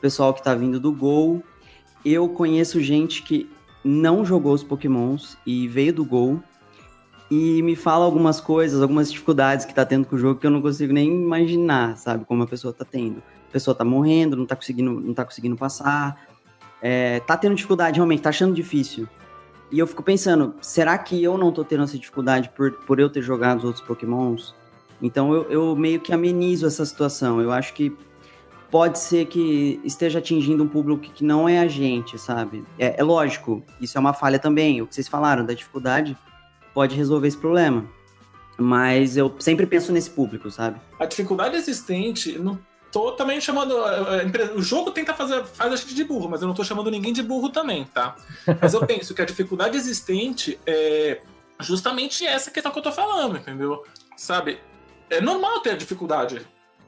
pessoal 0.01 0.33
que 0.33 0.43
tá 0.43 0.55
vindo 0.55 0.81
do 0.81 0.91
Gol. 0.91 1.43
Eu 2.03 2.31
conheço 2.31 2.81
gente 2.81 3.23
que 3.23 3.51
não 3.85 4.25
jogou 4.25 4.55
os 4.55 4.63
Pokémons 4.65 5.37
e 5.45 5.69
veio 5.69 5.93
do 5.93 6.05
Gol 6.05 6.43
e 7.31 7.61
me 7.63 7.77
fala 7.77 8.07
algumas 8.07 8.41
coisas, 8.41 8.81
algumas 8.81 9.13
dificuldades 9.13 9.67
que 9.67 9.75
tá 9.75 9.85
tendo 9.85 10.07
com 10.07 10.17
o 10.17 10.19
jogo 10.19 10.41
que 10.41 10.47
eu 10.47 10.51
não 10.51 10.63
consigo 10.63 10.95
nem 10.95 11.09
imaginar, 11.09 11.99
sabe? 11.99 12.25
Como 12.25 12.43
a 12.43 12.47
pessoa 12.47 12.73
tá 12.73 12.87
tendo. 12.87 13.23
A 13.51 13.53
pessoa 13.53 13.75
tá 13.75 13.85
morrendo, 13.85 14.35
não 14.35 14.47
tá 14.47 14.57
conseguindo, 14.57 14.99
não 14.99 15.13
tá 15.13 15.27
conseguindo 15.27 15.57
passar, 15.57 16.27
é, 16.81 17.21
tá 17.21 17.37
tendo 17.37 17.55
dificuldade 17.55 17.97
realmente, 17.97 18.23
tá 18.23 18.31
achando 18.31 18.55
difícil. 18.55 19.07
E 19.73 19.79
eu 19.79 19.87
fico 19.87 20.03
pensando, 20.03 20.55
será 20.61 20.99
que 20.99 21.23
eu 21.25 21.39
não 21.39 21.51
tô 21.51 21.65
tendo 21.65 21.85
essa 21.85 21.99
dificuldade 21.99 22.51
por, 22.51 22.73
por 22.85 23.01
eu 23.01 23.09
ter 23.09 23.23
jogado 23.23 23.59
os 23.59 23.65
outros 23.65 23.83
Pokémons? 23.85 24.55
Então 25.01 25.33
eu, 25.33 25.51
eu 25.51 25.75
meio 25.75 25.99
que 25.99 26.13
amenizo 26.13 26.67
essa 26.67 26.85
situação. 26.85 27.41
Eu 27.41 27.51
acho 27.51 27.73
que 27.73 27.97
pode 28.71 28.99
ser 28.99 29.25
que 29.27 29.81
esteja 29.83 30.19
atingindo 30.19 30.63
um 30.63 30.69
público 30.69 31.01
que 31.01 31.25
não 31.25 31.49
é 31.49 31.59
a 31.59 31.67
gente, 31.67 32.19
sabe? 32.19 32.63
É, 32.79 33.01
é 33.01 33.03
lógico, 33.03 33.65
isso 33.81 33.97
é 33.97 34.01
uma 34.01 34.13
falha 34.13 34.39
também. 34.39 34.83
O 34.83 34.87
que 34.87 34.95
vocês 34.95 35.09
falaram 35.09 35.45
da 35.45 35.55
dificuldade 35.55 36.17
pode 36.75 36.95
resolver 36.95 37.29
esse 37.29 37.39
problema. 37.39 37.87
Mas 38.59 39.17
eu 39.17 39.35
sempre 39.39 39.65
penso 39.65 39.91
nesse 39.91 40.11
público, 40.11 40.51
sabe? 40.51 40.79
A 41.01 41.07
dificuldade 41.07 41.57
existente, 41.57 42.39
não 42.39 42.59
tô 42.93 43.13
também 43.13 43.41
chamando. 43.41 43.75
eh, 43.85 44.31
eh, 44.35 44.53
O 44.55 44.63
jogo 44.63 44.91
tenta 44.91 45.15
fazer 45.15 45.45
faz 45.45 45.73
a 45.73 45.77
gente 45.77 45.95
de 45.95 46.05
burro, 46.05 46.29
mas 46.29 46.43
eu 46.43 46.49
não 46.49 46.55
tô 46.55 46.63
chamando 46.63 46.91
ninguém 46.91 47.13
de 47.13 47.23
burro 47.23 47.49
também, 47.49 47.85
tá? 47.85 48.15
Mas 48.61 48.75
eu 48.75 48.87
penso 48.87 49.15
que 49.15 49.23
a 49.23 49.25
dificuldade 49.25 49.77
existente 49.77 50.61
é 50.67 51.21
justamente 51.61 52.27
essa 52.27 52.51
questão 52.51 52.71
que 52.71 52.79
eu 52.79 52.83
tô 52.83 52.93
falando, 52.93 53.37
entendeu? 53.39 53.85
Sabe? 54.17 54.61
É 55.11 55.21
normal 55.21 55.61
ter 55.61 55.77
dificuldade. 55.77 56.47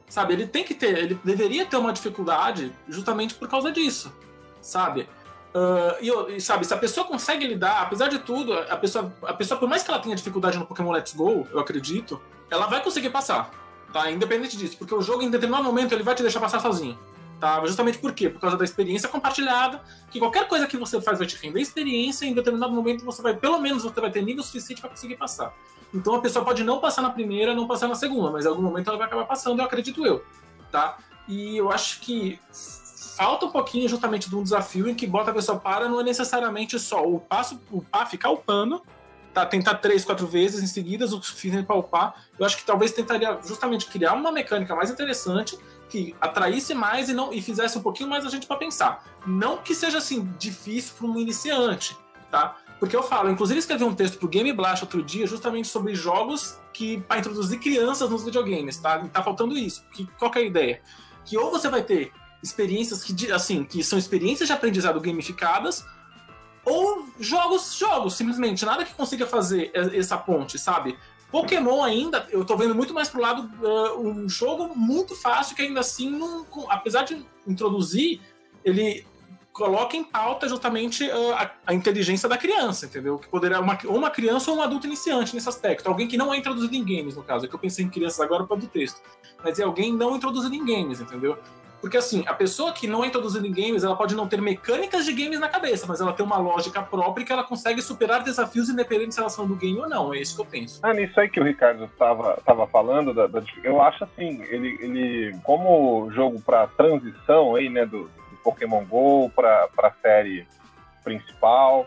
Sabe? 0.09 0.35
Ele 0.35 0.47
tem 0.47 0.63
que 0.63 0.75
ter, 0.75 0.97
ele 0.97 1.19
deveria 1.25 1.65
ter 1.65 1.77
uma 1.77 1.93
dificuldade 1.93 2.73
justamente 2.89 3.35
por 3.35 3.49
causa 3.49 3.73
disso. 3.73 4.13
Sabe? 4.61 5.09
Ah, 5.55 5.97
e, 6.01 6.11
e, 6.37 6.41
sabe, 6.41 6.67
se 6.67 6.75
a 6.75 6.77
pessoa 6.77 7.07
consegue 7.07 7.47
lidar, 7.47 7.83
apesar 7.83 8.09
de 8.09 8.19
tudo, 8.19 8.53
a 8.53 8.77
pessoa, 8.77 9.15
a 9.23 9.33
pessoa, 9.33 9.59
por 9.59 9.69
mais 9.69 9.83
que 9.83 9.91
ela 9.91 10.01
tenha 10.01 10.17
dificuldade 10.17 10.59
no 10.59 10.67
Pokémon 10.67 10.91
Let's 10.91 11.15
Go, 11.15 11.47
eu 11.53 11.61
acredito, 11.61 12.21
ela 12.51 12.67
vai 12.67 12.83
conseguir 12.83 13.11
passar, 13.11 13.51
tá? 13.95 14.11
Independente 14.11 14.57
disso, 14.57 14.77
porque 14.77 14.93
o 14.93 15.01
jogo, 15.01 15.23
em 15.23 15.31
determinado 15.31 15.63
momento, 15.63 15.93
ele 15.93 16.03
vai 16.03 16.17
te 16.17 16.23
deixar 16.23 16.41
passar 16.41 16.59
sozinho, 16.59 16.99
tá? 17.39 17.65
Justamente 17.65 17.97
por 17.99 18.13
quê? 18.13 18.29
Por 18.29 18.41
causa 18.41 18.57
da 18.57 18.65
experiência 18.65 19.09
compartilhada, 19.09 19.81
que 20.11 20.19
qualquer 20.19 20.49
coisa 20.49 20.67
que 20.67 20.77
você 20.77 21.01
faz 21.01 21.19
vai 21.19 21.29
te 21.29 21.37
render 21.37 21.61
experiência, 21.61 22.25
e 22.25 22.31
em 22.31 22.35
determinado 22.35 22.73
momento 22.73 23.05
você 23.05 23.23
vai, 23.23 23.37
pelo 23.37 23.61
menos, 23.61 23.85
você 23.85 24.01
vai 24.01 24.11
ter 24.11 24.21
nível 24.21 24.43
suficiente 24.43 24.81
para 24.81 24.91
conseguir 24.91 25.17
passar. 25.17 25.55
Então 25.95 26.17
a 26.17 26.21
pessoa 26.21 26.45
pode 26.45 26.65
não 26.65 26.81
passar 26.81 27.03
na 27.03 27.11
primeira, 27.11 27.55
não 27.55 27.69
passar 27.69 27.87
na 27.87 27.95
segunda, 27.95 28.33
mas 28.33 28.45
em 28.45 28.49
algum 28.49 28.63
momento 28.63 28.89
ela 28.89 28.99
vai 28.99 29.07
acabar 29.07 29.27
passando, 29.27 29.61
eu 29.61 29.65
acredito 29.65 30.05
eu, 30.05 30.25
tá? 30.73 30.99
E 31.29 31.57
eu 31.57 31.71
acho 31.71 32.01
que 32.01 32.41
falta 33.17 33.47
um 33.47 33.51
pouquinho 33.51 33.89
justamente 33.89 34.29
de 34.29 34.35
um 34.35 34.43
desafio 34.43 34.89
em 34.89 34.95
que 34.95 35.07
bota 35.07 35.31
a 35.31 35.35
pessoa 35.35 35.57
para, 35.57 35.89
não 35.89 36.01
é 36.01 36.03
necessariamente 36.03 36.81
só 36.81 37.07
o 37.07 37.21
passo, 37.21 37.61
o 37.71 37.81
pá, 37.81 38.05
ficar 38.05 38.31
upando, 38.31 38.83
tá? 39.35 39.45
Tentar 39.45 39.75
três, 39.75 40.05
quatro 40.05 40.27
vezes 40.27 40.63
em 40.63 40.67
seguidas, 40.67 41.13
o 41.13 41.21
suficiente 41.21 41.67
para 41.67 41.77
upar. 41.77 42.15
Eu 42.39 42.47
acho 42.47 42.57
que 42.57 42.65
talvez 42.65 42.93
tentaria 42.93 43.39
justamente 43.45 43.87
criar 43.87 44.15
uma 44.15 44.31
mecânica 44.31 44.75
mais 44.75 44.91
interessante 44.91 45.59
que 45.89 46.15
atraísse 46.21 46.73
mais 46.73 47.09
e 47.09 47.13
não 47.13 47.33
e 47.33 47.43
fizesse 47.43 47.77
um 47.77 47.83
pouquinho 47.83 48.09
mais 48.09 48.25
a 48.25 48.31
gente 48.31 48.47
para 48.47 48.57
pensar. 48.57 49.05
Não 49.27 49.59
que 49.59 49.75
seja 49.75 49.99
assim 49.99 50.33
difícil 50.39 50.95
para 50.97 51.07
um 51.07 51.19
iniciante, 51.19 51.97
tá? 52.31 52.57
Porque 52.79 52.95
eu 52.95 53.03
falo, 53.03 53.31
inclusive 53.31 53.59
escrevi 53.59 53.85
um 53.85 53.95
texto 53.95 54.19
pro 54.19 54.29
Game 54.29 54.53
Blast 54.53 54.85
outro 54.85 55.03
dia 55.03 55.27
justamente 55.27 55.69
sobre 55.69 55.95
jogos 55.95 56.59
que 56.73 57.01
para 57.03 57.19
introduzir 57.19 57.59
crianças 57.59 58.11
nos 58.11 58.25
videogames, 58.25 58.79
tá? 58.79 59.03
E 59.05 59.09
tá 59.09 59.23
faltando 59.23 59.57
isso. 59.57 59.85
Que, 59.93 60.07
qual 60.19 60.31
que 60.31 60.39
é 60.39 60.43
a 60.43 60.45
ideia? 60.45 60.83
Que 61.25 61.37
ou 61.37 61.51
você 61.51 61.69
vai 61.69 61.83
ter 61.83 62.13
experiências 62.43 63.03
que, 63.03 63.33
assim, 63.33 63.65
que 63.65 63.83
são 63.83 63.99
experiências 63.99 64.49
de 64.49 64.53
aprendizado 64.53 65.01
gamificadas, 65.01 65.85
ou 66.65 67.07
jogos, 67.19 67.75
jogos, 67.75 68.15
simplesmente. 68.15 68.65
Nada 68.65 68.85
que 68.85 68.95
consiga 68.95 69.27
fazer 69.27 69.71
essa 69.75 70.17
ponte, 70.17 70.59
sabe? 70.59 70.97
Pokémon 71.31 71.83
ainda, 71.83 72.29
eu 72.31 72.45
tô 72.45 72.57
vendo 72.57 72.77
muito 72.77 72.95
mais 72.95 73.09
pro 73.09 73.21
lado 73.21 73.51
ah, 73.65 73.99
um 73.99 74.29
jogo 74.29 74.73
muito 74.77 75.17
fácil 75.17 75.57
que 75.57 75.63
ainda 75.63 75.81
assim, 75.81 76.09
não, 76.09 76.47
apesar 76.69 77.03
de 77.03 77.27
introduzir, 77.45 78.21
ele 78.65 79.05
coloca 79.53 79.97
em 79.97 80.05
pauta 80.05 80.49
justamente 80.49 81.11
ah, 81.11 81.51
a, 81.67 81.73
a 81.73 81.75
inteligência 81.75 82.29
da 82.29 82.39
criança, 82.39 82.87
entendeu? 82.87 83.19
Que 83.19 83.27
poderia 83.27 83.61
uma, 83.61 83.77
ou 83.87 83.97
uma 83.97 84.11
criança 84.11 84.49
ou 84.53 84.59
um 84.59 84.63
adulto 84.63 84.87
iniciante 84.87 85.35
nesse 85.35 85.49
aspecto. 85.49 85.89
Alguém 85.89 86.07
que 86.07 86.17
não 86.17 86.33
é 86.33 86.37
introduzido 86.37 86.77
em 86.77 86.85
games, 86.85 87.17
no 87.17 87.23
caso. 87.25 87.47
É 87.47 87.49
que 87.49 87.55
eu 87.55 87.59
pensei 87.59 87.85
em 87.85 87.91
crianças 87.91 88.21
agora 88.21 88.45
para 88.45 88.57
do 88.57 88.69
texto. 88.69 89.01
Mas 89.43 89.59
é 89.59 89.65
alguém 89.65 89.93
não 89.93 90.15
introduzido 90.15 90.55
em 90.55 90.65
games, 90.65 91.01
entendeu? 91.01 91.37
Porque 91.85 91.99
assim, 91.99 92.25
a 92.27 92.33
pessoa 92.33 92.73
que 92.73 92.87
não 92.87 93.05
é 93.05 93.09
introduzida 93.09 93.47
em 93.47 93.53
games, 93.53 93.85
ela 93.85 93.95
pode 93.95 94.15
não 94.15 94.27
ter 94.27 94.41
mecânicas 94.41 95.05
de 95.05 95.13
games 95.13 95.39
na 95.39 95.51
cabeça, 95.51 95.85
mas 95.87 96.01
ela 96.01 96.15
tem 96.15 96.25
uma 96.25 96.39
lógica 96.39 96.81
própria 96.81 97.27
que 97.27 97.31
ela 97.31 97.45
consegue 97.45 97.83
superar 97.83 98.23
desafios 98.23 98.71
independente 98.71 99.13
se 99.15 99.21
elas 99.21 99.35
são 99.35 99.47
do 99.47 99.55
game 99.55 99.79
ou 99.79 99.87
não. 99.87 100.15
É 100.15 100.19
isso 100.19 100.35
que 100.35 100.41
eu 100.41 100.47
penso. 100.47 100.81
Ah, 100.83 100.95
nisso 100.95 101.21
aí 101.21 101.29
que 101.29 101.39
o 101.39 101.45
Ricardo 101.45 101.87
tava, 101.99 102.41
tava 102.43 102.67
falando, 102.69 103.13
da, 103.13 103.27
da- 103.27 103.43
eu 103.63 103.83
acho 103.83 104.03
assim, 104.03 104.43
ele, 104.45 104.79
ele 104.81 105.37
como 105.43 106.11
jogo 106.13 106.41
para 106.41 106.67
transição 106.69 107.55
aí, 107.55 107.69
né, 107.69 107.85
do, 107.85 108.05
do 108.05 108.37
Pokémon 108.43 108.83
GO 108.87 109.31
para 109.37 109.69
a 109.83 109.91
série 110.01 110.47
principal, 111.05 111.87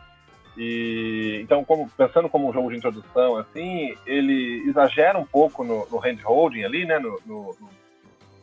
e 0.55 1.39
então 1.43 1.63
como 1.65 1.89
pensando 1.97 2.29
como 2.29 2.47
um 2.47 2.53
jogo 2.53 2.69
de 2.69 2.77
introdução, 2.77 3.35
assim, 3.37 3.95
ele 4.05 4.63
exagera 4.69 5.17
um 5.17 5.25
pouco 5.25 5.63
no, 5.63 5.87
no 5.89 5.97
handholding 5.97 6.63
ali, 6.65 6.85
né, 6.85 6.99
no, 6.99 7.19
no, 7.25 7.55
no- 7.59 7.76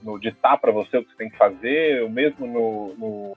no 0.04 0.18
ditar 0.20 0.58
para 0.58 0.70
você 0.70 0.98
o 0.98 1.02
que 1.02 1.10
você 1.10 1.16
tem 1.16 1.30
que 1.30 1.36
fazer, 1.38 2.04
o 2.04 2.10
mesmo 2.10 2.46
no, 2.46 2.94
no, 2.98 3.36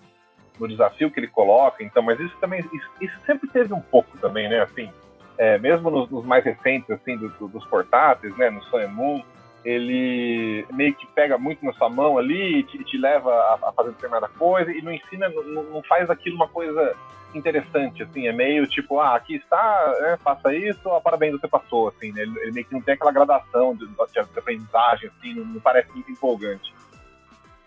no 0.59 0.67
desafio 0.67 1.09
que 1.09 1.19
ele 1.19 1.27
coloca, 1.27 1.81
então, 1.83 2.03
mas 2.03 2.19
isso 2.19 2.35
também, 2.41 2.59
isso, 2.59 2.89
isso 3.01 3.17
sempre 3.25 3.47
teve 3.49 3.73
um 3.73 3.79
pouco 3.79 4.17
também, 4.17 4.49
né, 4.49 4.61
assim, 4.61 4.91
é, 5.37 5.57
mesmo 5.57 5.89
nos, 5.89 6.09
nos 6.09 6.25
mais 6.25 6.43
recentes, 6.43 6.89
assim, 6.91 7.15
do- 7.17 7.29
do- 7.29 7.47
dos 7.47 7.65
portáteis, 7.67 8.35
né, 8.37 8.49
no 8.49 8.61
Sun 8.65 8.87
Moon, 8.89 9.23
ele 9.63 10.65
meio 10.73 10.93
que 10.93 11.07
pega 11.07 11.37
muito 11.37 11.65
na 11.65 11.73
sua 11.73 11.89
mão 11.89 12.17
ali 12.17 12.59
e 12.59 12.63
te, 12.63 12.83
te 12.83 12.97
leva 12.97 13.31
a, 13.31 13.69
a 13.69 13.71
fazer 13.73 13.91
determinada 13.91 14.27
coisa 14.27 14.71
e 14.71 14.81
não 14.81 14.91
ensina, 14.91 15.29
não, 15.29 15.63
não 15.63 15.83
faz 15.83 16.09
aquilo 16.09 16.35
uma 16.35 16.47
coisa 16.47 16.95
interessante, 17.33 18.03
assim, 18.03 18.27
é 18.27 18.31
meio 18.31 18.67
tipo, 18.67 18.99
ah, 18.99 19.15
aqui 19.15 19.35
está, 19.35 19.95
né, 20.01 20.17
faça 20.23 20.53
isso, 20.53 20.89
ah, 20.91 21.01
parabéns, 21.01 21.33
você 21.33 21.47
passou, 21.47 21.89
assim, 21.89 22.11
né, 22.11 22.21
ele, 22.21 22.39
ele 22.39 22.51
meio 22.51 22.65
que 22.65 22.73
não 22.73 22.81
tem 22.81 22.93
aquela 22.93 23.11
gradação 23.11 23.75
de, 23.75 23.85
de, 23.85 24.19
aprendizagem, 24.19 25.09
assim, 25.09 25.33
não, 25.33 25.45
não 25.45 25.59
parece 25.59 25.91
muito 25.91 26.11
empolgante. 26.11 26.73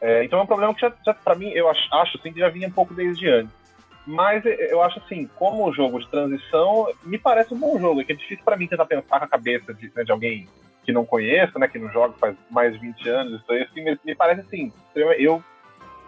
É, 0.00 0.24
então 0.24 0.38
é 0.38 0.42
um 0.42 0.46
problema 0.46 0.74
que 0.74 0.80
já, 0.80 0.92
já 1.04 1.12
para 1.12 1.34
mim, 1.34 1.50
eu 1.50 1.68
acho, 1.68 1.94
acho 1.94 2.18
assim, 2.18 2.32
já 2.34 2.48
vinha 2.48 2.68
um 2.68 2.72
pouco 2.72 2.94
desde 2.94 3.28
antes. 3.28 3.60
Mas 4.06 4.44
eh, 4.46 4.72
eu 4.72 4.82
acho 4.82 4.98
assim, 4.98 5.28
como 5.36 5.72
jogo 5.72 6.00
de 6.00 6.08
transição, 6.08 6.90
me 7.04 7.18
parece 7.18 7.52
um 7.52 7.58
bom 7.58 7.78
jogo. 7.78 8.00
É 8.00 8.04
que 8.04 8.12
é 8.12 8.16
difícil 8.16 8.42
para 8.42 8.56
mim 8.56 8.66
tentar 8.66 8.86
pensar 8.86 9.18
com 9.18 9.24
a 9.24 9.28
cabeça 9.28 9.74
de, 9.74 9.92
né, 9.94 10.02
de 10.02 10.10
alguém 10.10 10.48
que 10.84 10.92
não 10.92 11.04
conheça, 11.04 11.58
né, 11.58 11.68
que 11.68 11.78
não 11.78 11.92
joga 11.92 12.14
faz 12.18 12.34
mais 12.50 12.72
de 12.72 12.78
20 12.78 13.08
anos, 13.08 13.40
isso 13.40 13.52
aí, 13.52 13.62
assim, 13.62 13.84
me, 13.84 13.98
me 14.02 14.14
parece 14.14 14.40
assim, 14.40 14.72
eu 14.94 15.44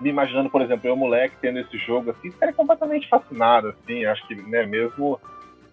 me 0.03 0.11
imaginando, 0.11 0.51
por 0.51 0.61
exemplo, 0.61 0.89
eu 0.89 0.97
moleque 0.97 1.37
tendo 1.41 1.61
esse 1.61 1.79
jogo 1.79 2.11
assim, 2.11 2.31
ficaria 2.31 2.55
completamente 2.55 3.09
fascinado, 3.09 3.69
assim, 3.69 4.05
acho 4.05 4.27
que, 4.27 4.35
né, 4.35 4.67
mesmo 4.67 5.19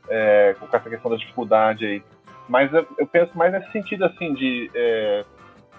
é, 0.07 0.55
com 0.59 0.65
essa 0.67 0.89
questão 0.89 1.11
da 1.11 1.17
dificuldade 1.17 1.85
aí. 1.85 2.03
Mas 2.47 2.71
eu, 2.73 2.85
eu 2.97 3.07
penso 3.07 3.37
mais 3.37 3.51
nesse 3.51 3.71
sentido, 3.71 4.05
assim, 4.05 4.33
de... 4.33 4.69
é, 4.73 5.25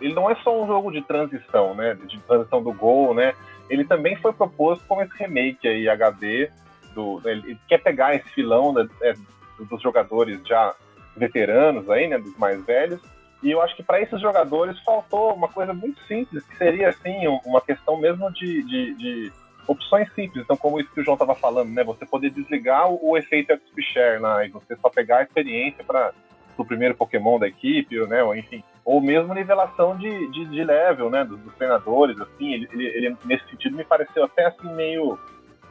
ele 0.00 0.14
não 0.14 0.30
é 0.30 0.34
só 0.36 0.62
um 0.62 0.66
jogo 0.66 0.90
de 0.90 1.02
transição, 1.02 1.74
né, 1.74 1.94
de 1.94 2.18
transição 2.22 2.62
do 2.62 2.72
gol, 2.72 3.14
né, 3.14 3.34
ele 3.68 3.84
também 3.84 4.16
foi 4.16 4.32
proposto 4.32 4.84
como 4.88 5.02
esse 5.02 5.16
remake 5.16 5.68
aí, 5.68 5.88
HD, 5.88 6.50
do, 6.94 7.20
né, 7.24 7.32
ele 7.32 7.58
quer 7.68 7.78
pegar 7.78 8.16
esse 8.16 8.28
filão 8.30 8.72
né, 8.72 8.88
é, 9.02 9.14
dos 9.60 9.80
jogadores 9.80 10.40
já 10.46 10.74
veteranos 11.16 11.88
aí, 11.88 12.08
né, 12.08 12.18
dos 12.18 12.36
mais 12.36 12.64
velhos, 12.64 13.00
E 13.42 13.50
eu 13.50 13.62
acho 13.62 13.74
que 13.74 13.82
para 13.82 14.00
esses 14.00 14.20
jogadores 14.20 14.78
faltou 14.80 15.34
uma 15.34 15.48
coisa 15.48 15.72
muito 15.72 16.00
simples, 16.04 16.44
que 16.44 16.56
seria 16.56 16.90
assim, 16.90 17.26
uma 17.44 17.60
questão 17.60 17.96
mesmo 17.96 18.30
de, 18.32 18.62
de, 18.64 18.94
de 18.94 19.32
opções 19.66 20.12
simples. 20.12 20.44
Então, 20.44 20.56
como 20.56 20.78
isso 20.78 20.90
que 20.92 21.00
o 21.00 21.04
João 21.04 21.14
estava 21.14 21.34
falando, 21.34 21.70
né? 21.70 21.82
Você 21.84 22.04
poder 22.04 22.30
desligar 22.30 22.90
o, 22.90 23.10
o 23.10 23.16
efeito 23.16 23.52
XP 23.52 24.18
né, 24.20 24.46
e 24.46 24.50
você 24.50 24.76
só 24.76 24.90
pegar 24.90 25.18
a 25.18 25.22
experiência 25.22 25.82
para 25.84 26.12
o 26.56 26.64
primeiro 26.64 26.94
Pokémon 26.94 27.38
da 27.38 27.48
equipe, 27.48 27.98
né? 28.06 28.22
Ou 28.22 28.36
enfim, 28.36 28.62
ou 28.84 29.00
mesmo 29.00 29.32
nivelação 29.32 29.96
de, 29.96 30.30
de, 30.30 30.44
de 30.46 30.64
level, 30.64 31.08
né? 31.08 31.24
Dos, 31.24 31.40
dos, 31.40 31.54
treinadores, 31.54 32.20
assim. 32.20 32.52
Ele, 32.52 32.68
ele, 32.72 32.86
ele, 32.86 33.16
nesse 33.24 33.48
sentido 33.48 33.76
me 33.76 33.84
pareceu 33.84 34.24
até 34.24 34.46
assim 34.46 34.70
meio 34.74 35.18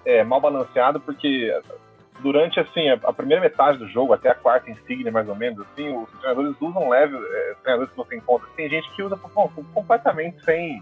é, 0.05 0.23
mal 0.23 0.41
balanceado, 0.41 0.99
porque 0.99 1.53
durante 2.21 2.59
assim 2.59 2.89
a, 2.89 3.13
primeira 3.13 3.41
metade 3.41 3.77
do 3.77 3.87
jogo 3.87 4.13
até 4.13 4.29
a 4.29 4.35
quarta 4.35 4.69
insígnia 4.69 5.11
mais 5.11 5.27
ou 5.27 5.35
menos 5.35 5.59
assim 5.59 5.95
os 5.95 6.09
treinadores 6.11 6.55
usam 6.59 6.89
level 6.89 7.19
é, 7.21 7.55
treinadores 7.61 7.91
que 7.91 7.97
você 7.97 8.15
encontra. 8.15 8.47
Tem 8.55 8.69
gente 8.69 8.89
que 8.91 9.03
usa 9.03 9.17
completamente 9.73 10.43
sem 10.43 10.81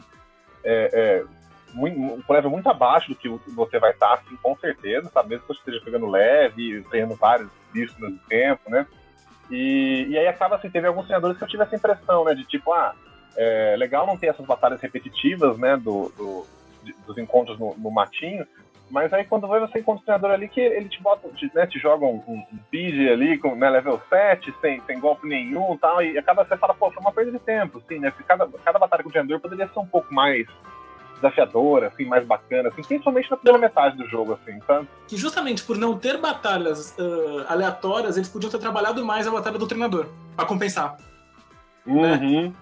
é, 0.63 0.89
é, 0.93 1.25
muito, 1.73 1.99
um 1.99 2.33
level 2.33 2.51
muito 2.51 2.69
abaixo 2.69 3.09
do 3.09 3.15
que 3.15 3.29
você 3.53 3.79
vai 3.79 3.91
estar 3.91 4.13
assim 4.13 4.35
com 4.41 4.55
certeza 4.57 5.09
sabe? 5.09 5.29
Mesmo 5.29 5.43
que 5.43 5.53
você 5.53 5.59
esteja 5.59 5.81
pegando 5.83 6.07
leve 6.07 6.81
treinando 6.89 7.15
vários 7.15 7.49
bichos 7.71 7.95
ao 7.95 8.09
mesmo 8.09 8.19
tempo 8.27 8.69
né? 8.69 8.85
E, 9.49 10.07
e 10.09 10.17
aí 10.17 10.27
acaba 10.27 10.55
assim 10.55 10.69
teve 10.69 10.87
alguns 10.87 11.05
treinadores 11.05 11.37
que 11.37 11.43
eu 11.43 11.47
tive 11.47 11.63
essa 11.63 11.75
impressão 11.75 12.25
né? 12.25 12.33
De 12.33 12.43
tipo 12.45 12.73
ah 12.73 12.93
é 13.35 13.75
legal 13.77 14.07
não 14.07 14.17
ter 14.17 14.27
essas 14.27 14.45
batalhas 14.45 14.81
repetitivas 14.81 15.57
né? 15.57 15.77
Do, 15.77 16.11
do 16.17 16.57
dos 17.05 17.17
encontros 17.17 17.59
no, 17.59 17.75
no 17.77 17.91
matinho 17.91 18.47
mas 18.89 19.11
aí 19.13 19.25
quando 19.25 19.47
vai 19.47 19.59
você 19.59 19.79
encontra 19.79 20.01
um 20.01 20.05
treinador 20.05 20.31
ali 20.31 20.47
que 20.47 20.61
ele 20.61 20.87
te 20.87 21.01
bota, 21.01 21.27
te, 21.29 21.51
né, 21.53 21.67
te 21.67 21.77
joga 21.77 22.05
um, 22.05 22.23
um, 22.27 22.43
um 22.53 22.57
PG 22.71 23.09
ali 23.09 23.37
com 23.37 23.55
né, 23.55 23.69
level 23.69 24.01
7, 24.09 24.53
sem, 24.61 24.81
sem 24.85 24.99
golpe 24.99 25.27
nenhum 25.27 25.73
e 25.73 25.77
tal, 25.77 26.01
e 26.01 26.17
acaba 26.17 26.45
você 26.45 26.57
fala, 26.57 26.73
pô, 26.73 26.89
foi 26.91 27.01
uma 27.01 27.11
perda 27.11 27.31
de 27.31 27.39
tempo, 27.39 27.79
assim, 27.79 27.99
né? 27.99 28.13
Cada, 28.27 28.47
cada 28.63 28.79
batalha 28.79 29.03
com 29.03 29.09
o 29.09 29.11
treinador 29.11 29.39
poderia 29.39 29.67
ser 29.67 29.79
um 29.79 29.85
pouco 29.85 30.13
mais 30.13 30.47
desafiadora, 31.15 31.87
assim, 31.87 32.05
mais 32.05 32.25
bacana, 32.25 32.69
assim, 32.69 32.81
principalmente 32.83 33.29
na 33.29 33.37
primeira 33.37 33.59
metade 33.59 33.97
do 33.97 34.07
jogo, 34.07 34.33
assim, 34.33 34.59
sabe? 34.65 34.87
Que 35.07 35.17
justamente 35.17 35.63
por 35.63 35.77
não 35.77 35.97
ter 35.97 36.17
batalhas 36.17 36.95
uh, 36.97 37.45
aleatórias, 37.47 38.17
eles 38.17 38.29
podiam 38.29 38.51
ter 38.51 38.59
trabalhado 38.59 39.03
mais 39.05 39.27
a 39.27 39.31
batalha 39.31 39.57
do 39.57 39.67
treinador, 39.67 40.07
pra 40.35 40.45
compensar. 40.45 40.97
Uhum. 41.85 42.01
Né? 42.01 42.53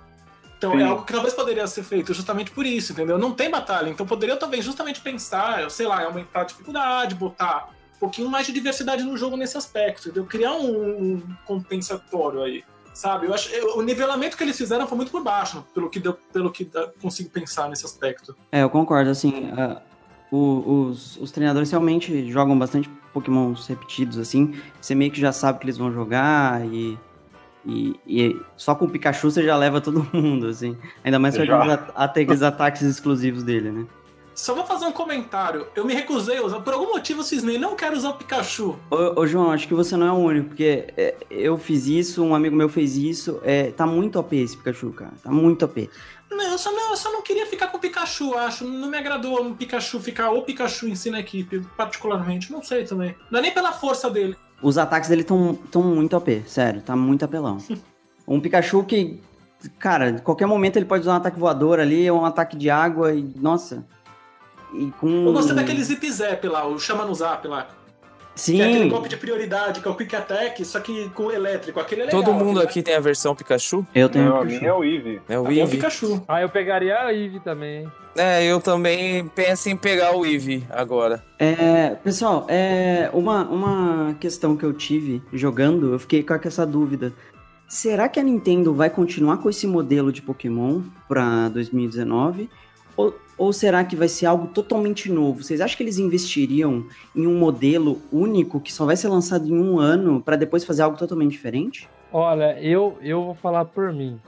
Então 0.65 0.79
Sim. 0.79 0.81
é 0.81 0.85
algo 0.85 1.05
que 1.05 1.13
talvez 1.13 1.33
poderia 1.33 1.67
ser 1.67 1.83
feito 1.83 2.13
justamente 2.13 2.49
por 2.49 2.65
isso, 2.65 2.91
entendeu? 2.91 3.17
Não 3.17 3.31
tem 3.31 3.49
batalha, 3.49 3.89
então 3.89 4.05
poderia 4.05 4.35
talvez 4.35 4.65
justamente 4.65 4.99
pensar, 4.99 5.69
sei 5.69 5.85
lá, 5.85 6.03
aumentar 6.03 6.41
a 6.41 6.43
dificuldade, 6.43 7.13
botar 7.13 7.69
um 7.95 7.99
pouquinho 7.99 8.29
mais 8.29 8.47
de 8.47 8.53
diversidade 8.53 9.03
no 9.03 9.15
jogo 9.15 9.37
nesse 9.37 9.57
aspecto, 9.57 10.09
entendeu? 10.09 10.25
Criar 10.25 10.53
um, 10.53 11.13
um 11.17 11.23
compensatório 11.45 12.41
aí, 12.41 12.63
sabe? 12.93 13.27
Eu 13.27 13.33
acho 13.33 13.49
o 13.77 13.81
nivelamento 13.83 14.35
que 14.35 14.43
eles 14.43 14.57
fizeram 14.57 14.87
foi 14.87 14.97
muito 14.97 15.11
por 15.11 15.23
baixo, 15.23 15.63
pelo 15.73 15.89
que 15.89 15.99
deu, 15.99 16.13
pelo 16.33 16.51
que 16.51 16.69
consigo 16.99 17.29
pensar 17.29 17.69
nesse 17.69 17.85
aspecto. 17.85 18.35
É, 18.51 18.63
eu 18.63 18.69
concordo, 18.69 19.11
assim, 19.11 19.51
uh, 19.51 19.79
o, 20.31 20.87
os, 20.89 21.17
os 21.17 21.31
treinadores 21.31 21.69
realmente 21.69 22.31
jogam 22.31 22.57
bastante 22.57 22.89
Pokémons 23.13 23.67
repetidos, 23.67 24.17
assim, 24.17 24.59
você 24.81 24.95
meio 24.95 25.11
que 25.11 25.21
já 25.21 25.31
sabe 25.31 25.59
que 25.59 25.65
eles 25.65 25.77
vão 25.77 25.93
jogar 25.93 26.65
e 26.65 26.97
e, 27.65 27.99
e, 28.07 28.39
só 28.55 28.75
com 28.75 28.85
o 28.85 28.89
Pikachu 28.89 29.31
você 29.31 29.43
já 29.43 29.57
leva 29.57 29.81
todo 29.81 30.07
mundo, 30.13 30.47
assim. 30.47 30.77
Ainda 31.03 31.19
mais 31.19 31.35
com 31.35 31.43
aqueles 31.95 32.41
ataques 32.41 32.81
exclusivos 32.83 33.43
dele, 33.43 33.71
né? 33.71 33.85
Só 34.35 34.53
vou 34.53 34.65
fazer 34.65 34.85
um 34.85 34.91
comentário. 34.91 35.65
Eu 35.73 35.85
me 35.85 35.93
recusei 35.93 36.37
a 36.37 36.43
usar. 36.43 36.59
Por 36.59 36.73
algum 36.73 36.91
motivo, 36.91 37.21
eu 37.21 37.23
cisnei. 37.23 37.57
Não 37.57 37.73
quero 37.73 37.95
usar 37.95 38.09
o 38.09 38.15
Pikachu. 38.15 38.77
Ô, 38.91 39.21
ô, 39.21 39.25
João, 39.25 39.49
acho 39.49 39.65
que 39.65 39.73
você 39.73 39.95
não 39.95 40.07
é 40.07 40.11
o 40.11 40.15
único. 40.15 40.49
Porque 40.49 40.93
é, 40.97 41.15
eu 41.29 41.57
fiz 41.57 41.87
isso, 41.87 42.21
um 42.21 42.35
amigo 42.35 42.53
meu 42.53 42.67
fez 42.67 42.97
isso. 42.97 43.39
É, 43.43 43.71
tá 43.71 43.87
muito 43.87 44.19
OP 44.19 44.35
esse 44.35 44.57
Pikachu, 44.57 44.91
cara. 44.91 45.13
Tá 45.23 45.31
muito 45.31 45.63
OP. 45.63 45.89
Não, 46.29 46.43
eu 46.51 46.57
só 46.57 46.69
não, 46.69 46.89
eu 46.89 46.97
só 46.97 47.13
não 47.13 47.21
queria 47.21 47.45
ficar 47.45 47.67
com 47.67 47.77
o 47.77 47.79
Pikachu, 47.79 48.33
acho. 48.35 48.65
Não 48.65 48.89
me 48.89 48.97
agradou 48.97 49.41
o 49.41 49.55
Pikachu 49.55 50.01
ficar 50.01 50.31
o 50.31 50.41
Pikachu 50.41 50.89
em 50.89 50.95
si 50.95 51.09
na 51.09 51.21
equipe, 51.21 51.61
particularmente. 51.77 52.51
Não 52.51 52.61
sei 52.61 52.83
também. 52.83 53.15
Não 53.31 53.39
é 53.39 53.41
nem 53.41 53.53
pela 53.53 53.71
força 53.71 54.09
dele. 54.09 54.35
Os 54.61 54.77
ataques 54.77 55.09
dele 55.09 55.21
estão 55.21 55.53
tão 55.71 55.83
muito 55.83 56.15
OP, 56.15 56.43
sério, 56.47 56.81
tá 56.81 56.95
muito 56.95 57.23
apelão. 57.25 57.57
um 58.27 58.39
Pikachu 58.39 58.83
que, 58.83 59.21
cara, 59.77 60.09
em 60.09 60.17
qualquer 60.19 60.45
momento 60.45 60.77
ele 60.77 60.85
pode 60.85 61.01
usar 61.01 61.13
um 61.13 61.17
ataque 61.17 61.39
voador 61.39 61.79
ali, 61.79 62.09
ou 62.09 62.21
um 62.21 62.25
ataque 62.25 62.57
de 62.57 62.69
água, 62.69 63.13
e 63.13 63.33
nossa. 63.35 63.85
E 64.73 64.91
com... 64.99 65.25
Eu 65.25 65.33
gostei 65.33 65.55
daquele 65.55 65.83
Zip 65.83 66.09
Zap 66.11 66.47
lá, 66.47 66.65
o 66.65 66.79
Chama 66.79 67.05
no 67.05 67.13
Zap 67.13 67.47
lá. 67.47 67.67
Sim. 68.35 68.57
Que 68.57 68.61
é 68.61 68.65
aquele 68.65 68.89
golpe 68.89 69.07
de 69.07 69.15
prioridade, 69.15 69.79
que 69.79 69.87
é 69.87 69.91
o 69.91 69.95
Quick 69.95 70.13
Attack, 70.13 70.65
só 70.65 70.81
que 70.81 71.09
com 71.11 71.31
elétrico. 71.31 71.79
Aquele 71.79 72.01
é 72.01 72.05
legal. 72.05 72.21
Todo 72.21 72.33
mundo 72.33 72.59
aqui 72.59 72.83
tem 72.83 72.93
a 72.93 72.99
versão 72.99 73.33
Pikachu? 73.33 73.87
Eu 73.95 74.09
tenho 74.09 74.25
Não, 74.25 74.41
a 74.41 74.43
minha 74.43 74.67
é 74.67 74.73
o 74.73 74.83
Eevee. 74.83 75.21
É 75.29 75.39
o 75.39 75.43
Eevee. 75.43 75.59
É 75.59 75.63
o 75.63 75.63
Eevee. 75.63 75.77
Pikachu. 75.77 76.21
Ah, 76.27 76.41
eu 76.41 76.49
pegaria 76.49 76.99
a 76.99 77.13
Eve 77.13 77.39
também. 77.39 77.89
É, 78.17 78.45
eu 78.45 78.61
também 78.61 79.27
penso 79.27 79.69
em 79.69 79.75
pegar 79.75 80.15
o 80.15 80.25
Eevee 80.25 80.63
agora. 80.69 81.23
É, 81.37 81.95
pessoal, 81.95 82.45
é 82.47 83.09
uma, 83.13 83.43
uma 83.43 84.15
questão 84.19 84.55
que 84.55 84.63
eu 84.63 84.71
tive 84.71 85.21
jogando, 85.33 85.91
eu 85.91 85.99
fiquei 85.99 86.23
com 86.23 86.33
essa 86.33 86.65
dúvida. 86.65 87.13
Será 87.67 88.07
que 88.07 88.19
a 88.19 88.23
Nintendo 88.23 88.73
vai 88.73 88.89
continuar 88.89 89.37
com 89.37 89.49
esse 89.49 89.67
modelo 89.67 90.11
de 90.11 90.21
Pokémon 90.21 90.81
para 91.09 91.49
2019? 91.49 92.49
Ou, 92.95 93.13
ou 93.37 93.51
será 93.51 93.83
que 93.83 93.95
vai 93.95 94.07
ser 94.07 94.27
algo 94.27 94.47
totalmente 94.47 95.11
novo? 95.11 95.43
Vocês 95.43 95.59
acham 95.59 95.75
que 95.75 95.83
eles 95.83 95.97
investiriam 95.97 96.85
em 97.13 97.27
um 97.27 97.37
modelo 97.37 98.01
único 98.11 98.61
que 98.61 98.71
só 98.71 98.85
vai 98.85 98.95
ser 98.95 99.09
lançado 99.09 99.47
em 99.47 99.59
um 99.59 99.77
ano 99.77 100.21
para 100.21 100.37
depois 100.37 100.63
fazer 100.63 100.83
algo 100.83 100.97
totalmente 100.97 101.31
diferente? 101.31 101.89
Olha, 102.13 102.57
eu, 102.61 102.97
eu 103.01 103.25
vou 103.25 103.35
falar 103.35 103.65
por 103.65 103.91
mim. 103.91 104.21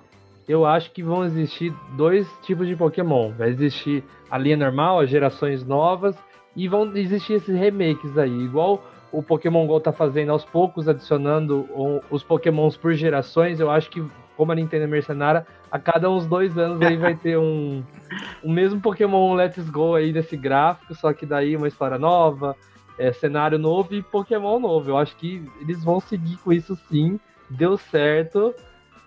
Eu 0.48 0.66
acho 0.66 0.92
que 0.92 1.04
vão 1.04 1.26
existir 1.26 1.74
dois 1.98 2.28
tipos 2.42 2.68
de 2.68 2.76
Pokémon. 2.76 3.34
Vai 3.38 3.50
existir 3.50 4.04
a 4.30 4.38
linha 4.38 4.56
normal, 4.56 5.00
as 5.00 5.10
gerações 5.10 5.66
novas, 5.66 6.16
e 6.56 6.68
vão 6.68 6.96
existir 6.96 7.34
esses 7.34 7.56
remakes 7.56 8.18
aí, 8.18 8.32
igual 8.32 8.82
o 9.12 9.22
Pokémon 9.22 9.66
GO 9.68 9.80
tá 9.80 9.92
fazendo 9.92 10.32
aos 10.32 10.46
poucos, 10.46 10.88
adicionando 10.88 11.68
os 12.10 12.24
Pokémons 12.24 12.76
por 12.78 12.94
gerações. 12.94 13.60
Eu 13.60 13.70
acho 13.70 13.90
que, 13.90 14.04
como 14.36 14.52
a 14.52 14.56
Nintendo 14.56 14.84
é 14.86 14.88
mercenária, 14.88 15.46
a 15.72 15.80
cada 15.80 16.10
uns 16.10 16.26
dois 16.26 16.58
anos 16.58 16.82
aí 16.82 16.98
vai 16.98 17.16
ter 17.16 17.38
um 17.38 17.84
o 18.44 18.52
mesmo 18.52 18.80
Pokémon 18.82 19.34
Let's 19.34 19.70
Go 19.70 19.96
aí 19.96 20.12
desse 20.12 20.38
gráfico, 20.38 20.94
só 20.96 21.14
que 21.14 21.26
daí 21.26 21.56
uma 21.56 21.68
história 21.68 21.98
nova, 21.98 22.56
é, 22.98 23.12
cenário 23.12 23.58
novo 23.58 23.94
e 23.94 24.02
Pokémon 24.02 24.60
novo. 24.60 24.90
Eu 24.90 24.98
acho 24.98 25.16
que 25.16 25.44
eles 25.62 25.84
vão 25.84 26.00
seguir 26.00 26.38
com 26.38 26.52
isso 26.52 26.76
sim. 26.90 27.20
Deu 27.50 27.78
certo. 27.78 28.54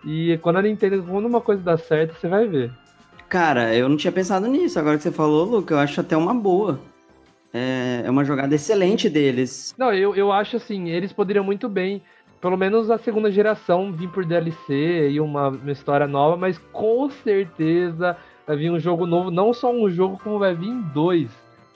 E 0.05 0.39
quando 0.43 0.57
a 0.57 0.63
Nintendo, 0.63 1.03
quando 1.03 1.27
uma 1.27 1.41
coisa 1.41 1.63
dá 1.63 1.77
certo, 1.77 2.15
você 2.15 2.29
vai 2.29 2.47
ver. 2.47 2.71
Cara, 3.29 3.75
eu 3.75 3.89
não 3.89 3.97
tinha 3.97 4.13
pensado 4.13 4.47
nisso. 4.47 4.79
Agora 4.79 4.97
que 4.97 5.03
você 5.03 5.13
falou, 5.13 5.45
Luca, 5.45 5.75
eu 5.75 5.79
acho 5.79 6.01
até 6.01 6.17
uma 6.17 6.35
boa. 6.35 6.81
É, 7.53 8.03
é 8.05 8.11
uma 8.11 8.25
jogada 8.25 8.55
excelente 8.55 9.09
deles. 9.09 9.75
Não, 9.77 9.93
eu, 9.93 10.15
eu 10.15 10.33
acho 10.33 10.57
assim, 10.57 10.89
eles 10.89 11.13
poderiam 11.13 11.45
muito 11.45 11.69
bem 11.69 12.03
pelo 12.41 12.57
menos 12.57 12.91
a 12.91 12.99
segunda 12.99 13.31
geração 13.31 13.93
vir 13.93 14.09
por 14.09 14.25
DLC 14.25 15.11
e 15.11 15.21
uma, 15.21 15.49
uma 15.49 15.73
história 15.73 16.07
nova, 16.07 16.37
mas 16.37 16.57
com 16.73 17.11
certeza 17.11 18.17
vai 18.47 18.57
vir 18.57 18.71
um 18.71 18.79
jogo 18.79 19.07
novo, 19.07 19.31
não 19.31 19.53
só 19.53 19.71
um 19.71 19.91
jogo, 19.91 20.19
como 20.23 20.39
vai 20.39 20.55
vir 20.55 20.73
dois. 20.95 21.31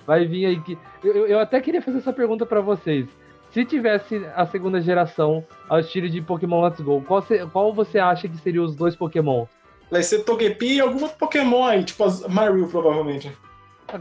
Vai 0.07 0.27
vir 0.27 0.47
aí 0.47 0.61
que. 0.61 0.79
Eu, 1.03 1.27
eu 1.27 1.39
até 1.39 1.61
queria 1.61 1.83
fazer 1.83 1.99
essa 1.99 2.13
pergunta 2.13 2.45
para 2.45 2.61
vocês. 2.61 3.07
Se 3.55 3.65
tivesse 3.65 4.27
a 4.35 4.45
segunda 4.47 4.81
geração 4.81 5.45
ao 5.69 5.79
estilo 5.79 6.09
de 6.09 6.21
Pokémon 6.21 6.61
Let's 6.65 6.81
Go, 6.81 7.01
qual, 7.03 7.23
se, 7.23 7.47
qual 7.47 7.73
você 7.73 8.01
acha 8.01 8.29
que 8.29 8.37
seriam 8.39 8.65
os 8.65 8.75
dois 8.75 8.97
Pokémon? 8.97 9.47
Vai 9.89 10.03
ser 10.03 10.25
Togepi 10.25 10.75
e 10.75 10.81
algum 10.81 11.01
outro 11.01 11.17
Pokémon 11.17 11.65
aí, 11.65 11.85
tipo 11.85 12.05
Mario, 12.29 12.67
provavelmente. 12.67 13.31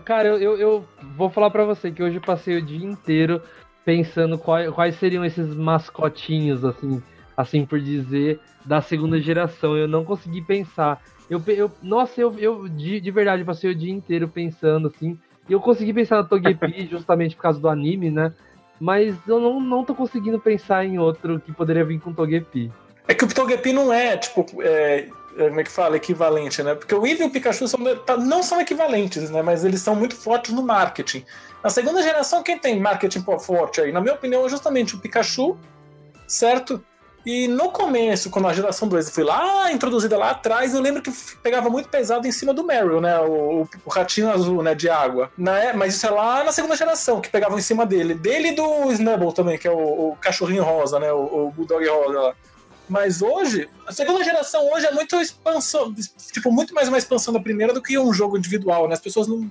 Cara, 0.06 0.30
eu, 0.30 0.38
eu, 0.40 0.58
eu 0.58 0.86
vou 1.16 1.30
falar 1.30 1.52
para 1.52 1.66
você 1.66 1.92
que 1.92 2.02
hoje 2.02 2.16
eu 2.16 2.22
passei 2.22 2.58
o 2.58 2.62
dia 2.64 2.84
inteiro 2.84 3.44
pensando 3.86 4.40
quais, 4.40 4.72
quais 4.72 4.96
seriam 4.96 5.24
esses 5.24 5.54
mascotinhos, 5.54 6.66
assim, 6.66 7.04
assim 7.38 7.64
por 7.64 7.80
dizer, 7.80 8.40
da 8.66 8.82
segunda 8.82 9.22
geração. 9.22 9.78
Eu 9.78 9.88
não 9.88 10.04
consegui 10.04 10.42
pensar. 10.42 11.00
Eu, 11.30 11.40
eu 11.46 11.72
nossa, 11.80 12.20
eu, 12.20 12.34
eu 12.40 12.68
de, 12.68 13.00
de 13.00 13.12
verdade 13.12 13.44
passei 13.44 13.70
o 13.70 13.76
dia 13.76 13.94
inteiro 13.94 14.28
pensando 14.28 14.88
assim. 14.88 15.16
E 15.48 15.54
eu 15.54 15.60
consegui 15.60 15.94
pensar 15.94 16.16
na 16.16 16.24
Togepi 16.24 16.88
justamente 16.90 17.36
por 17.36 17.44
causa 17.44 17.60
do 17.60 17.70
anime, 17.70 18.10
né? 18.10 18.34
Mas 18.84 19.16
eu 19.26 19.40
não, 19.40 19.62
não 19.62 19.86
tô 19.86 19.96
conseguindo 19.96 20.38
pensar 20.38 20.84
em 20.84 21.00
outro 21.00 21.40
que 21.40 21.54
poderia 21.54 21.86
vir 21.86 22.02
com 22.02 22.12
Togepi. 22.12 22.70
É 23.08 23.14
que 23.14 23.24
o 23.24 23.28
Togepi 23.34 23.72
não 23.72 23.94
é, 23.94 24.18
tipo, 24.18 24.46
é, 24.62 25.08
é 25.38 25.48
como 25.48 25.62
é 25.62 25.64
que 25.64 25.72
fala? 25.72 25.96
Equivalente, 25.96 26.62
né? 26.62 26.76
Porque 26.76 26.94
o 26.94 27.08
Eevee 27.08 27.24
e 27.24 27.28
o 27.28 27.30
Pikachu 27.30 27.66
são, 27.66 27.80
tá, 28.06 28.18
não 28.18 28.44
são 28.44 28.60
equivalentes, 28.60 29.30
né? 29.30 29.42
Mas 29.42 29.64
eles 29.64 29.80
são 29.80 29.96
muito 29.96 30.18
fortes 30.18 30.54
no 30.54 30.62
marketing. 30.62 31.24
Na 31.64 31.70
segunda 31.70 32.04
geração, 32.04 32.44
quem 32.44 32.60
tem 32.60 32.78
marketing 32.78 33.24
forte 33.40 33.80
aí? 33.80 33.94
Na 33.94 34.02
minha 34.02 34.16
opinião, 34.16 34.46
é 34.46 34.50
justamente 34.50 34.96
o 34.96 35.00
Pikachu, 35.00 35.58
certo? 36.28 36.84
E 37.26 37.48
no 37.48 37.72
começo, 37.72 38.30
quando 38.30 38.48
a 38.48 38.54
geração 38.54 38.88
2 38.88 39.10
foi 39.10 39.24
lá, 39.24 39.72
introduzida 39.72 40.18
lá 40.18 40.32
atrás, 40.32 40.74
eu 40.74 40.82
lembro 40.82 41.02
que 41.02 41.12
pegava 41.42 41.70
muito 41.70 41.88
pesado 41.88 42.28
em 42.28 42.32
cima 42.32 42.54
do 42.54 42.66
Meryl, 42.66 43.00
né? 43.00 43.18
O, 43.22 43.68
o 43.86 43.90
ratinho 43.90 44.30
azul, 44.30 44.62
né? 44.62 44.76
De 44.76 44.90
água. 44.90 45.32
Na, 45.38 45.58
é, 45.58 45.74
mas 45.74 45.96
isso 45.96 46.06
é 46.06 46.10
lá 46.10 46.44
na 46.44 46.52
segunda 46.52 46.76
geração, 46.76 47.22
que 47.22 47.30
pegavam 47.30 47.58
em 47.58 47.62
cima 47.62 47.86
dele. 47.86 48.14
Dele 48.14 48.50
e 48.50 48.56
do 48.56 48.92
Snubble 48.92 49.34
também, 49.34 49.58
que 49.58 49.68
é 49.68 49.72
o, 49.72 50.12
o 50.12 50.18
cachorrinho 50.20 50.64
rosa, 50.64 51.00
né? 51.00 51.14
O, 51.14 51.48
o 51.48 51.52
Bulldog 51.52 51.88
rosa 51.88 52.20
lá. 52.20 52.36
Mas 52.90 53.22
hoje, 53.22 53.70
a 53.88 53.94
segunda 53.94 54.24
geração 54.24 54.70
hoje 54.74 54.86
é 54.86 54.92
muito 54.92 55.16
expansão, 55.16 55.94
tipo, 56.34 56.52
muito 56.52 56.74
mais 56.74 56.90
uma 56.90 56.98
expansão 56.98 57.34
da 57.34 57.40
primeira 57.40 57.74
do 57.74 57.82
que 57.82 57.98
um 57.98 58.14
jogo 58.14 58.38
individual, 58.38 58.88
né? 58.88 58.94
As 58.94 59.00
pessoas 59.00 59.28
não. 59.28 59.50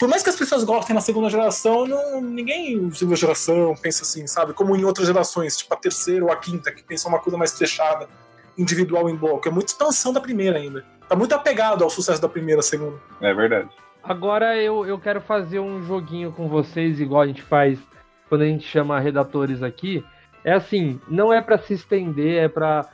Por 0.00 0.08
mais 0.08 0.22
que 0.22 0.30
as 0.30 0.36
pessoas 0.36 0.64
gostem 0.64 0.94
na 0.94 1.02
segunda 1.02 1.28
geração, 1.28 1.86
não, 1.86 2.22
ninguém 2.22 2.90
segunda 2.90 3.16
geração 3.16 3.74
pensa 3.76 4.02
assim, 4.02 4.26
sabe? 4.26 4.54
Como 4.54 4.74
em 4.74 4.82
outras 4.82 5.06
gerações, 5.06 5.58
tipo 5.58 5.74
a 5.74 5.76
terceira 5.76 6.24
ou 6.24 6.32
a 6.32 6.36
quinta, 6.36 6.72
que 6.72 6.82
pensa 6.82 7.06
uma 7.06 7.18
coisa 7.18 7.36
mais 7.36 7.56
fechada, 7.56 8.08
individual 8.56 9.10
em 9.10 9.14
bloco. 9.14 9.46
É 9.46 9.50
muita 9.50 9.72
expansão 9.72 10.10
da 10.10 10.18
primeira 10.18 10.56
ainda. 10.56 10.86
Tá 11.06 11.14
muito 11.14 11.34
apegado 11.34 11.84
ao 11.84 11.90
sucesso 11.90 12.20
da 12.20 12.30
primeira, 12.30 12.62
segunda. 12.62 12.98
É 13.20 13.34
verdade. 13.34 13.68
Agora 14.02 14.56
eu, 14.56 14.86
eu 14.86 14.98
quero 14.98 15.20
fazer 15.20 15.60
um 15.60 15.82
joguinho 15.82 16.32
com 16.32 16.48
vocês, 16.48 16.98
igual 16.98 17.20
a 17.20 17.26
gente 17.26 17.42
faz 17.42 17.78
quando 18.26 18.40
a 18.40 18.46
gente 18.46 18.66
chama 18.66 18.98
redatores 18.98 19.62
aqui. 19.62 20.02
É 20.42 20.54
assim, 20.54 20.98
não 21.08 21.30
é 21.30 21.42
para 21.42 21.58
se 21.58 21.74
estender, 21.74 22.42
é 22.42 22.48
para 22.48 22.88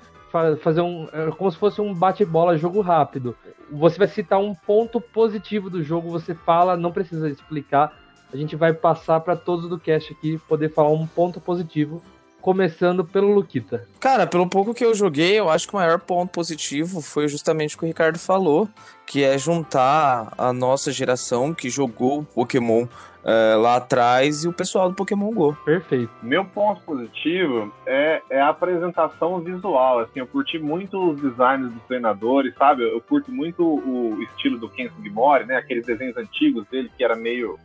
fazer 0.63 0.81
um. 0.81 1.09
É 1.13 1.31
como 1.31 1.51
se 1.51 1.59
fosse 1.59 1.81
um 1.81 1.95
bate-bola 1.95 2.57
jogo 2.57 2.81
rápido. 2.81 3.37
Você 3.71 3.99
vai 3.99 4.09
citar 4.09 4.39
um 4.39 4.55
ponto 4.55 5.01
positivo 5.01 5.69
do 5.69 5.83
jogo, 5.83 6.11
você 6.11 6.35
fala, 6.35 6.77
não 6.77 6.93
precisa 6.93 7.29
explicar. 7.29 7.93
A 8.33 8.37
gente 8.37 8.57
vai 8.57 8.73
passar 8.73 9.21
para 9.21 9.37
todos 9.37 9.69
do 9.69 9.79
cast 9.79 10.13
aqui 10.13 10.39
poder 10.49 10.73
falar 10.73 10.91
um 10.91 11.07
ponto 11.07 11.41
positivo 11.41 12.03
começando 12.47 13.05
pelo 13.05 13.35
Luquita. 13.35 13.89
Cara, 13.99 14.25
pelo 14.25 14.49
pouco 14.49 14.73
que 14.73 14.85
eu 14.85 14.95
joguei, 14.95 15.37
eu 15.37 15.51
acho 15.51 15.67
que 15.67 15.75
o 15.75 15.79
maior 15.79 15.99
ponto 15.99 16.31
positivo 16.31 17.01
foi 17.01 17.27
justamente 17.27 17.75
o 17.75 17.79
que 17.79 17.85
o 17.85 17.89
Ricardo 17.89 18.21
falou, 18.21 18.69
que 19.05 19.25
é 19.25 19.37
juntar 19.37 20.33
a 20.39 20.53
nossa 20.53 20.93
geração 20.93 21.53
que 21.53 21.69
jogou 21.69 22.23
Pokémon 22.23 22.87
é, 23.27 23.57
lá 23.57 23.77
atrás 23.77 24.45
e 24.45 24.49
o 24.49 24.53
pessoal 24.53 24.89
do 24.89 24.95
Pokémon 24.95 25.33
GO. 25.33 25.57
Perfeito. 25.65 26.11
Meu 26.23 26.45
ponto 26.45 26.81
positivo 26.83 27.75
é, 27.85 28.23
é 28.31 28.41
a 28.41 28.51
apresentação 28.51 29.41
visual. 29.41 29.99
Assim, 29.99 30.21
eu 30.21 30.27
curti 30.29 30.61
muito 30.61 31.11
os 31.11 31.21
designs 31.21 31.73
dos 31.73 31.83
treinadores, 31.89 32.55
sabe? 32.57 32.85
Eu, 32.85 33.01
curto 33.01 33.33
muito 33.33 33.65
o 33.65 34.23
estilo 34.23 34.59
do 34.59 34.69
Ken 34.69 34.89
Sugimori, 34.91 35.45
né? 35.45 35.57
Aqueles 35.57 35.85
desenhos 35.85 36.17
antigos 36.17 36.65
dele 36.69 36.91
que 36.97 37.03
era 37.03 37.17
meio 37.17 37.59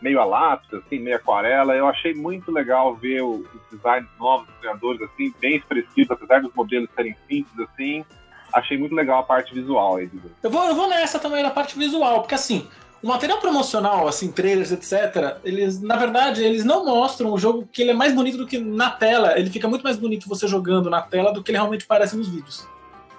meio 0.00 0.20
a 0.20 0.24
lápis, 0.24 0.72
assim, 0.74 1.00
meio 1.00 1.16
aquarela. 1.16 1.74
Eu 1.74 1.88
achei 1.88 2.14
muito 2.14 2.52
legal 2.52 2.94
ver 2.94 3.20
os 3.20 3.44
designs 3.72 4.06
novos 4.16 4.46
dos 4.46 4.56
treinadores, 4.58 5.02
assim, 5.02 5.34
bem 5.40 5.56
expressivos, 5.56 6.12
apesar 6.12 6.40
dos 6.40 6.54
modelos 6.54 6.88
serem 6.94 7.16
simples, 7.26 7.68
assim. 7.68 8.04
Achei 8.52 8.78
muito 8.78 8.94
legal 8.94 9.18
a 9.18 9.22
parte 9.24 9.52
visual 9.52 9.96
aí. 9.96 10.08
Eu 10.40 10.50
vou, 10.50 10.64
eu 10.66 10.74
vou 10.76 10.88
nessa 10.88 11.18
também, 11.18 11.42
na 11.42 11.50
parte 11.50 11.76
visual, 11.76 12.20
porque 12.20 12.36
assim, 12.36 12.68
o 13.02 13.06
material 13.06 13.38
promocional, 13.38 14.08
assim, 14.08 14.32
trailers, 14.32 14.72
etc., 14.72 15.38
eles, 15.44 15.80
na 15.80 15.96
verdade, 15.96 16.42
eles 16.42 16.64
não 16.64 16.84
mostram 16.84 17.32
o 17.32 17.38
jogo 17.38 17.68
que 17.70 17.82
ele 17.82 17.92
é 17.92 17.94
mais 17.94 18.12
bonito 18.12 18.36
do 18.36 18.46
que 18.46 18.58
na 18.58 18.90
tela. 18.90 19.38
Ele 19.38 19.50
fica 19.50 19.68
muito 19.68 19.82
mais 19.82 19.96
bonito 19.96 20.28
você 20.28 20.48
jogando 20.48 20.90
na 20.90 21.00
tela 21.00 21.32
do 21.32 21.42
que 21.42 21.50
ele 21.50 21.58
realmente 21.58 21.86
parece 21.86 22.16
nos 22.16 22.28
vídeos. 22.28 22.66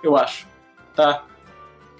Eu 0.03 0.17
acho. 0.17 0.47
Tá? 0.95 1.23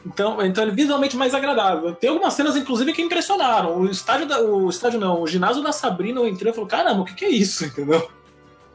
Então, 0.05 0.43
então 0.43 0.63
ele 0.63 0.71
é 0.71 0.75
visualmente 0.75 1.15
mais 1.15 1.34
agradável. 1.34 1.93
Tem 1.95 2.09
algumas 2.09 2.34
cenas, 2.34 2.57
inclusive, 2.57 2.91
que 2.91 3.01
impressionaram. 3.01 3.77
O 3.77 3.86
estádio 3.89 4.27
da, 4.27 4.41
o 4.41 4.69
estádio 4.69 4.99
não, 4.99 5.21
o 5.21 5.27
ginásio 5.27 5.63
da 5.63 5.71
Sabrina 5.71 6.19
eu 6.19 6.27
entrei 6.27 6.51
e 6.51 6.55
falei, 6.55 6.69
caramba, 6.69 7.01
o 7.01 7.05
que, 7.05 7.13
que 7.13 7.25
é 7.25 7.30
isso? 7.30 7.63
Entendeu? 7.65 8.09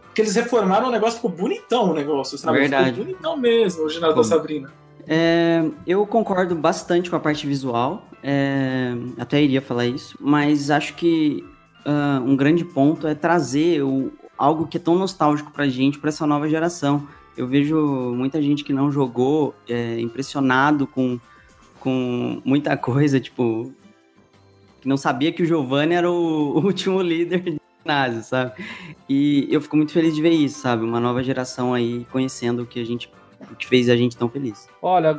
Porque 0.05 0.23
eles 0.23 0.35
reformaram 0.35 0.89
o 0.89 0.91
negócio, 0.91 1.17
ficou 1.17 1.31
bonitão 1.31 1.91
o 1.91 1.95
negócio. 1.95 2.39
Sabe? 2.39 2.61
Verdade. 2.61 2.91
Ficou 2.91 3.05
bonitão 3.05 3.37
mesmo, 3.37 3.85
o 3.85 3.91
ginásio 3.91 4.17
da 4.17 4.25
Sabrina. 4.25 4.73
É, 5.07 5.65
eu 5.87 6.07
concordo 6.07 6.55
bastante 6.55 7.11
com 7.11 7.17
a 7.17 7.21
parte 7.21 7.47
visual, 7.47 8.09
é, 8.23 8.95
até 9.19 9.43
iria 9.43 9.61
falar 9.61 9.87
isso, 9.87 10.17
mas 10.21 10.71
acho 10.71 10.95
que 10.95 11.45
uh, 11.85 12.23
um 12.25 12.35
grande 12.35 12.65
ponto 12.65 13.07
é 13.07 13.15
trazer 13.15 13.83
o, 13.83 14.13
algo 14.39 14.67
que 14.67 14.79
é 14.79 14.81
tão 14.81 14.97
nostálgico 14.97 15.53
pra 15.53 15.69
gente, 15.69 15.99
pra 15.99 16.09
essa 16.09 16.27
nova 16.27 16.49
geração. 16.49 17.07
Eu 17.37 17.47
vejo 17.47 17.77
muita 18.17 18.41
gente 18.41 18.65
que 18.65 18.73
não 18.73 18.91
jogou 18.91 19.55
é, 19.69 20.01
impressionado 20.01 20.87
com, 20.87 21.19
com 21.81 22.41
muita 22.45 22.77
coisa, 22.77 23.21
tipo, 23.21 23.73
que 24.81 24.89
não 24.89 24.97
sabia 24.97 25.33
que 25.33 25.43
o 25.43 25.47
Giovanni 25.47 25.95
era 25.95 26.11
o, 26.11 26.59
o 26.59 26.65
último 26.65 27.03
líder 27.03 27.41
de 27.41 27.61
ginásio, 27.83 28.23
sabe? 28.23 28.53
E 29.09 29.49
eu 29.51 29.61
fico 29.61 29.77
muito 29.77 29.93
feliz 29.93 30.15
de 30.15 30.23
ver 30.23 30.31
isso, 30.31 30.61
sabe? 30.61 30.85
Uma 30.85 31.01
nova 31.01 31.23
geração 31.23 31.75
aí 31.75 32.07
conhecendo 32.11 32.63
o 32.63 32.67
que 32.67 32.81
a 32.81 32.85
gente 32.85 33.11
o 33.51 33.57
que 33.57 33.67
fez 33.67 33.89
a 33.89 33.97
gente 33.97 34.17
tão 34.17 34.29
feliz. 34.29 34.69
Olha, 34.81 35.19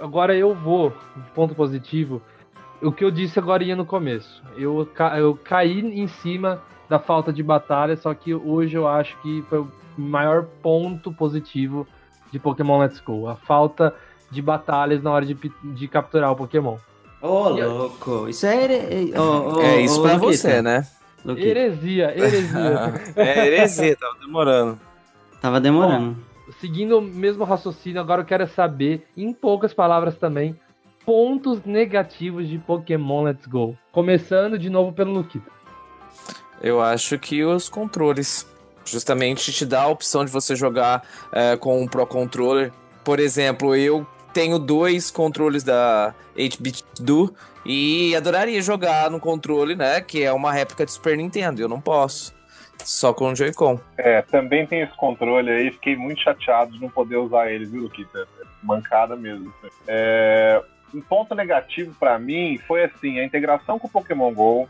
agora 0.00 0.36
eu 0.36 0.54
vou, 0.54 0.92
ponto 1.34 1.54
positivo, 1.54 2.22
o 2.82 2.92
que 2.92 3.04
eu 3.04 3.10
disse 3.10 3.38
agora 3.38 3.64
no 3.76 3.84
começo. 3.84 4.42
Eu, 4.56 4.88
ca 4.94 5.18
eu 5.18 5.36
caí 5.36 5.80
em 5.80 6.08
cima 6.08 6.62
da 6.88 6.98
falta 6.98 7.32
de 7.32 7.42
batalha, 7.42 7.96
só 7.96 8.12
que 8.14 8.34
hoje 8.34 8.76
eu 8.76 8.88
acho 8.88 9.16
que 9.20 9.44
foi 9.48 9.60
o 9.60 9.70
maior 9.96 10.44
ponto 10.62 11.12
positivo 11.12 11.86
de 12.32 12.38
Pokémon 12.38 12.78
Let's 12.78 13.00
Go. 13.00 13.28
A 13.28 13.36
falta 13.36 13.94
de 14.30 14.40
batalhas 14.40 15.02
na 15.02 15.10
hora 15.10 15.26
de, 15.26 15.36
de 15.62 15.88
capturar 15.88 16.32
o 16.32 16.36
Pokémon. 16.36 16.76
Ô, 17.20 17.28
oh, 17.28 17.48
louco! 17.50 18.28
Isso 18.28 18.46
é. 18.46 18.64
Here... 18.64 19.12
Oh, 19.16 19.56
oh, 19.56 19.60
é 19.60 19.82
isso 19.82 20.00
pra 20.00 20.16
você, 20.16 20.62
né? 20.62 20.86
Luquita. 21.24 21.48
Heresia, 21.48 22.16
heresia. 22.16 22.94
é 23.14 23.46
heresia, 23.46 23.96
tava 23.96 24.18
demorando. 24.18 24.80
Tava 25.40 25.60
demorando. 25.60 26.12
Bom, 26.12 26.29
seguindo 26.60 26.98
o 26.98 27.02
mesmo 27.02 27.44
raciocínio, 27.44 28.00
agora 28.00 28.22
eu 28.22 28.26
quero 28.26 28.46
saber, 28.48 29.06
em 29.16 29.32
poucas 29.32 29.74
palavras 29.74 30.16
também, 30.16 30.58
pontos 31.04 31.64
negativos 31.64 32.48
de 32.48 32.58
Pokémon 32.58 33.22
Let's 33.22 33.46
Go. 33.46 33.76
Começando 33.92 34.58
de 34.58 34.70
novo 34.70 34.92
pelo 34.92 35.12
Luquita. 35.12 35.50
Eu 36.62 36.80
acho 36.80 37.18
que 37.18 37.44
os 37.44 37.68
controles. 37.68 38.46
Justamente 38.84 39.52
te 39.52 39.64
dá 39.64 39.82
a 39.82 39.88
opção 39.88 40.24
de 40.24 40.30
você 40.30 40.56
jogar 40.56 41.06
é, 41.32 41.56
com 41.56 41.80
um 41.80 41.86
Pro 41.86 42.06
Controller. 42.06 42.72
Por 43.04 43.20
exemplo, 43.20 43.76
eu 43.76 44.06
tenho 44.32 44.58
dois 44.58 45.10
controles 45.10 45.62
da 45.62 46.14
8-bit 46.36 46.84
do 46.98 47.32
e 47.64 48.14
adoraria 48.16 48.60
jogar 48.62 49.10
no 49.10 49.20
controle, 49.20 49.76
né? 49.76 50.00
Que 50.00 50.22
é 50.24 50.32
uma 50.32 50.52
réplica 50.52 50.84
de 50.84 50.92
Super 50.92 51.16
Nintendo. 51.16 51.60
Eu 51.60 51.68
não 51.68 51.80
posso. 51.80 52.34
Só 52.84 53.12
com 53.12 53.30
o 53.30 53.36
Joy-Con. 53.36 53.78
É, 53.96 54.22
também 54.22 54.66
tem 54.66 54.80
esse 54.80 54.96
controle 54.96 55.50
aí. 55.50 55.70
Fiquei 55.70 55.96
muito 55.96 56.22
chateado 56.22 56.72
de 56.72 56.80
não 56.80 56.88
poder 56.88 57.16
usar 57.16 57.50
ele, 57.50 57.66
viu, 57.66 57.82
Luquita? 57.82 58.26
Mancada 58.62 59.16
mesmo. 59.16 59.52
É, 59.86 60.62
um 60.94 61.00
ponto 61.00 61.34
negativo 61.34 61.94
para 61.98 62.18
mim 62.18 62.58
foi 62.66 62.84
assim 62.84 63.18
a 63.18 63.24
integração 63.24 63.78
com 63.78 63.86
o 63.86 63.90
Pokémon 63.90 64.32
Go 64.34 64.68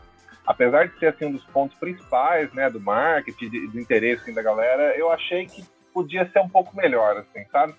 apesar 0.50 0.88
de 0.88 0.98
ser 0.98 1.06
assim 1.06 1.26
um 1.26 1.32
dos 1.32 1.44
pontos 1.44 1.76
principais, 1.78 2.52
né, 2.52 2.68
do 2.68 2.80
marketing, 2.80 3.68
do 3.68 3.80
interesse 3.80 4.22
assim, 4.22 4.34
da 4.34 4.42
galera, 4.42 4.96
eu 4.96 5.10
achei 5.10 5.46
que 5.46 5.64
podia 5.94 6.28
ser 6.30 6.40
um 6.40 6.48
pouco 6.48 6.76
melhor, 6.76 7.18
assim, 7.18 7.44
sabe? 7.50 7.74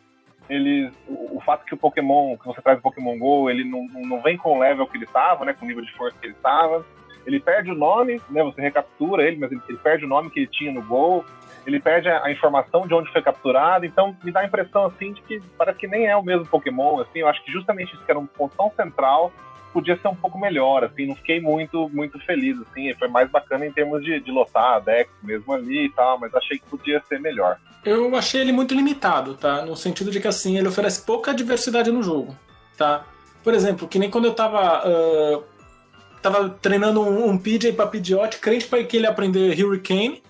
Eles, 0.49 0.93
o, 1.07 1.37
o 1.37 1.41
fato 1.41 1.65
que 1.65 1.73
o 1.73 1.77
Pokémon, 1.77 2.37
que 2.37 2.45
você 2.45 2.61
traz 2.61 2.79
o 2.79 2.81
Pokémon 2.81 3.17
Go, 3.17 3.49
ele 3.49 3.63
não, 3.63 3.85
não 4.07 4.21
vem 4.21 4.37
com 4.37 4.57
o 4.57 4.59
level 4.59 4.87
que 4.87 4.97
ele 4.97 5.05
estava, 5.05 5.43
né, 5.45 5.53
com 5.53 5.65
o 5.65 5.67
nível 5.67 5.83
de 5.83 5.91
força 5.93 6.17
que 6.19 6.27
ele 6.27 6.33
estava. 6.33 6.85
Ele 7.25 7.39
perde 7.39 7.71
o 7.71 7.75
nome, 7.75 8.21
né, 8.29 8.43
você 8.43 8.61
recaptura 8.61 9.23
ele, 9.23 9.37
mas 9.37 9.51
ele, 9.51 9.61
ele 9.67 9.77
perde 9.77 10.05
o 10.05 10.07
nome 10.07 10.29
que 10.29 10.39
ele 10.39 10.47
tinha 10.47 10.71
no 10.71 10.81
Go. 10.81 11.25
Ele 11.65 11.79
perde 11.79 12.09
a, 12.09 12.25
a, 12.25 12.31
informação 12.31 12.87
de 12.87 12.93
onde 12.93 13.11
foi 13.11 13.21
capturado, 13.21 13.85
então 13.85 14.15
me 14.23 14.31
dá 14.31 14.39
a 14.39 14.45
impressão 14.45 14.85
assim 14.85 15.13
de 15.13 15.21
que 15.21 15.39
parece 15.57 15.77
que 15.77 15.87
nem 15.87 16.07
é 16.07 16.15
o 16.15 16.23
mesmo 16.23 16.45
Pokémon, 16.45 16.99
assim. 16.99 17.19
Eu 17.19 17.27
acho 17.27 17.43
que 17.43 17.51
justamente 17.51 17.93
isso 17.93 18.03
que 18.03 18.11
era 18.11 18.19
um 18.19 18.25
ponto 18.25 18.55
tão 18.55 18.71
central 18.71 19.31
podia 19.71 19.97
ser 19.97 20.07
um 20.07 20.15
pouco 20.15 20.37
melhor, 20.37 20.83
assim, 20.83 21.07
não 21.07 21.15
fiquei 21.15 21.39
muito, 21.39 21.89
muito 21.93 22.19
feliz, 22.25 22.57
assim, 22.61 22.93
foi 22.95 23.07
mais 23.07 23.29
bacana 23.29 23.65
em 23.65 23.71
termos 23.71 24.03
de, 24.03 24.19
de 24.19 24.29
lotar 24.29 24.75
a 24.75 24.79
Dex 24.79 25.09
mesmo 25.23 25.53
ali 25.53 25.85
e 25.85 25.89
tal, 25.89 26.19
mas 26.19 26.33
achei 26.35 26.59
que 26.59 26.65
podia 26.65 27.01
ser 27.07 27.19
melhor. 27.19 27.57
Eu 27.83 28.15
achei 28.15 28.41
ele 28.41 28.51
muito 28.51 28.75
limitado, 28.75 29.33
tá? 29.35 29.65
No 29.65 29.75
sentido 29.75 30.11
de 30.11 30.19
que, 30.19 30.27
assim, 30.27 30.57
ele 30.57 30.67
oferece 30.67 31.03
pouca 31.05 31.33
diversidade 31.33 31.91
no 31.91 32.03
jogo, 32.03 32.35
tá? 32.77 33.05
Por 33.43 33.53
exemplo, 33.53 33.87
que 33.87 33.97
nem 33.97 34.09
quando 34.09 34.25
eu 34.25 34.33
tava... 34.33 34.87
Uh, 34.87 35.43
tava 36.21 36.49
treinando 36.49 37.01
um, 37.01 37.29
um 37.29 37.37
PJ 37.37 37.73
pra 37.73 37.87
Pidgeot, 37.87 38.37
crente 38.37 38.67
para 38.67 38.83
que 38.83 38.97
ele 38.97 39.07
aprender 39.07 39.59
Hurricane, 39.63 40.21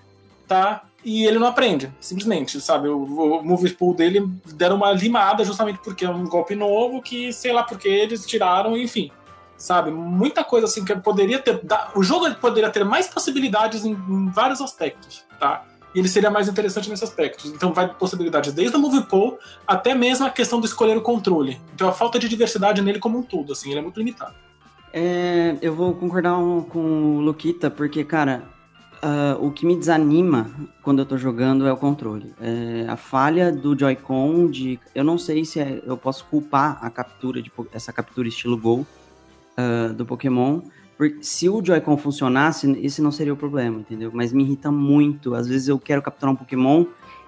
tá? 0.46 0.84
E 1.04 1.26
ele 1.26 1.38
não 1.38 1.48
aprende, 1.48 1.92
simplesmente, 2.00 2.60
sabe? 2.60 2.88
O, 2.88 3.02
o 3.02 3.44
move 3.44 3.70
pool 3.70 3.94
dele 3.94 4.28
deram 4.54 4.76
uma 4.76 4.92
limada 4.92 5.44
justamente 5.44 5.80
porque 5.82 6.04
é 6.04 6.10
um 6.10 6.24
golpe 6.24 6.54
novo 6.54 7.02
que, 7.02 7.32
sei 7.32 7.52
lá 7.52 7.62
porque 7.62 7.88
eles 7.88 8.24
tiraram, 8.24 8.76
enfim 8.76 9.10
sabe? 9.62 9.92
Muita 9.92 10.42
coisa 10.42 10.66
assim 10.66 10.84
que 10.84 10.94
poderia 10.96 11.38
ter. 11.38 11.62
O 11.94 12.02
jogo 12.02 12.32
poderia 12.34 12.68
ter 12.68 12.84
mais 12.84 13.06
possibilidades 13.06 13.84
em, 13.84 13.92
em 13.92 14.28
vários 14.28 14.60
aspectos, 14.60 15.24
tá? 15.38 15.64
E 15.94 15.98
ele 15.98 16.08
seria 16.08 16.30
mais 16.30 16.48
interessante 16.48 16.90
nesses 16.90 17.04
aspectos. 17.04 17.50
Então 17.52 17.72
vai 17.72 17.86
possibilidades 17.94 18.52
desde 18.52 18.76
o 18.76 18.80
Move 18.80 19.04
Pool 19.04 19.38
até 19.66 19.94
mesmo 19.94 20.26
a 20.26 20.30
questão 20.30 20.58
do 20.58 20.66
escolher 20.66 20.96
o 20.96 21.02
controle. 21.02 21.60
Então 21.74 21.88
a 21.88 21.92
falta 21.92 22.18
de 22.18 22.28
diversidade 22.28 22.82
nele 22.82 22.98
como 22.98 23.18
um 23.18 23.22
todo, 23.22 23.52
assim, 23.52 23.70
ele 23.70 23.78
é 23.78 23.82
muito 23.82 23.98
limitado. 23.98 24.34
É, 24.92 25.56
eu 25.62 25.74
vou 25.74 25.94
concordar 25.94 26.34
com 26.68 27.16
o 27.16 27.20
Luquita, 27.20 27.70
porque, 27.70 28.04
cara, 28.04 28.42
uh, 29.02 29.44
o 29.44 29.50
que 29.50 29.64
me 29.64 29.76
desanima 29.76 30.50
quando 30.82 31.00
eu 31.00 31.06
tô 31.06 31.16
jogando 31.16 31.66
é 31.66 31.72
o 31.72 31.76
controle. 31.76 32.34
É, 32.40 32.86
a 32.88 32.96
falha 32.96 33.50
do 33.50 33.78
Joy-Con 33.78 34.50
de. 34.50 34.78
Eu 34.94 35.02
não 35.02 35.18
sei 35.18 35.44
se 35.44 35.60
é, 35.60 35.82
eu 35.84 35.96
posso 35.96 36.24
culpar 36.26 36.78
a 36.82 36.90
captura, 36.90 37.42
de, 37.42 37.50
essa 37.72 37.92
captura 37.92 38.28
estilo 38.28 38.56
Gol, 38.56 38.86
uh, 39.56 39.92
do 39.94 40.04
Pokémon. 40.04 40.60
Porque 40.96 41.22
se 41.22 41.48
o 41.48 41.64
Joy-Con 41.64 41.96
funcionasse, 41.96 42.70
esse 42.82 43.02
não 43.02 43.10
seria 43.10 43.32
o 43.32 43.36
problema, 43.36 43.80
entendeu? 43.80 44.10
Mas 44.12 44.32
me 44.32 44.44
irrita 44.44 44.70
muito. 44.70 45.34
Às 45.34 45.48
vezes 45.48 45.68
eu 45.68 45.78
quero 45.78 46.02
capturar 46.02 46.32
um 46.32 46.36
Pokémon 46.36 46.84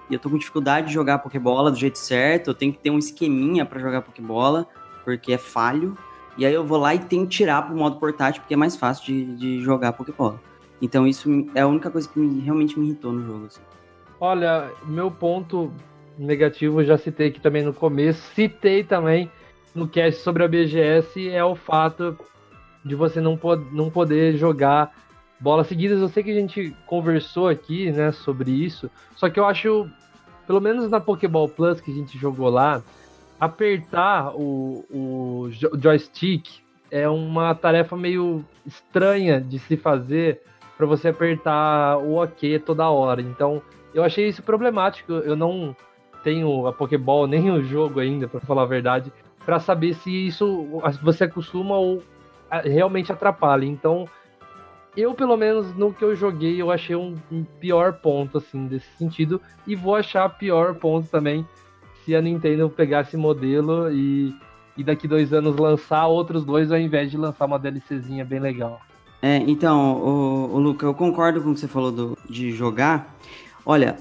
e 0.09 0.13
eu 0.13 0.19
tô 0.19 0.29
com 0.29 0.37
dificuldade 0.37 0.87
de 0.87 0.93
jogar 0.93 1.17
Pokébola 1.19 1.71
do 1.71 1.77
jeito 1.77 1.97
certo, 1.97 2.51
eu 2.51 2.53
tenho 2.53 2.71
que 2.71 2.79
ter 2.79 2.91
um 2.91 2.99
esqueminha 2.99 3.65
para 3.65 3.79
jogar 3.79 4.01
Pokébola, 4.03 4.67
porque 5.03 5.33
é 5.33 5.37
falho. 5.37 5.97
E 6.37 6.45
aí 6.45 6.53
eu 6.53 6.65
vou 6.65 6.77
lá 6.77 6.93
e 6.93 6.99
tenho 6.99 7.23
que 7.23 7.37
tirar 7.37 7.61
pro 7.61 7.75
modo 7.75 7.97
portátil, 7.97 8.41
porque 8.41 8.53
é 8.53 8.57
mais 8.57 8.75
fácil 8.75 9.05
de, 9.05 9.35
de 9.35 9.61
jogar 9.61 9.93
Pokébola. 9.93 10.39
Então 10.81 11.07
isso 11.07 11.29
é 11.55 11.61
a 11.61 11.67
única 11.67 11.89
coisa 11.89 12.07
que 12.07 12.19
me, 12.19 12.41
realmente 12.41 12.77
me 12.77 12.87
irritou 12.87 13.13
no 13.13 13.25
jogo. 13.25 13.45
Assim. 13.45 13.61
Olha, 14.19 14.71
meu 14.85 15.09
ponto 15.09 15.71
negativo 16.17 16.81
eu 16.81 16.85
já 16.85 16.97
citei 16.97 17.27
aqui 17.27 17.39
também 17.39 17.63
no 17.63 17.73
começo, 17.73 18.21
citei 18.33 18.83
também 18.83 19.29
no 19.73 19.87
cast 19.87 20.21
sobre 20.21 20.43
a 20.43 20.47
BGS, 20.47 21.29
é 21.29 21.43
o 21.43 21.55
fato 21.55 22.17
de 22.83 22.95
você 22.95 23.19
não, 23.19 23.35
pod 23.35 23.65
não 23.73 23.89
poder 23.89 24.37
jogar 24.37 24.93
bolas 25.39 25.67
seguidas. 25.67 25.99
Eu 25.99 26.07
sei 26.07 26.23
que 26.23 26.31
a 26.31 26.35
gente 26.35 26.75
conversou 26.85 27.47
aqui, 27.49 27.91
né, 27.91 28.11
sobre 28.11 28.51
isso, 28.51 28.89
só 29.15 29.29
que 29.29 29.39
eu 29.39 29.45
acho, 29.45 29.89
pelo 30.47 30.61
menos 30.61 30.89
na 30.89 30.99
Pokéball 30.99 31.49
Plus 31.49 31.81
que 31.81 31.91
a 31.91 31.95
gente 31.95 32.17
jogou 32.17 32.49
lá, 32.49 32.81
apertar 33.39 34.35
o, 34.35 34.83
o 34.89 35.49
joystick 35.81 36.47
é 36.89 37.07
uma 37.09 37.53
tarefa 37.53 37.97
meio 37.97 38.45
estranha 38.65 39.41
de 39.41 39.59
se 39.59 39.75
fazer 39.75 40.41
para 40.77 40.85
você 40.85 41.09
apertar 41.09 41.97
o 41.97 42.21
OK 42.21 42.59
toda 42.59 42.89
hora. 42.89 43.21
Então, 43.21 43.61
eu 43.93 44.03
achei 44.03 44.27
isso 44.27 44.43
problemático. 44.43 45.11
Eu 45.11 45.35
não 45.35 45.75
tenho 46.23 46.67
a 46.67 46.73
Pokéball 46.73 47.27
nem 47.27 47.51
o 47.51 47.63
jogo 47.63 47.99
ainda, 47.99 48.27
para 48.27 48.39
falar 48.39 48.63
a 48.63 48.67
verdade, 48.67 49.11
para 49.45 49.59
saber 49.59 49.93
se 49.95 50.27
isso 50.27 50.67
você 51.01 51.25
acostuma 51.25 51.77
ou 51.77 52.03
realmente 52.63 53.11
atrapalha. 53.11 53.65
Então, 53.65 54.07
eu 54.95 55.13
pelo 55.13 55.35
menos 55.35 55.75
no 55.75 55.93
que 55.93 56.03
eu 56.03 56.15
joguei, 56.15 56.61
eu 56.61 56.71
achei 56.71 56.95
um, 56.95 57.15
pior 57.59 57.93
ponto 57.93 58.37
assim 58.37 58.65
desse 58.67 58.89
sentido 58.97 59.41
e 59.67 59.75
vou 59.75 59.95
achar 59.95 60.29
pior 60.29 60.75
ponto 60.75 61.09
também 61.09 61.45
se 62.05 62.15
a 62.15 62.21
Nintendo 62.21 62.69
pegar 62.69 63.01
esse 63.01 63.17
modelo 63.17 63.91
e, 63.91 64.33
e 64.77 64.83
daqui 64.83 65.07
dois 65.07 65.33
anos 65.33 65.57
lançar 65.57 66.05
outros 66.05 66.45
dois 66.45 66.71
ao 66.71 66.77
invés 66.77 67.09
de 67.09 67.17
lançar 67.17 67.45
uma 67.45 67.57
DLCzinha 67.57 68.23
bem 68.23 68.39
legal. 68.39 68.79
É, 69.21 69.37
então, 69.47 69.95
o, 69.95 70.55
o 70.55 70.59
Luca, 70.59 70.85
eu 70.85 70.93
concordo 70.93 71.41
com 71.41 71.49
o 71.49 71.53
que 71.55 71.59
você 71.59 71.67
falou 71.67 71.91
do, 71.91 72.17
de 72.29 72.51
jogar. 72.51 73.15
Olha, 73.65 73.97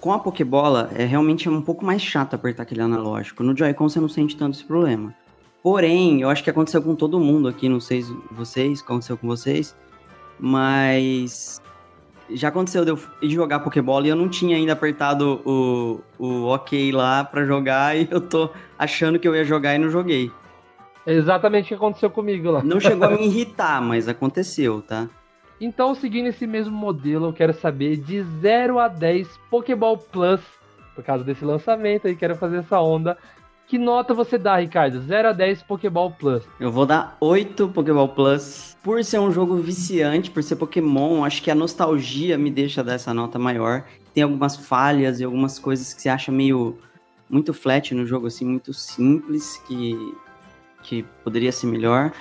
com 0.00 0.12
a 0.12 0.18
Pokébola 0.18 0.90
é 0.94 1.04
realmente 1.04 1.48
um 1.48 1.62
pouco 1.62 1.84
mais 1.84 2.02
chato 2.02 2.34
apertar 2.34 2.64
aquele 2.64 2.82
analógico. 2.82 3.42
No 3.42 3.56
Joy-Con 3.56 3.88
você 3.88 3.98
não 3.98 4.08
sente 4.08 4.36
tanto 4.36 4.56
esse 4.56 4.64
problema. 4.64 5.14
Porém, 5.62 6.20
eu 6.20 6.28
acho 6.28 6.44
que 6.44 6.50
aconteceu 6.50 6.82
com 6.82 6.94
todo 6.94 7.18
mundo 7.18 7.48
aqui, 7.48 7.68
não 7.68 7.80
sei 7.80 8.04
vocês, 8.30 8.82
aconteceu 8.82 9.16
com 9.16 9.26
vocês, 9.26 9.74
mas 10.38 11.60
já 12.30 12.48
aconteceu 12.48 12.84
de 12.84 12.90
eu 12.90 12.98
jogar 13.22 13.60
Pokébola 13.60 14.06
e 14.06 14.10
eu 14.10 14.16
não 14.16 14.28
tinha 14.28 14.56
ainda 14.56 14.72
apertado 14.72 15.40
o, 15.44 16.00
o 16.18 16.44
OK 16.52 16.92
lá 16.92 17.24
para 17.24 17.44
jogar 17.44 17.96
e 17.96 18.08
eu 18.10 18.20
tô 18.20 18.50
achando 18.78 19.18
que 19.18 19.26
eu 19.26 19.34
ia 19.34 19.44
jogar 19.44 19.74
e 19.74 19.78
não 19.78 19.90
joguei. 19.90 20.30
É 21.06 21.12
exatamente 21.12 21.66
o 21.66 21.68
que 21.68 21.74
aconteceu 21.74 22.10
comigo 22.10 22.50
lá. 22.50 22.62
Não 22.62 22.80
chegou 22.80 23.06
a 23.06 23.10
me 23.10 23.22
irritar, 23.26 23.80
mas 23.80 24.08
aconteceu, 24.08 24.82
tá? 24.82 25.08
Então, 25.60 25.94
seguindo 25.94 26.26
esse 26.26 26.46
mesmo 26.46 26.76
modelo, 26.76 27.26
eu 27.26 27.32
quero 27.32 27.54
saber 27.54 27.96
de 27.96 28.22
0 28.40 28.78
a 28.78 28.88
10 28.88 29.28
Pokéball 29.48 29.96
Plus, 29.96 30.40
por 30.94 31.02
causa 31.04 31.24
desse 31.24 31.44
lançamento 31.44 32.06
aí, 32.06 32.16
quero 32.16 32.36
fazer 32.36 32.58
essa 32.58 32.80
onda. 32.80 33.16
Que 33.66 33.78
nota 33.78 34.14
você 34.14 34.38
dá, 34.38 34.56
Ricardo? 34.58 35.00
0 35.00 35.28
a 35.28 35.32
10 35.32 35.64
Pokéball 35.64 36.12
Plus. 36.12 36.44
Eu 36.60 36.70
vou 36.70 36.86
dar 36.86 37.16
8 37.20 37.68
Pokéball 37.68 38.08
Plus. 38.08 38.76
Por 38.80 39.02
ser 39.02 39.18
um 39.18 39.32
jogo 39.32 39.56
viciante, 39.56 40.30
por 40.30 40.42
ser 40.42 40.54
Pokémon, 40.54 41.24
acho 41.24 41.42
que 41.42 41.50
a 41.50 41.54
nostalgia 41.54 42.38
me 42.38 42.48
deixa 42.48 42.84
dar 42.84 42.94
essa 42.94 43.12
nota 43.12 43.40
maior. 43.40 43.84
Tem 44.14 44.22
algumas 44.22 44.56
falhas 44.56 45.18
e 45.18 45.24
algumas 45.24 45.58
coisas 45.58 45.92
que 45.92 46.00
você 46.00 46.08
acha 46.08 46.30
meio 46.30 46.78
muito 47.28 47.52
flat 47.52 47.92
no 47.92 48.06
jogo, 48.06 48.28
assim, 48.28 48.44
muito 48.44 48.72
simples, 48.72 49.60
que, 49.66 50.14
que 50.84 51.02
poderia 51.24 51.50
ser 51.50 51.66
melhor. 51.66 52.12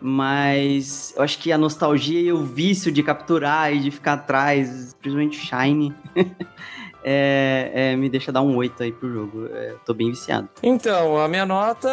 Mas 0.00 1.12
eu 1.16 1.22
acho 1.22 1.38
que 1.38 1.50
a 1.50 1.58
nostalgia 1.58 2.20
e 2.20 2.32
o 2.32 2.44
vício 2.44 2.92
de 2.92 3.02
capturar 3.02 3.74
e 3.74 3.80
de 3.80 3.90
ficar 3.90 4.14
atrás, 4.14 4.96
principalmente 5.00 5.36
Shine, 5.36 5.94
é, 7.04 7.70
é, 7.74 7.96
me 7.96 8.08
deixa 8.08 8.30
dar 8.30 8.42
um 8.42 8.56
8 8.56 8.82
aí 8.82 8.92
pro 8.92 9.12
jogo. 9.12 9.48
É, 9.52 9.74
tô 9.84 9.92
bem 9.92 10.10
viciado. 10.10 10.48
Então, 10.62 11.18
a 11.18 11.28
minha 11.28 11.44
nota 11.44 11.88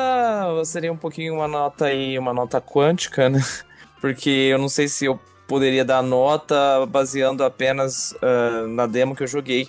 seria 0.66 0.92
um 0.92 0.98
pouquinho 0.98 1.36
uma 1.36 1.48
nota 1.48 1.86
aí, 1.86 2.18
uma 2.18 2.34
nota 2.34 2.62
quântica, 2.62 3.30
né? 3.30 3.40
Porque 4.00 4.30
eu 4.30 4.58
não 4.58 4.70
sei 4.70 4.88
se 4.88 5.06
eu 5.06 5.20
poderia 5.48 5.84
dar 5.84 6.04
nota 6.04 6.86
baseando 6.88 7.44
apenas 7.44 8.12
uh, 8.14 8.68
na 8.68 8.86
demo 8.86 9.16
que 9.16 9.24
eu 9.24 9.28
joguei. 9.28 9.68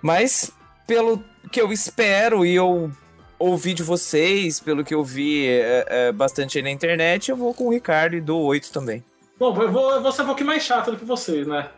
Mas, 0.00 0.50
pelo 0.86 1.22
que 1.52 1.60
eu 1.60 1.70
espero 1.72 2.44
e 2.44 2.54
eu 2.54 2.90
ouvi 3.38 3.74
de 3.74 3.82
vocês, 3.82 4.58
pelo 4.58 4.82
que 4.82 4.94
eu 4.94 5.04
vi 5.04 5.46
é, 5.46 5.86
é, 5.88 6.12
bastante 6.12 6.58
aí 6.58 6.64
na 6.64 6.70
internet, 6.70 7.30
eu 7.30 7.36
vou 7.36 7.54
com 7.54 7.68
o 7.68 7.72
Ricardo 7.72 8.16
e 8.16 8.20
dou 8.20 8.42
8 8.42 8.72
também. 8.72 9.04
Bom, 9.38 9.56
eu 9.62 9.70
vou, 9.70 9.92
eu 9.92 10.02
vou 10.02 10.10
ser 10.10 10.22
um 10.22 10.26
pouquinho 10.26 10.48
mais 10.48 10.62
chato 10.64 10.90
do 10.90 10.96
que 10.96 11.04
vocês, 11.04 11.46
né? 11.46 11.68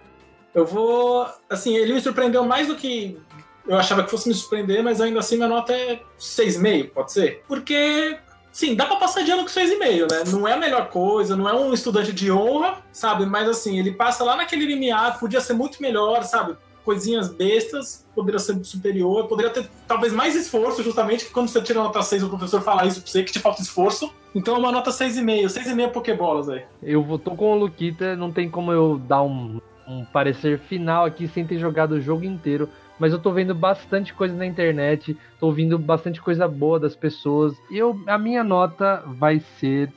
Eu 0.54 0.66
vou. 0.66 1.26
Assim, 1.48 1.76
ele 1.76 1.94
me 1.94 2.00
surpreendeu 2.00 2.44
mais 2.44 2.66
do 2.66 2.76
que 2.76 3.18
eu 3.66 3.76
achava 3.76 4.02
que 4.02 4.10
fosse 4.10 4.28
me 4.28 4.34
surpreender, 4.34 4.82
mas 4.82 5.00
ainda 5.00 5.20
assim 5.20 5.36
minha 5.36 5.48
nota 5.48 5.72
é 5.72 6.00
6,5, 6.18 6.90
pode 6.90 7.12
ser? 7.12 7.44
Porque, 7.46 8.18
sim, 8.50 8.74
dá 8.74 8.86
pra 8.86 8.96
passar 8.96 9.22
de 9.22 9.30
ano 9.30 9.42
com 9.42 9.48
6,5, 9.48 10.10
né? 10.10 10.24
Não 10.26 10.48
é 10.48 10.54
a 10.54 10.56
melhor 10.56 10.88
coisa, 10.88 11.36
não 11.36 11.48
é 11.48 11.54
um 11.54 11.72
estudante 11.72 12.12
de 12.12 12.32
honra, 12.32 12.78
sabe? 12.92 13.26
Mas 13.26 13.48
assim, 13.48 13.78
ele 13.78 13.92
passa 13.92 14.24
lá 14.24 14.34
naquele 14.34 14.66
limiar, 14.66 15.20
podia 15.20 15.40
ser 15.40 15.52
muito 15.52 15.80
melhor, 15.80 16.24
sabe? 16.24 16.56
Coisinhas 16.84 17.28
bestas, 17.28 18.04
poderia 18.14 18.40
ser 18.40 18.58
superior, 18.64 19.28
poderia 19.28 19.52
ter 19.52 19.70
talvez 19.86 20.12
mais 20.12 20.34
esforço, 20.34 20.82
justamente, 20.82 21.26
que 21.26 21.30
quando 21.30 21.48
você 21.48 21.60
tira 21.60 21.78
a 21.78 21.84
nota 21.84 22.02
6, 22.02 22.24
o 22.24 22.28
professor 22.28 22.62
fala 22.62 22.86
isso 22.86 23.02
pra 23.02 23.10
você, 23.10 23.22
que 23.22 23.30
te 23.30 23.38
falta 23.38 23.62
esforço. 23.62 24.12
Então 24.34 24.58
uma 24.58 24.72
nota 24.72 24.90
6,5, 24.90 25.44
6,5 25.46 25.92
Pokébolas 25.92 26.48
aí. 26.48 26.64
Eu 26.82 27.20
tô 27.22 27.36
com 27.36 27.52
o 27.52 27.56
Luquita, 27.56 28.16
não 28.16 28.32
tem 28.32 28.48
como 28.50 28.72
eu 28.72 28.98
dar 28.98 29.22
um 29.22 29.60
um 29.90 30.04
parecer 30.04 30.58
final 30.58 31.04
aqui 31.04 31.26
sem 31.26 31.44
ter 31.44 31.58
jogado 31.58 31.92
o 31.92 32.00
jogo 32.00 32.24
inteiro, 32.24 32.68
mas 32.98 33.12
eu 33.12 33.18
tô 33.18 33.32
vendo 33.32 33.54
bastante 33.54 34.14
coisa 34.14 34.34
na 34.34 34.46
internet, 34.46 35.16
tô 35.38 35.46
ouvindo 35.46 35.78
bastante 35.78 36.20
coisa 36.20 36.46
boa 36.46 36.78
das 36.78 36.94
pessoas. 36.94 37.54
E 37.70 37.78
eu, 37.78 37.98
a 38.06 38.18
minha 38.18 38.44
nota 38.44 39.02
vai 39.06 39.40
ser 39.40 39.90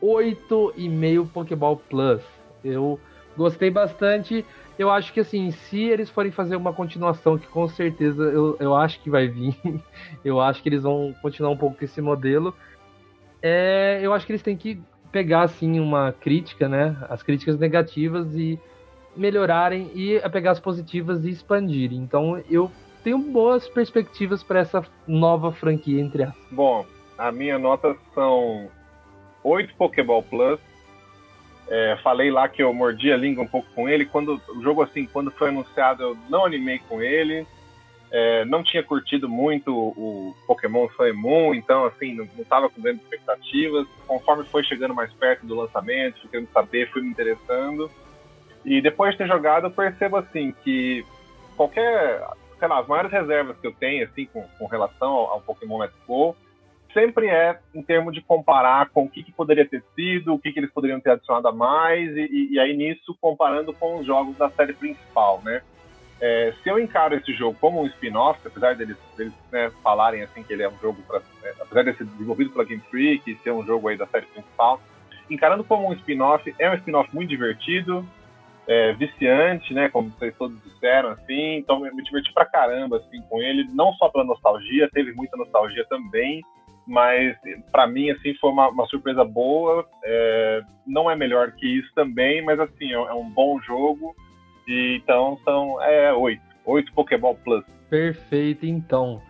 8,5 0.00 1.28
Pokéball 1.30 1.76
Plus. 1.88 2.22
Eu 2.62 3.00
gostei 3.36 3.70
bastante. 3.70 4.44
Eu 4.78 4.90
acho 4.90 5.12
que 5.12 5.20
assim, 5.20 5.50
se 5.50 5.80
eles 5.80 6.10
forem 6.10 6.30
fazer 6.30 6.56
uma 6.56 6.72
continuação, 6.72 7.38
que 7.38 7.46
com 7.46 7.66
certeza 7.68 8.22
eu, 8.24 8.56
eu 8.60 8.74
acho 8.76 9.00
que 9.00 9.08
vai 9.08 9.26
vir, 9.26 9.56
eu 10.24 10.40
acho 10.40 10.62
que 10.62 10.68
eles 10.68 10.82
vão 10.82 11.14
continuar 11.22 11.50
um 11.50 11.56
pouco 11.56 11.78
com 11.78 11.84
esse 11.84 12.00
modelo. 12.00 12.54
É, 13.40 14.00
eu 14.02 14.12
acho 14.12 14.26
que 14.26 14.32
eles 14.32 14.42
têm 14.42 14.56
que 14.56 14.80
pegar 15.10 15.42
assim 15.42 15.78
uma 15.78 16.12
crítica, 16.12 16.68
né? 16.68 16.96
As 17.08 17.22
críticas 17.22 17.58
negativas 17.58 18.34
e 18.34 18.58
melhorarem 19.16 19.90
e 19.94 20.20
pegar 20.30 20.52
as 20.52 20.60
positivas 20.60 21.24
e 21.24 21.30
expandirem. 21.30 21.98
Então 21.98 22.42
eu 22.50 22.70
tenho 23.02 23.18
boas 23.18 23.68
perspectivas 23.68 24.42
para 24.42 24.60
essa 24.60 24.84
nova 25.06 25.52
franquia 25.52 26.00
entre 26.00 26.24
as. 26.24 26.34
Bom, 26.50 26.86
a 27.18 27.30
minha 27.30 27.58
nota 27.58 27.96
são 28.14 28.68
8 29.42 29.74
Pokéball 29.76 30.22
Plus. 30.22 30.58
É, 31.68 31.98
falei 32.02 32.30
lá 32.30 32.48
que 32.48 32.62
eu 32.62 32.72
mordi 32.74 33.12
a 33.12 33.16
língua 33.16 33.44
um 33.44 33.48
pouco 33.48 33.68
com 33.74 33.88
ele. 33.88 34.04
Quando 34.04 34.40
o 34.48 34.62
jogo 34.62 34.82
assim, 34.82 35.06
quando 35.06 35.30
foi 35.30 35.48
anunciado, 35.48 36.02
eu 36.02 36.16
não 36.28 36.44
animei 36.44 36.78
com 36.88 37.00
ele. 37.00 37.46
É, 38.10 38.44
não 38.44 38.62
tinha 38.62 38.82
curtido 38.82 39.28
muito 39.28 39.74
o 39.74 40.36
Pokémon 40.46 40.88
Sun 40.90 41.14
Moon, 41.14 41.54
então 41.54 41.84
assim, 41.84 42.14
não 42.14 42.28
estava 42.38 42.68
com 42.68 42.80
grandes 42.80 43.02
expectativas. 43.02 43.86
Conforme 44.06 44.44
foi 44.44 44.62
chegando 44.62 44.94
mais 44.94 45.12
perto 45.14 45.44
do 45.46 45.54
lançamento, 45.54 46.20
fui 46.20 46.30
querendo 46.30 46.48
saber, 46.52 46.90
fui 46.90 47.02
me 47.02 47.08
interessando. 47.08 47.90
E 48.64 48.80
depois 48.80 49.12
de 49.12 49.18
ter 49.18 49.28
jogado, 49.28 49.66
eu 49.66 49.70
percebo 49.70 50.16
assim 50.16 50.54
que 50.64 51.04
qualquer, 51.56 52.22
sei 52.58 52.68
lá, 52.68 52.80
as 52.80 52.86
maiores 52.86 53.12
reservas 53.12 53.58
que 53.58 53.66
eu 53.66 53.74
tenho 53.74 54.04
assim 54.04 54.26
com, 54.26 54.42
com 54.58 54.66
relação 54.66 55.08
ao, 55.08 55.32
ao, 55.32 55.40
Pokémon 55.40 55.78
Let's 55.78 55.96
Go 56.06 56.34
sempre 56.92 57.26
é 57.26 57.58
em 57.74 57.82
termos 57.82 58.14
de 58.14 58.22
comparar 58.22 58.88
com 58.90 59.04
o 59.04 59.10
que, 59.10 59.22
que 59.22 59.32
poderia 59.32 59.66
ter 59.66 59.82
sido, 59.94 60.32
o 60.32 60.38
que, 60.38 60.52
que 60.52 60.60
eles 60.60 60.72
poderiam 60.72 61.00
ter 61.00 61.10
adicionado 61.10 61.48
a 61.48 61.52
mais, 61.52 62.16
e, 62.16 62.52
e 62.52 62.60
aí 62.60 62.74
nisso 62.74 63.16
comparando 63.20 63.72
com 63.72 63.98
os 63.98 64.06
jogos 64.06 64.36
da 64.36 64.48
série 64.50 64.72
principal, 64.72 65.42
né? 65.44 65.60
É, 66.20 66.54
se 66.62 66.68
eu 66.68 66.78
encaro 66.78 67.16
esse 67.16 67.32
jogo 67.34 67.58
como 67.60 67.82
um 67.82 67.86
spin-off, 67.86 68.40
apesar 68.46 68.76
deles, 68.76 68.96
deles 69.16 69.32
né, 69.50 69.70
falarem 69.82 70.22
assim 70.22 70.42
que 70.44 70.52
ele 70.52 70.62
é 70.62 70.68
um 70.68 70.78
jogo, 70.80 71.02
pra, 71.02 71.20
é, 71.42 71.54
apesar 71.60 71.82
de 71.82 71.98
ser 71.98 72.04
desenvolvido 72.04 72.50
pela 72.50 72.64
Game 72.64 72.82
Freak 72.88 73.28
e 73.30 73.36
ser 73.38 73.50
um 73.50 73.66
jogo 73.66 73.88
aí 73.88 73.96
da 73.96 74.06
série 74.06 74.26
principal, 74.26 74.80
encarando 75.28 75.64
como 75.64 75.88
um 75.88 75.92
spin-off, 75.94 76.54
é 76.58 76.70
um 76.70 76.74
spin-off 76.74 77.12
muito 77.14 77.28
divertido, 77.28 78.06
é, 78.66 78.92
viciante, 78.94 79.72
né? 79.74 79.88
Como 79.88 80.10
vocês 80.10 80.34
todos 80.36 80.60
disseram, 80.62 81.10
assim. 81.10 81.56
Então 81.56 81.86
eu 81.86 81.94
me 81.94 82.02
diverti 82.02 82.32
pra 82.32 82.44
caramba, 82.44 82.98
assim, 82.98 83.20
com 83.28 83.40
ele. 83.40 83.68
Não 83.72 83.92
só 83.94 84.08
pela 84.08 84.24
nostalgia, 84.24 84.88
teve 84.92 85.12
muita 85.12 85.36
nostalgia 85.36 85.84
também. 85.88 86.42
Mas 86.86 87.36
para 87.72 87.86
mim, 87.86 88.10
assim, 88.10 88.34
foi 88.34 88.50
uma, 88.50 88.68
uma 88.68 88.86
surpresa 88.86 89.24
boa. 89.24 89.86
É, 90.04 90.62
não 90.86 91.10
é 91.10 91.16
melhor 91.16 91.52
que 91.52 91.66
isso 91.66 91.90
também, 91.94 92.42
mas 92.42 92.60
assim, 92.60 92.92
é, 92.92 92.94
é 92.94 93.14
um 93.14 93.28
bom 93.30 93.60
jogo. 93.60 94.14
E, 94.66 95.00
então 95.02 95.38
são 95.44 95.82
é, 95.82 96.12
oito. 96.12 96.42
Oito 96.66 96.92
Pokéball 96.94 97.36
Plus. 97.44 97.64
Perfeito, 97.90 98.64
então. 98.64 99.20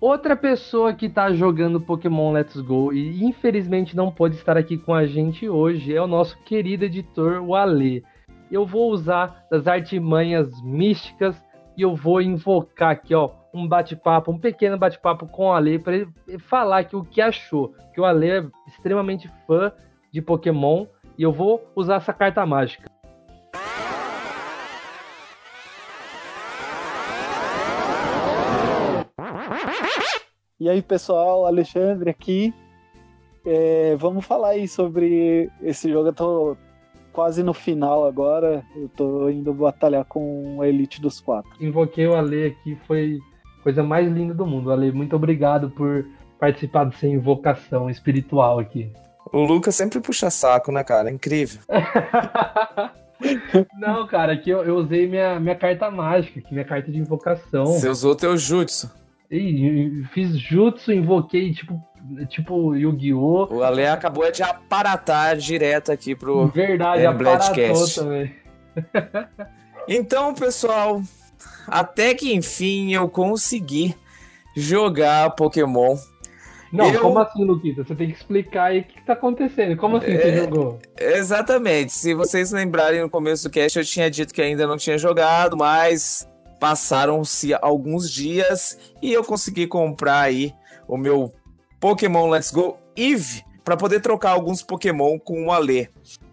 Outra 0.00 0.36
pessoa 0.36 0.92
que 0.92 1.08
tá 1.08 1.32
jogando 1.32 1.80
Pokémon 1.80 2.32
Let's 2.32 2.60
Go 2.60 2.92
e 2.92 3.24
infelizmente 3.24 3.96
não 3.96 4.10
pode 4.10 4.34
estar 4.34 4.56
aqui 4.56 4.76
com 4.76 4.92
a 4.92 5.06
gente 5.06 5.48
hoje 5.48 5.94
é 5.94 6.02
o 6.02 6.06
nosso 6.06 6.36
querido 6.42 6.84
editor, 6.84 7.40
o 7.40 7.54
Ale. 7.54 8.04
Eu 8.50 8.66
vou 8.66 8.90
usar 8.90 9.44
das 9.50 9.66
artimanhas 9.66 10.50
místicas 10.62 11.42
e 11.76 11.82
eu 11.82 11.94
vou 11.94 12.22
invocar 12.22 12.90
aqui, 12.90 13.14
ó, 13.14 13.30
um 13.52 13.66
bate-papo, 13.66 14.30
um 14.30 14.38
pequeno 14.38 14.78
bate-papo 14.78 15.26
com 15.26 15.46
o 15.46 15.52
Ale 15.52 15.78
para 15.78 15.94
ele 15.94 16.08
falar 16.38 16.78
aqui 16.78 16.96
o 16.96 17.04
que 17.04 17.20
achou. 17.20 17.74
Que 17.92 18.00
o 18.00 18.04
Ale 18.04 18.30
é 18.30 18.46
extremamente 18.66 19.30
fã 19.46 19.72
de 20.12 20.20
Pokémon 20.20 20.86
e 21.16 21.22
eu 21.22 21.32
vou 21.32 21.64
usar 21.74 21.96
essa 21.96 22.12
carta 22.12 22.44
mágica. 22.44 22.90
E 30.58 30.68
aí, 30.68 30.80
pessoal, 30.80 31.44
Alexandre 31.46 32.10
aqui. 32.10 32.54
É, 33.44 33.94
vamos 33.96 34.24
falar 34.24 34.50
aí 34.50 34.66
sobre 34.66 35.50
esse 35.60 35.90
jogo. 35.90 36.08
Eu 36.08 36.14
tô 36.14 36.56
quase 37.14 37.42
no 37.42 37.54
final 37.54 38.04
agora. 38.04 38.62
Eu 38.76 38.88
tô 38.88 39.30
indo 39.30 39.54
batalhar 39.54 40.04
com 40.04 40.60
a 40.60 40.68
Elite 40.68 41.00
dos 41.00 41.20
Quatro. 41.20 41.50
Invoquei 41.60 42.06
o 42.06 42.14
Ale 42.14 42.46
aqui, 42.46 42.76
foi 42.86 43.18
a 43.60 43.62
coisa 43.62 43.82
mais 43.82 44.10
linda 44.10 44.34
do 44.34 44.44
mundo. 44.44 44.70
Ale, 44.70 44.92
muito 44.92 45.16
obrigado 45.16 45.70
por 45.70 46.04
participar 46.38 46.84
dessa 46.84 47.06
invocação 47.06 47.88
espiritual 47.88 48.58
aqui. 48.58 48.90
O 49.32 49.44
Lucas 49.44 49.74
sempre 49.74 50.00
puxa 50.00 50.28
saco, 50.28 50.70
né, 50.70 50.84
cara? 50.84 51.10
Incrível. 51.10 51.62
Não, 53.78 54.06
cara, 54.06 54.34
aqui 54.34 54.50
eu, 54.50 54.62
eu, 54.64 54.76
usei 54.76 55.08
minha, 55.08 55.40
minha 55.40 55.54
carta 55.54 55.90
mágica, 55.90 56.40
aqui, 56.40 56.52
minha 56.52 56.64
carta 56.64 56.90
de 56.90 56.98
invocação. 56.98 57.64
Você 57.64 57.88
usou 57.88 58.14
teu 58.14 58.36
jutsu. 58.36 58.90
E, 59.30 60.04
fiz 60.12 60.36
jutsu, 60.38 60.92
invoquei 60.92 61.54
tipo, 61.54 61.80
tipo 62.28 62.74
Yu-Gi-Oh! 62.74 63.48
O 63.50 63.62
Ale 63.62 63.86
acabou 63.86 64.30
de 64.30 64.42
aparatar 64.42 65.36
direto 65.36 65.90
aqui 65.92 66.14
pro 66.14 66.48
Verdade, 66.48 67.06
aparatou 67.06 67.88
também. 67.94 68.34
então, 69.88 70.34
pessoal, 70.34 71.02
até 71.66 72.14
que 72.14 72.34
enfim 72.34 72.92
eu 72.92 73.08
consegui 73.08 73.94
jogar 74.56 75.30
Pokémon. 75.30 75.96
Não, 76.72 76.92
eu... 76.92 77.00
como 77.00 77.18
assim, 77.20 77.44
Luquita? 77.44 77.84
Você 77.84 77.94
tem 77.94 78.08
que 78.08 78.16
explicar 78.16 78.64
aí 78.64 78.80
o 78.80 78.84
que, 78.84 78.94
que 78.94 79.06
tá 79.06 79.12
acontecendo. 79.12 79.76
Como 79.76 79.96
assim 79.96 80.10
é... 80.10 80.18
você 80.18 80.36
jogou? 80.36 80.78
Exatamente. 80.98 81.92
Se 81.92 82.14
vocês 82.14 82.50
lembrarem 82.50 83.00
no 83.00 83.08
começo 83.08 83.44
do 83.44 83.52
cast, 83.52 83.78
eu 83.78 83.84
tinha 83.84 84.10
dito 84.10 84.34
que 84.34 84.42
ainda 84.42 84.66
não 84.66 84.76
tinha 84.76 84.98
jogado, 84.98 85.56
mas 85.56 86.28
Passaram-se 86.64 87.52
alguns 87.60 88.10
dias 88.10 88.78
e 89.02 89.12
eu 89.12 89.22
consegui 89.22 89.66
comprar 89.66 90.20
aí 90.20 90.54
o 90.88 90.96
meu 90.96 91.30
Pokémon 91.84 92.30
Let's 92.30 92.50
Go 92.50 92.78
Eve 92.96 93.44
para 93.62 93.76
poder 93.76 94.00
trocar 94.00 94.30
alguns 94.30 94.62
Pokémon 94.62 95.18
com 95.18 95.48
o 95.48 95.52
Alê. 95.52 95.88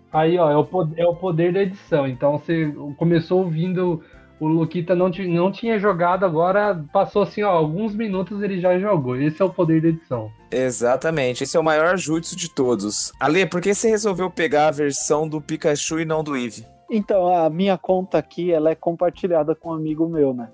Aí, 0.10 0.38
ó, 0.38 0.50
é 0.50 0.56
o, 0.56 0.64
poder, 0.64 1.02
é 1.02 1.06
o 1.06 1.14
poder 1.14 1.52
da 1.52 1.62
edição. 1.62 2.08
Então 2.08 2.38
você 2.38 2.74
começou 2.96 3.40
ouvindo 3.40 4.02
o 4.40 4.48
Luquita 4.48 4.96
não, 4.96 5.10
não 5.10 5.52
tinha 5.52 5.78
jogado, 5.78 6.26
agora 6.26 6.82
passou 6.94 7.24
assim, 7.24 7.44
ó, 7.44 7.50
alguns 7.50 7.94
minutos 7.94 8.42
ele 8.42 8.62
já 8.62 8.80
jogou. 8.80 9.18
Esse 9.18 9.42
é 9.42 9.46
o 9.46 9.50
poder 9.50 9.82
da 9.82 9.90
edição. 9.90 10.32
Exatamente, 10.50 11.44
esse 11.44 11.58
é 11.58 11.60
o 11.60 11.64
maior 11.64 11.98
jutsu 11.98 12.34
de 12.34 12.50
todos. 12.50 13.12
Ale, 13.20 13.46
por 13.46 13.60
que 13.60 13.74
você 13.74 13.90
resolveu 13.90 14.32
pegar 14.32 14.70
a 14.70 14.72
versão 14.72 15.28
do 15.28 15.42
Pikachu 15.42 16.00
e 16.00 16.06
não 16.06 16.24
do 16.24 16.38
Eevee? 16.38 16.66
Então, 16.90 17.28
a 17.28 17.50
minha 17.50 17.78
conta 17.78 18.18
aqui, 18.18 18.54
ela 18.54 18.70
é 18.70 18.76
compartilhada 18.76 19.54
com 19.54 19.72
um 19.72 19.74
amigo 19.74 20.08
meu, 20.08 20.34
né? 20.34 20.48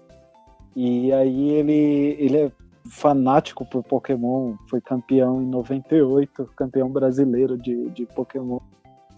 E 0.75 1.13
aí 1.13 1.49
ele, 1.51 2.15
ele 2.19 2.37
é 2.37 2.51
fanático 2.89 3.65
por 3.65 3.83
Pokémon, 3.83 4.55
foi 4.69 4.81
campeão 4.81 5.41
em 5.41 5.45
98, 5.45 6.49
campeão 6.55 6.89
brasileiro 6.89 7.57
de, 7.57 7.89
de 7.89 8.05
Pokémon. 8.05 8.59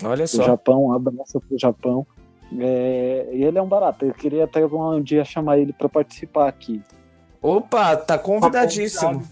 Olha 0.04 0.28
só. 0.28 0.44
Japão, 0.44 0.86
um 0.86 0.94
abraço 0.94 1.40
pro 1.42 1.58
Japão. 1.58 2.06
É, 2.58 3.30
e 3.32 3.44
ele 3.44 3.58
é 3.58 3.62
um 3.62 3.68
barato, 3.68 4.06
eu 4.06 4.14
queria 4.14 4.46
até 4.46 4.66
um 4.66 5.02
dia 5.02 5.24
chamar 5.24 5.60
ele 5.60 5.72
para 5.72 5.88
participar 5.88 6.48
aqui. 6.48 6.82
Opa, 7.42 7.96
tá 7.96 8.18
convidadíssimo. 8.18 9.24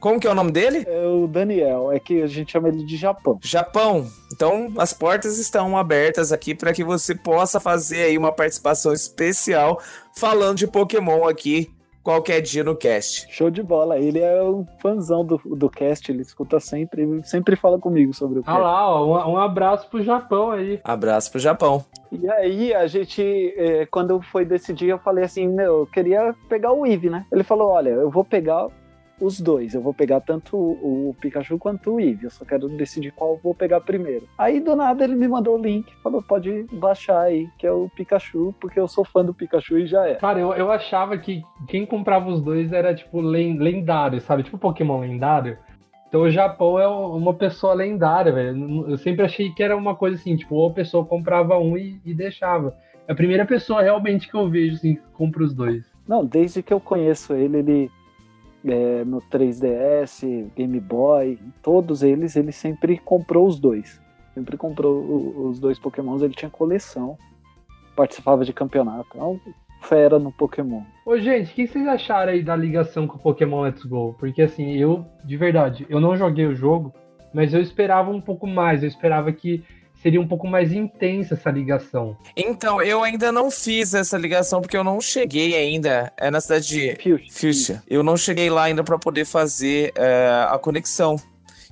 Como 0.00 0.20
que 0.20 0.26
é 0.26 0.30
o 0.30 0.34
nome 0.34 0.52
dele? 0.52 0.84
É 0.86 1.06
o 1.06 1.26
Daniel, 1.26 1.90
é 1.90 1.98
que 1.98 2.20
a 2.20 2.26
gente 2.26 2.52
chama 2.52 2.68
ele 2.68 2.84
de 2.84 2.94
Japão. 2.94 3.38
Japão. 3.42 4.06
Então, 4.34 4.70
as 4.76 4.92
portas 4.92 5.38
estão 5.38 5.78
abertas 5.78 6.30
aqui 6.30 6.54
para 6.54 6.74
que 6.74 6.84
você 6.84 7.14
possa 7.14 7.58
fazer 7.58 8.02
aí 8.02 8.18
uma 8.18 8.30
participação 8.30 8.92
especial 8.92 9.80
falando 10.14 10.58
de 10.58 10.66
Pokémon 10.66 11.26
aqui 11.26 11.73
qualquer 12.04 12.42
dia 12.42 12.62
no 12.62 12.76
cast. 12.76 13.26
Show 13.32 13.50
de 13.50 13.62
bola. 13.62 13.98
Ele 13.98 14.20
é 14.20 14.42
um 14.42 14.64
fãzão 14.78 15.24
do, 15.24 15.40
do 15.44 15.70
cast, 15.70 16.12
ele 16.12 16.20
escuta 16.22 16.60
sempre, 16.60 17.20
sempre 17.24 17.56
fala 17.56 17.78
comigo 17.78 18.12
sobre 18.12 18.38
o 18.38 18.42
cast. 18.42 18.56
Ah 18.56 18.62
lá, 18.62 18.94
ó, 18.94 19.04
um, 19.04 19.32
um 19.32 19.38
abraço 19.38 19.88
pro 19.88 20.02
Japão 20.02 20.50
aí. 20.50 20.78
Abraço 20.84 21.32
pro 21.32 21.40
Japão. 21.40 21.84
E 22.12 22.30
aí, 22.30 22.72
a 22.72 22.86
gente, 22.86 23.54
é, 23.56 23.86
quando 23.86 24.20
foi 24.20 24.44
decidir, 24.44 24.90
eu 24.90 24.98
falei 24.98 25.24
assim, 25.24 25.48
meu, 25.48 25.80
eu 25.80 25.86
queria 25.86 26.34
pegar 26.48 26.72
o 26.72 26.86
Eve, 26.86 27.10
né? 27.10 27.26
Ele 27.32 27.42
falou, 27.42 27.70
olha, 27.70 27.88
eu 27.88 28.10
vou 28.10 28.24
pegar 28.24 28.68
os 29.20 29.40
dois. 29.40 29.74
Eu 29.74 29.80
vou 29.80 29.94
pegar 29.94 30.20
tanto 30.20 30.56
o 30.56 31.14
Pikachu 31.20 31.58
quanto 31.58 31.92
o 31.92 32.00
Eevee. 32.00 32.24
Eu 32.24 32.30
só 32.30 32.44
quero 32.44 32.68
decidir 32.68 33.12
qual 33.12 33.32
eu 33.32 33.40
vou 33.42 33.54
pegar 33.54 33.80
primeiro. 33.80 34.28
Aí 34.36 34.60
do 34.60 34.74
nada 34.74 35.04
ele 35.04 35.14
me 35.14 35.28
mandou 35.28 35.58
o 35.58 35.62
link, 35.62 35.92
falou: 36.02 36.22
pode 36.22 36.66
baixar 36.72 37.20
aí, 37.20 37.48
que 37.58 37.66
é 37.66 37.72
o 37.72 37.88
Pikachu, 37.96 38.54
porque 38.60 38.78
eu 38.78 38.88
sou 38.88 39.04
fã 39.04 39.24
do 39.24 39.34
Pikachu 39.34 39.78
e 39.78 39.86
já 39.86 40.06
é. 40.06 40.14
Cara, 40.14 40.40
eu, 40.40 40.52
eu 40.54 40.70
achava 40.70 41.16
que 41.18 41.42
quem 41.68 41.86
comprava 41.86 42.28
os 42.28 42.40
dois 42.40 42.72
era 42.72 42.94
tipo 42.94 43.20
lendário, 43.20 44.20
sabe? 44.20 44.42
Tipo 44.42 44.58
Pokémon 44.58 45.00
lendário. 45.00 45.58
Então 46.08 46.22
o 46.22 46.30
Japão 46.30 46.78
é 46.78 46.86
uma 46.86 47.34
pessoa 47.34 47.74
lendária, 47.74 48.32
velho. 48.32 48.88
Eu 48.88 48.96
sempre 48.96 49.24
achei 49.24 49.50
que 49.50 49.62
era 49.62 49.76
uma 49.76 49.96
coisa 49.96 50.16
assim, 50.16 50.36
tipo, 50.36 50.54
ou 50.54 50.70
a 50.70 50.72
pessoa 50.72 51.04
comprava 51.04 51.58
um 51.58 51.76
e, 51.76 52.00
e 52.04 52.14
deixava. 52.14 52.76
É 53.08 53.12
a 53.12 53.16
primeira 53.16 53.44
pessoa 53.44 53.82
realmente 53.82 54.28
que 54.30 54.36
eu 54.36 54.48
vejo 54.48 54.76
assim, 54.76 54.94
que 54.94 55.02
compra 55.12 55.42
os 55.42 55.52
dois. 55.52 55.84
Não, 56.06 56.24
desde 56.24 56.62
que 56.62 56.72
eu 56.72 56.78
conheço 56.78 57.32
ele, 57.34 57.58
ele 57.58 57.90
é, 58.64 59.04
no 59.04 59.20
3DS, 59.20 60.50
Game 60.56 60.80
Boy, 60.80 61.38
todos 61.62 62.02
eles, 62.02 62.36
ele 62.36 62.52
sempre 62.52 62.98
comprou 62.98 63.46
os 63.46 63.58
dois. 63.58 64.00
Sempre 64.34 64.56
comprou 64.56 65.48
os 65.48 65.60
dois 65.60 65.78
Pokémons, 65.78 66.22
ele 66.22 66.34
tinha 66.34 66.50
coleção, 66.50 67.16
participava 67.94 68.44
de 68.44 68.52
campeonato. 68.52 69.06
Então, 69.14 69.40
fera 69.80 70.18
no 70.18 70.32
Pokémon. 70.32 70.82
Ô, 71.06 71.16
gente, 71.18 71.52
o 71.52 71.54
que 71.54 71.66
vocês 71.66 71.86
acharam 71.86 72.32
aí 72.32 72.42
da 72.42 72.56
ligação 72.56 73.06
com 73.06 73.16
o 73.16 73.20
Pokémon 73.20 73.62
Let's 73.62 73.84
Go? 73.84 74.14
Porque 74.18 74.42
assim, 74.42 74.72
eu, 74.72 75.04
de 75.24 75.36
verdade, 75.36 75.86
eu 75.88 76.00
não 76.00 76.16
joguei 76.16 76.46
o 76.46 76.56
jogo, 76.56 76.92
mas 77.32 77.52
eu 77.52 77.60
esperava 77.60 78.10
um 78.10 78.20
pouco 78.20 78.46
mais. 78.46 78.82
Eu 78.82 78.88
esperava 78.88 79.30
que 79.30 79.62
seria 80.04 80.20
um 80.20 80.28
pouco 80.28 80.46
mais 80.46 80.70
intensa 80.70 81.32
essa 81.32 81.50
ligação. 81.50 82.14
Então, 82.36 82.82
eu 82.82 83.02
ainda 83.02 83.32
não 83.32 83.50
fiz 83.50 83.94
essa 83.94 84.18
ligação 84.18 84.60
porque 84.60 84.76
eu 84.76 84.84
não 84.84 85.00
cheguei 85.00 85.56
ainda. 85.56 86.12
É 86.18 86.30
na 86.30 86.42
cidade 86.42 86.68
de 86.68 87.30
Fuchsia. 87.30 87.82
Eu 87.88 88.02
não 88.02 88.14
cheguei 88.14 88.50
lá 88.50 88.64
ainda 88.64 88.84
para 88.84 88.98
poder 88.98 89.24
fazer 89.24 89.94
é, 89.96 90.46
a 90.50 90.58
conexão. 90.58 91.16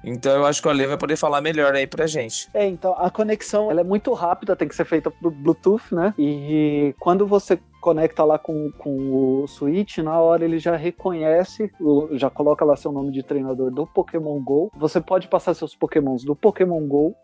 Então 0.03 0.33
eu 0.33 0.47
acho 0.47 0.61
que 0.61 0.67
o 0.67 0.71
Ale 0.71 0.87
vai 0.87 0.97
poder 0.97 1.17
falar 1.17 1.41
melhor 1.41 1.75
aí 1.75 1.87
pra 1.87 2.07
gente. 2.07 2.49
É, 2.55 2.67
então 2.67 2.95
a 2.99 3.09
conexão 3.09 3.71
ela 3.71 3.83
é 3.83 3.85
muito 3.85 4.13
rápida, 4.15 4.57
tem 4.57 4.67
que 4.67 4.75
ser 4.75 4.85
feita 4.85 5.11
por 5.11 5.31
Bluetooth, 5.31 5.95
né? 5.95 6.13
E 6.19 6.93
quando 6.99 7.25
você 7.25 7.57
conecta 7.81 8.25
lá 8.25 8.37
com, 8.37 8.73
com 8.79 9.43
o 9.43 9.47
Switch, 9.47 9.99
na 9.99 10.19
hora 10.19 10.45
ele 10.45 10.59
já 10.59 10.75
reconhece, 10.75 11.71
já 12.13 12.29
coloca 12.29 12.65
lá 12.65 12.77
seu 12.77 12.91
nome 12.91 13.13
de 13.13 13.23
treinador 13.23 13.71
do 13.71 13.87
Pokémon 13.87 14.41
GO. 14.41 14.73
Você 14.77 15.01
pode 15.01 15.29
passar 15.29 15.55
seus 15.55 15.77
Pokémons 15.77 16.25
do 16.25 16.35
Pokémon 16.35 16.85
GO 16.87 17.15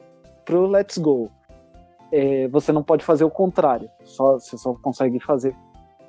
pro 0.49 0.67
Let's 0.67 0.97
Go. 0.97 1.31
É, 2.11 2.49
você 2.49 2.73
não 2.73 2.83
pode 2.83 3.05
fazer 3.05 3.23
o 3.23 3.31
contrário, 3.31 3.91
só, 4.03 4.39
você 4.39 4.57
só 4.57 4.73
consegue 4.73 5.21
fazer 5.21 5.55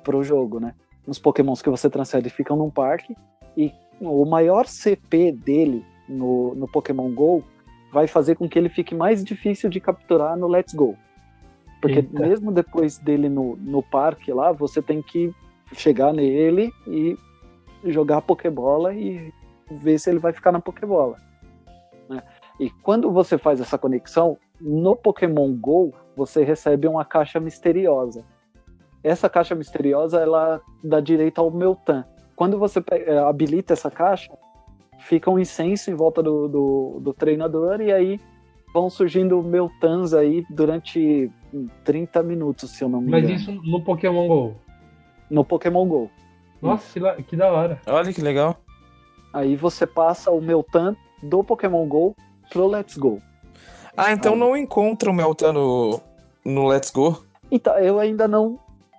pro 0.02 0.24
jogo, 0.24 0.58
né? 0.58 0.74
Os 1.06 1.18
pokémons 1.18 1.60
que 1.60 1.68
você 1.68 1.90
transfere 1.90 2.30
ficam 2.30 2.56
num 2.56 2.70
parque 2.70 3.14
e 3.54 3.70
o 4.00 4.24
maior 4.24 4.66
CP 4.66 5.30
dele 5.32 5.84
no, 6.08 6.54
no 6.54 6.66
Pokémon 6.66 7.12
GO 7.12 7.44
vai 7.92 8.06
fazer 8.06 8.36
com 8.36 8.48
que 8.48 8.58
ele 8.58 8.70
fique 8.70 8.94
mais 8.94 9.22
difícil 9.22 9.68
de 9.68 9.78
capturar 9.78 10.38
no 10.38 10.48
Let's 10.48 10.72
Go. 10.72 10.96
Porque 11.82 11.98
Eita. 11.98 12.18
mesmo 12.18 12.50
depois 12.50 12.96
dele 12.96 13.28
no, 13.28 13.56
no 13.56 13.82
parque 13.82 14.32
lá, 14.32 14.52
você 14.52 14.80
tem 14.80 15.02
que 15.02 15.34
chegar 15.74 16.14
nele 16.14 16.72
e 16.86 17.14
jogar 17.84 18.18
a 18.18 18.22
Pokébola 18.22 18.94
e 18.94 19.30
ver 19.70 19.98
se 19.98 20.08
ele 20.08 20.18
vai 20.18 20.32
ficar 20.32 20.50
na 20.50 20.60
Pokébola. 20.60 21.18
E 22.60 22.68
quando 22.68 23.10
você 23.10 23.38
faz 23.38 23.58
essa 23.58 23.78
conexão, 23.78 24.36
no 24.60 24.94
Pokémon 24.94 25.50
Go, 25.56 25.94
você 26.14 26.44
recebe 26.44 26.86
uma 26.86 27.06
caixa 27.06 27.40
misteriosa. 27.40 28.22
Essa 29.02 29.30
caixa 29.30 29.54
misteriosa, 29.54 30.20
ela 30.20 30.60
dá 30.84 31.00
direito 31.00 31.40
ao 31.40 31.50
Meltan. 31.50 32.04
Quando 32.36 32.58
você 32.58 32.84
eh, 32.90 33.16
habilita 33.16 33.72
essa 33.72 33.90
caixa, 33.90 34.30
fica 34.98 35.30
um 35.30 35.38
incenso 35.38 35.90
em 35.90 35.94
volta 35.94 36.22
do, 36.22 36.48
do, 36.48 37.00
do 37.00 37.14
treinador 37.14 37.80
e 37.80 37.90
aí 37.90 38.20
vão 38.74 38.90
surgindo 38.90 39.42
Meltans 39.42 40.12
aí 40.12 40.44
durante 40.50 41.30
30 41.82 42.22
minutos, 42.22 42.72
se 42.72 42.84
eu 42.84 42.90
não 42.90 43.00
me 43.00 43.08
engano. 43.08 43.22
Mas 43.22 43.40
isso 43.40 43.52
no 43.52 43.82
Pokémon 43.82 44.28
GO? 44.28 44.54
No 45.30 45.46
Pokémon 45.46 45.88
GO. 45.88 46.10
Nossa, 46.60 47.00
que, 47.16 47.22
que 47.22 47.36
da 47.36 47.50
hora. 47.50 47.80
Olha 47.86 48.12
que 48.12 48.20
legal. 48.20 48.60
Aí 49.32 49.56
você 49.56 49.86
passa 49.86 50.30
o 50.30 50.42
Meltan 50.42 50.94
do 51.22 51.42
Pokémon 51.42 51.86
GO 51.86 52.14
pro 52.50 52.66
Let's 52.66 52.96
Go. 52.96 53.22
Ah, 53.96 54.12
então 54.12 54.36
não 54.36 54.56
encontra 54.56 55.10
o 55.10 55.14
Meltan 55.14 55.52
no, 55.52 56.00
no 56.44 56.66
Let's 56.66 56.90
Go. 56.90 57.24
Então, 57.50 57.76
eu 57.78 57.98
ainda 57.98 58.28
não 58.28 58.58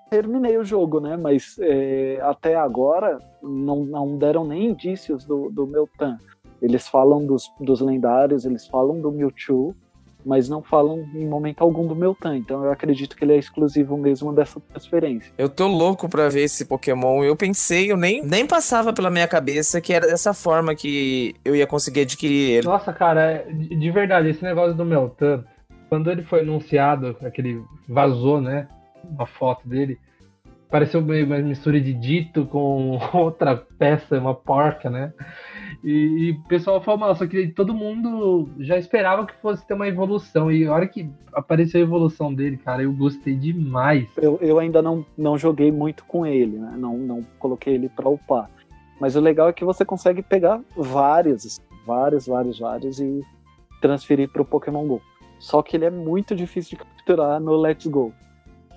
terminei 0.09 0.57
o 0.57 0.63
jogo, 0.63 0.99
né? 0.99 1.15
Mas 1.15 1.57
é, 1.59 2.19
até 2.21 2.55
agora 2.55 3.17
não, 3.41 3.85
não 3.85 4.17
deram 4.17 4.43
nem 4.43 4.71
indícios 4.71 5.23
do, 5.25 5.49
do 5.49 5.65
Meltan. 5.65 6.17
Eles 6.61 6.87
falam 6.87 7.25
dos, 7.25 7.51
dos 7.59 7.81
lendários, 7.81 8.45
eles 8.45 8.67
falam 8.67 9.01
do 9.01 9.11
Mewtwo, 9.11 9.75
mas 10.25 10.47
não 10.47 10.63
falam 10.63 11.05
em 11.13 11.27
momento 11.27 11.61
algum 11.61 11.85
do 11.85 11.95
Meltan. 11.95 12.37
Então 12.37 12.63
eu 12.63 12.71
acredito 12.71 13.15
que 13.15 13.23
ele 13.25 13.33
é 13.33 13.37
exclusivo 13.37 13.97
mesmo 13.97 14.33
dessa 14.33 14.59
transferência. 14.59 15.33
Eu 15.37 15.49
tô 15.49 15.67
louco 15.67 16.07
pra 16.07 16.29
ver 16.29 16.43
esse 16.43 16.65
Pokémon. 16.65 17.23
Eu 17.23 17.35
pensei, 17.35 17.91
eu 17.91 17.97
nem, 17.97 18.23
nem 18.23 18.47
passava 18.47 18.93
pela 18.93 19.09
minha 19.09 19.27
cabeça 19.27 19.81
que 19.81 19.93
era 19.93 20.07
dessa 20.07 20.33
forma 20.33 20.73
que 20.73 21.35
eu 21.43 21.55
ia 21.55 21.67
conseguir 21.67 22.01
adquirir 22.01 22.51
ele. 22.51 22.67
Nossa, 22.67 22.93
cara, 22.93 23.45
de 23.51 23.81
de 23.81 23.91
verdade, 23.91 24.29
esse 24.29 24.41
negócio 24.41 24.73
do 24.73 24.85
Meltan, 24.85 25.43
quando 25.89 26.09
ele 26.09 26.23
foi 26.23 26.41
anunciado, 26.41 27.17
aquele 27.21 27.61
vazou, 27.89 28.39
né? 28.39 28.67
Uma 29.03 29.25
foto 29.25 29.67
dele, 29.67 29.99
pareceu 30.69 31.01
meio 31.01 31.25
uma 31.25 31.37
mistura 31.39 31.81
de 31.81 31.93
dito 31.93 32.45
com 32.45 32.97
outra 33.13 33.57
peça, 33.57 34.17
uma 34.17 34.33
porca, 34.33 34.89
né? 34.89 35.11
E, 35.83 35.91
e 35.91 36.31
o 36.31 36.41
pessoal 36.43 36.79
falou, 36.81 37.07
nossa, 37.07 37.27
que 37.27 37.47
todo 37.47 37.73
mundo 37.73 38.49
já 38.59 38.77
esperava 38.77 39.25
que 39.25 39.33
fosse 39.41 39.65
ter 39.65 39.73
uma 39.73 39.87
evolução. 39.87 40.51
E 40.51 40.65
a 40.65 40.73
hora 40.73 40.87
que 40.87 41.09
apareceu 41.33 41.81
a 41.81 41.83
evolução 41.83 42.33
dele, 42.33 42.57
cara, 42.57 42.83
eu 42.83 42.93
gostei 42.93 43.35
demais. 43.35 44.07
Eu, 44.17 44.37
eu 44.41 44.59
ainda 44.59 44.81
não, 44.81 45.05
não 45.17 45.37
joguei 45.37 45.71
muito 45.71 46.05
com 46.05 46.25
ele, 46.25 46.57
né? 46.57 46.75
Não, 46.77 46.97
não 46.97 47.25
coloquei 47.39 47.73
ele 47.73 47.89
pra 47.89 48.09
upar. 48.09 48.49
Mas 48.99 49.15
o 49.15 49.19
legal 49.19 49.49
é 49.49 49.53
que 49.53 49.65
você 49.65 49.83
consegue 49.83 50.21
pegar 50.21 50.61
vários, 50.75 51.59
vários, 51.85 52.27
vários, 52.27 52.59
vários 52.59 52.99
e 52.99 53.21
transferir 53.81 54.29
pro 54.29 54.45
Pokémon 54.45 54.85
GO. 54.85 55.01
Só 55.39 55.63
que 55.63 55.75
ele 55.75 55.85
é 55.85 55.89
muito 55.89 56.35
difícil 56.35 56.77
de 56.77 56.83
capturar 56.85 57.39
no 57.39 57.55
Let's 57.55 57.87
Go. 57.87 58.13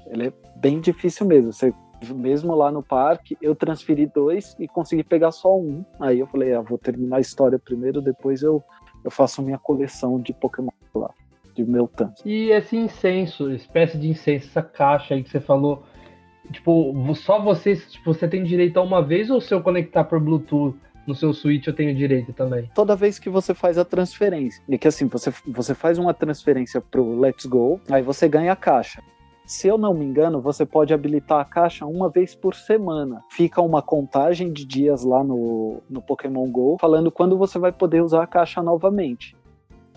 Ele 0.07 0.28
é 0.28 0.32
bem 0.57 0.80
difícil 0.80 1.26
mesmo. 1.26 1.52
Você, 1.52 1.74
mesmo 2.11 2.55
lá 2.55 2.70
no 2.70 2.82
parque, 2.82 3.36
eu 3.40 3.55
transferi 3.55 4.07
dois 4.07 4.57
e 4.59 4.66
consegui 4.66 5.05
pegar 5.05 5.30
só 5.30 5.57
um. 5.57 5.84
Aí 6.00 6.20
eu 6.20 6.26
falei, 6.26 6.52
ah, 6.55 6.61
vou 6.61 6.78
terminar 6.78 7.16
a 7.16 7.20
história 7.20 7.59
primeiro, 7.59 8.00
depois 8.00 8.42
eu, 8.42 8.62
eu 9.05 9.11
faço 9.11 9.42
minha 9.42 9.59
coleção 9.59 10.20
de 10.20 10.32
Pokémon 10.32 10.70
lá, 10.94 11.11
de 11.55 11.64
Meltan. 11.64 12.12
E 12.24 12.50
esse 12.50 12.76
incenso, 12.76 13.50
espécie 13.52 13.98
de 13.98 14.09
incenso, 14.09 14.48
essa 14.48 14.62
caixa 14.62 15.14
aí 15.14 15.22
que 15.22 15.30
você 15.30 15.40
falou, 15.40 15.84
tipo, 16.50 16.94
só 17.14 17.40
você, 17.40 17.76
tipo, 17.76 18.12
você 18.12 18.28
tem 18.28 18.42
direito 18.42 18.78
a 18.78 18.82
uma 18.82 19.02
vez 19.02 19.30
ou 19.30 19.40
se 19.40 19.55
eu 19.55 19.62
conectar 19.62 20.05
por 20.05 20.20
Bluetooth 20.20 20.76
no 21.07 21.14
seu 21.14 21.34
Switch 21.34 21.66
eu 21.66 21.74
tenho 21.74 21.94
direito 21.94 22.32
também? 22.32 22.70
toda 22.74 22.96
vez 22.96 23.18
que 23.18 23.28
você 23.28 23.52
faz 23.52 23.76
a 23.76 23.84
transferência. 23.84 24.62
E 24.68 24.78
que 24.78 24.88
assim, 24.88 25.07
você, 25.07 25.32
você 25.46 25.74
faz 25.74 25.98
uma 25.98 26.14
transferência 26.14 26.80
pro 26.80 27.18
Let's 27.18 27.46
Go, 27.46 27.80
aí 27.90 28.02
você 28.02 28.28
ganha 28.28 28.52
a 28.52 28.57
caixa. 28.57 29.02
Se 29.47 29.68
eu 29.68 29.76
não 29.76 29.92
me 29.92 30.05
engano, 30.05 30.40
você 30.40 30.64
pode 30.64 30.95
habilitar 30.95 31.40
a 31.40 31.45
caixa 31.45 31.84
uma 31.84 32.09
vez 32.09 32.34
por 32.34 32.55
semana. 32.55 33.22
Fica 33.30 33.61
uma 33.61 33.82
contagem 33.82 34.51
de 34.51 34.64
dias 34.64 35.05
lá 35.05 35.22
no, 35.22 35.82
no 35.88 36.01
Pokémon 36.01 36.51
GO, 36.51 36.78
falando 36.80 37.11
quando 37.11 37.36
você 37.36 37.59
vai 37.59 37.70
poder 37.70 38.03
usar 38.03 38.22
a 38.22 38.26
caixa 38.26 38.62
novamente. 38.62 39.36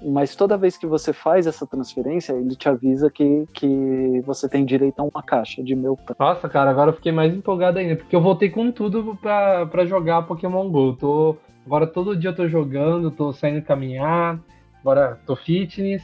Mas 0.04 0.36
toda 0.36 0.58
vez 0.58 0.78
que 0.78 0.86
você 0.86 1.12
faz 1.12 1.48
essa 1.48 1.66
transferência, 1.66 2.34
ele 2.34 2.56
te 2.56 2.70
avisa 2.70 3.10
que, 3.10 3.46
que 3.54 4.22
você 4.26 4.48
tem 4.48 4.64
direito 4.66 5.00
a 5.00 5.04
uma 5.04 5.24
caixa 5.24 5.64
de 5.64 5.76
Meltan. 5.76 6.14
Nossa, 6.20 6.48
cara, 6.48 6.70
agora 6.70 6.92
eu 6.92 6.96
fiquei 6.96 7.12
mais 7.12 7.34
empolgado 7.34 7.80
ainda, 7.80 7.96
porque 7.96 8.16
eu 8.16 8.22
voltei 8.22 8.50
com 8.50 8.72
tudo 8.72 9.18
pra, 9.22 9.66
pra 9.66 9.86
jogar 9.86 10.24
Pokémon 10.24 10.70
GO. 10.70 10.94
Tô, 10.94 11.38
agora 11.66 11.88
todo 11.88 12.18
dia 12.18 12.30
eu 12.30 12.36
tô 12.36 12.48
jogando, 12.48 13.10
tô 13.10 13.34
saindo 13.34 13.64
caminhar, 13.64 14.40
agora 14.82 15.20
tô 15.26 15.36
fitness, 15.36 16.04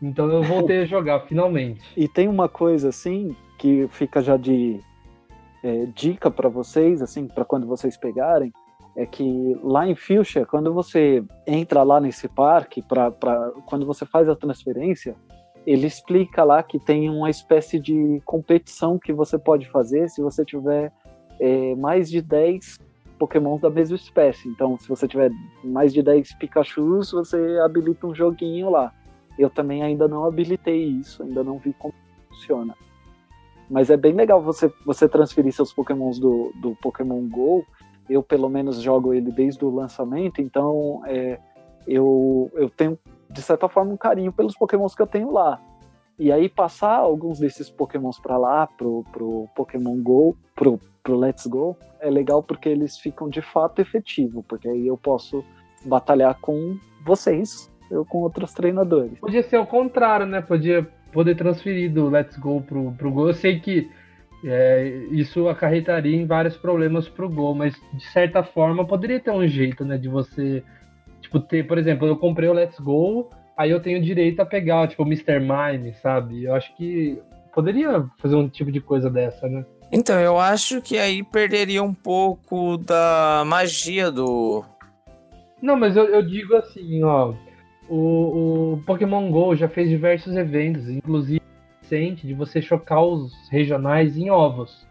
então 0.00 0.30
eu 0.30 0.42
voltei 0.42 0.82
a 0.82 0.84
jogar, 0.84 1.20
finalmente. 1.20 1.82
E 1.96 2.06
tem 2.08 2.28
uma 2.28 2.48
coisa 2.48 2.88
assim 2.88 3.34
que 3.58 3.88
fica 3.88 4.22
já 4.22 4.36
de 4.36 4.80
é, 5.62 5.86
dica 5.86 6.30
para 6.30 6.48
vocês, 6.48 7.02
assim, 7.02 7.26
para 7.26 7.44
quando 7.44 7.66
vocês 7.66 7.96
pegarem, 7.96 8.52
é 8.96 9.06
que 9.06 9.56
lá 9.62 9.86
em 9.86 9.94
Fuchsia, 9.94 10.44
quando 10.44 10.72
você 10.72 11.22
entra 11.46 11.82
lá 11.82 12.00
nesse 12.00 12.28
parque, 12.28 12.82
pra, 12.82 13.10
pra, 13.10 13.52
quando 13.66 13.86
você 13.86 14.04
faz 14.04 14.28
a 14.28 14.34
transferência, 14.34 15.14
ele 15.66 15.86
explica 15.86 16.42
lá 16.42 16.62
que 16.62 16.78
tem 16.78 17.10
uma 17.10 17.30
espécie 17.30 17.78
de 17.78 18.20
competição 18.24 18.98
que 18.98 19.12
você 19.12 19.38
pode 19.38 19.68
fazer 19.68 20.08
se 20.08 20.22
você 20.22 20.44
tiver 20.44 20.92
é, 21.38 21.74
mais 21.76 22.10
de 22.10 22.22
10 22.22 22.78
Pokémons 23.18 23.60
da 23.60 23.70
mesma 23.70 23.96
espécie. 23.96 24.48
Então, 24.48 24.78
se 24.78 24.88
você 24.88 25.06
tiver 25.06 25.30
mais 25.62 25.92
de 25.92 26.02
10 26.02 26.34
Pikachus, 26.34 27.12
você 27.12 27.58
habilita 27.62 28.06
um 28.06 28.14
joguinho 28.14 28.70
lá. 28.70 28.92
Eu 29.38 29.48
também 29.48 29.82
ainda 29.82 30.08
não 30.08 30.24
habilitei 30.24 30.84
isso, 30.84 31.22
ainda 31.22 31.44
não 31.44 31.58
vi 31.58 31.72
como 31.72 31.94
funciona. 32.28 32.74
Mas 33.70 33.90
é 33.90 33.96
bem 33.96 34.14
legal 34.14 34.42
você, 34.42 34.72
você 34.84 35.08
transferir 35.08 35.52
seus 35.52 35.72
Pokémons 35.72 36.18
do, 36.18 36.52
do 36.56 36.74
Pokémon 36.76 37.28
GO. 37.28 37.64
Eu, 38.08 38.22
pelo 38.22 38.48
menos, 38.48 38.80
jogo 38.80 39.12
ele 39.12 39.30
desde 39.30 39.64
o 39.64 39.70
lançamento, 39.70 40.40
então 40.40 41.02
é, 41.06 41.38
eu, 41.86 42.50
eu 42.54 42.70
tenho, 42.70 42.98
de 43.30 43.42
certa 43.42 43.68
forma, 43.68 43.92
um 43.92 43.96
carinho 43.96 44.32
pelos 44.32 44.54
Pokémons 44.54 44.94
que 44.94 45.02
eu 45.02 45.06
tenho 45.06 45.30
lá. 45.30 45.60
E 46.18 46.32
aí, 46.32 46.48
passar 46.48 46.96
alguns 46.96 47.38
desses 47.38 47.70
Pokémons 47.70 48.18
para 48.18 48.36
lá, 48.36 48.66
pro, 48.66 49.04
pro 49.12 49.46
Pokémon 49.54 50.02
GO, 50.02 50.36
pro, 50.54 50.80
pro 51.02 51.16
Let's 51.16 51.46
Go, 51.46 51.76
é 52.00 52.10
legal 52.10 52.42
porque 52.42 52.68
eles 52.68 52.98
ficam 52.98 53.28
de 53.28 53.42
fato 53.42 53.80
efetivos, 53.80 54.44
porque 54.48 54.68
aí 54.68 54.86
eu 54.86 54.96
posso 54.96 55.44
batalhar 55.84 56.40
com 56.40 56.76
vocês, 57.04 57.70
eu 57.90 58.04
com 58.04 58.18
outros 58.18 58.52
treinadores. 58.52 59.18
Podia 59.18 59.42
ser 59.42 59.58
o 59.58 59.66
contrário, 59.66 60.26
né? 60.26 60.40
Podia 60.40 60.86
poder 61.12 61.34
transferir 61.34 61.90
do 61.92 62.08
Let's 62.08 62.36
Go 62.36 62.60
pro, 62.60 62.92
pro 62.92 63.10
Go. 63.10 63.28
Eu 63.28 63.34
sei 63.34 63.58
que 63.60 63.88
é, 64.44 64.86
isso 65.10 65.48
acarretaria 65.48 66.16
em 66.16 66.26
vários 66.26 66.56
problemas 66.56 67.08
pro 67.08 67.28
Go, 67.28 67.54
mas 67.54 67.74
de 67.92 68.04
certa 68.06 68.42
forma 68.42 68.86
poderia 68.86 69.18
ter 69.18 69.30
um 69.30 69.46
jeito, 69.46 69.84
né? 69.84 69.96
De 69.96 70.08
você, 70.08 70.62
tipo, 71.20 71.40
ter, 71.40 71.66
por 71.66 71.78
exemplo, 71.78 72.06
eu 72.06 72.16
comprei 72.16 72.48
o 72.48 72.52
Let's 72.52 72.78
Go, 72.78 73.30
aí 73.56 73.70
eu 73.70 73.80
tenho 73.80 74.02
direito 74.02 74.40
a 74.40 74.46
pegar, 74.46 74.86
tipo, 74.88 75.02
o 75.02 75.06
Mr. 75.06 75.40
Mime, 75.40 75.94
sabe? 75.94 76.44
Eu 76.44 76.54
acho 76.54 76.74
que 76.76 77.20
poderia 77.52 78.04
fazer 78.18 78.36
um 78.36 78.48
tipo 78.48 78.70
de 78.70 78.80
coisa 78.80 79.10
dessa, 79.10 79.48
né? 79.48 79.64
Então, 79.90 80.20
eu 80.20 80.38
acho 80.38 80.82
que 80.82 80.98
aí 80.98 81.22
perderia 81.24 81.82
um 81.82 81.94
pouco 81.94 82.76
da 82.76 83.42
magia 83.46 84.10
do. 84.10 84.62
Não, 85.62 85.76
mas 85.76 85.96
eu, 85.96 86.04
eu 86.04 86.22
digo 86.22 86.54
assim, 86.54 87.02
ó. 87.02 87.32
O, 87.88 88.74
o 88.74 88.82
Pokémon 88.84 89.30
GO 89.30 89.56
já 89.56 89.68
fez 89.68 89.88
diversos 89.88 90.36
eventos, 90.36 90.88
inclusive 90.88 91.40
recente, 91.82 92.26
de 92.26 92.34
você 92.34 92.60
chocar 92.60 93.02
os 93.02 93.32
regionais 93.50 94.16
em 94.16 94.30
ovos. 94.30 94.86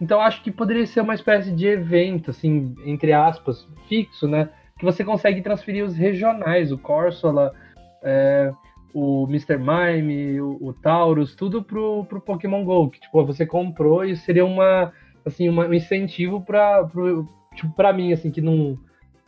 Então 0.00 0.20
acho 0.20 0.42
que 0.42 0.50
poderia 0.50 0.86
ser 0.86 1.00
uma 1.00 1.14
espécie 1.14 1.52
de 1.52 1.66
evento, 1.66 2.30
assim, 2.30 2.74
entre 2.84 3.12
aspas, 3.12 3.68
fixo, 3.88 4.26
né? 4.26 4.48
Que 4.78 4.84
você 4.84 5.04
consegue 5.04 5.42
transferir 5.42 5.84
os 5.84 5.94
regionais, 5.94 6.72
o 6.72 6.78
Corsola, 6.78 7.54
é, 8.02 8.50
o 8.92 9.26
Mr. 9.28 9.58
Mime, 9.58 10.40
o, 10.40 10.58
o 10.60 10.72
Taurus, 10.72 11.36
tudo 11.36 11.62
pro, 11.62 12.04
pro 12.06 12.20
Pokémon 12.20 12.64
GO. 12.64 12.90
Que 12.90 13.00
tipo, 13.00 13.24
você 13.24 13.46
comprou 13.46 14.04
e 14.04 14.16
seria 14.16 14.44
uma, 14.44 14.92
assim, 15.24 15.48
uma, 15.48 15.66
um 15.66 15.74
incentivo 15.74 16.40
pra, 16.40 16.84
pro, 16.84 17.28
tipo, 17.54 17.72
pra 17.74 17.92
mim, 17.92 18.12
assim, 18.12 18.30
que 18.30 18.40
não 18.40 18.78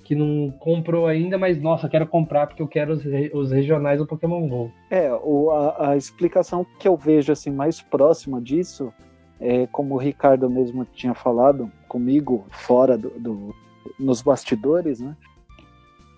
que 0.04 0.14
não 0.14 0.50
comprou 0.60 1.06
ainda, 1.06 1.38
mas 1.38 1.60
nossa, 1.60 1.88
quero 1.88 2.06
comprar 2.06 2.46
porque 2.46 2.60
eu 2.62 2.68
quero 2.68 2.92
os, 2.92 3.02
os 3.32 3.50
regionais 3.50 3.98
do 3.98 4.06
Pokémon 4.06 4.46
GO. 4.46 4.70
É, 4.90 5.10
o, 5.12 5.50
a, 5.50 5.90
a 5.90 5.96
explicação 5.96 6.64
que 6.78 6.86
eu 6.86 6.96
vejo 6.96 7.32
assim 7.32 7.50
mais 7.50 7.80
próxima 7.80 8.40
disso 8.40 8.92
é 9.40 9.66
como 9.66 9.94
o 9.94 9.98
Ricardo 9.98 10.48
mesmo 10.50 10.84
tinha 10.84 11.14
falado 11.14 11.70
comigo 11.88 12.44
fora 12.50 12.96
do, 12.98 13.10
do- 13.18 13.54
nos 13.98 14.20
bastidores, 14.22 15.00
né? 15.00 15.16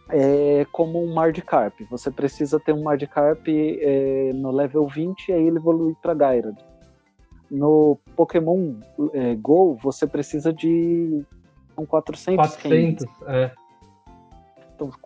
É 0.09 0.65
como 0.71 1.03
um 1.03 1.13
Magikarp. 1.15 1.81
Você 1.91 2.11
precisa 2.11 2.61
ter 2.61 2.73
um 2.73 2.83
Magikarp 2.83 3.47
é, 3.49 4.31
no 4.35 4.51
level 4.53 4.87
20 4.87 5.29
e 5.29 5.33
aí 5.33 5.47
ele 5.47 5.57
evolui 5.59 5.95
para 6.01 6.15
Gyarados. 6.15 6.65
No 7.51 7.99
Pokémon 8.17 8.75
é, 9.13 9.35
Go, 9.37 9.77
você 9.83 10.07
precisa 10.07 10.53
de 10.53 11.25
são 11.75 11.85
400, 11.85 12.37
400, 12.57 13.05
candies. 13.05 13.23
é. 13.29 13.51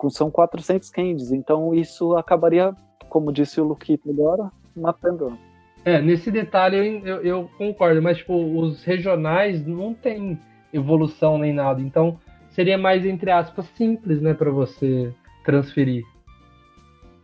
São 0.09 0.29
400 0.29 0.89
candies. 0.89 1.31
Então 1.31 1.73
isso 1.73 2.15
acabaria, 2.15 2.75
como 3.09 3.31
disse 3.31 3.59
o 3.59 3.65
Luquito 3.65 4.09
agora, 4.09 4.51
matando. 4.75 5.37
É, 5.83 5.99
nesse 6.01 6.29
detalhe 6.29 6.77
eu, 6.77 6.99
eu, 7.03 7.21
eu 7.23 7.49
concordo, 7.57 8.01
mas 8.01 8.17
tipo, 8.17 8.33
os 8.35 8.83
regionais 8.83 9.65
não 9.65 9.93
tem 9.93 10.39
evolução 10.71 11.37
nem 11.37 11.51
nada, 11.51 11.81
então 11.81 12.19
seria 12.49 12.77
mais, 12.77 13.05
entre 13.05 13.31
aspas, 13.31 13.65
simples, 13.75 14.21
né, 14.21 14.33
para 14.33 14.51
você 14.51 15.13
transferir. 15.43 16.03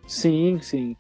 Sim, 0.07 0.57
sim. 0.59 0.95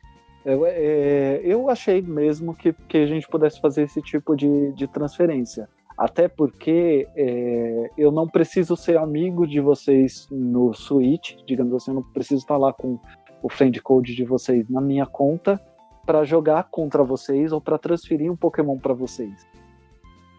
Eu, 0.45 0.65
é, 0.65 1.41
eu 1.43 1.69
achei 1.69 2.01
mesmo 2.01 2.53
que, 2.55 2.73
que 2.87 2.97
a 2.97 3.05
gente 3.05 3.27
pudesse 3.27 3.59
fazer 3.59 3.83
esse 3.83 4.01
tipo 4.01 4.35
de, 4.35 4.71
de 4.73 4.87
transferência. 4.87 5.67
Até 5.97 6.27
porque 6.27 7.07
é, 7.15 7.89
eu 7.97 8.11
não 8.11 8.27
preciso 8.27 8.75
ser 8.75 8.97
amigo 8.97 9.47
de 9.47 9.59
vocês 9.59 10.27
no 10.29 10.73
Switch, 10.73 11.35
digamos 11.47 11.73
assim, 11.73 11.91
eu 11.91 11.95
não 11.95 12.03
preciso 12.03 12.41
estar 12.41 12.57
lá 12.57 12.71
com 12.71 12.99
o 13.41 13.49
friend 13.49 13.81
code 13.81 14.15
de 14.15 14.23
vocês 14.23 14.69
na 14.69 14.79
minha 14.79 15.05
conta 15.05 15.59
para 16.05 16.23
jogar 16.23 16.65
contra 16.69 17.03
vocês 17.03 17.51
ou 17.51 17.59
para 17.59 17.77
transferir 17.77 18.31
um 18.31 18.35
Pokémon 18.35 18.77
para 18.77 18.93
vocês. 18.93 19.45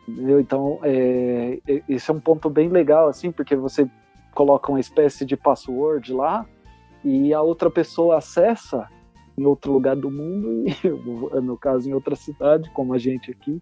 Entendeu? 0.09 0.41
Então, 0.41 0.79
é, 0.83 1.59
esse 1.89 2.11
é 2.11 2.15
um 2.15 2.21
ponto 2.21 2.49
bem 2.49 2.69
legal, 2.69 3.09
assim, 3.09 3.31
porque 3.31 3.55
você 3.55 3.89
coloca 4.35 4.71
uma 4.71 4.81
espécie 4.81 5.27
de 5.27 5.37
password 5.37 6.13
lá 6.13 6.47
e 7.05 7.35
a 7.35 7.43
outra 7.43 7.71
pessoa 7.71 8.17
acessa 8.17 8.89
em 9.37 9.45
outro 9.45 9.73
lugar 9.73 9.95
do 9.95 10.11
mundo, 10.11 10.65
e, 10.67 10.89
no 11.43 11.57
caso 11.57 11.89
em 11.89 11.93
outra 11.93 12.17
cidade, 12.17 12.71
como 12.71 12.95
a 12.95 12.99
gente 12.99 13.31
aqui. 13.31 13.61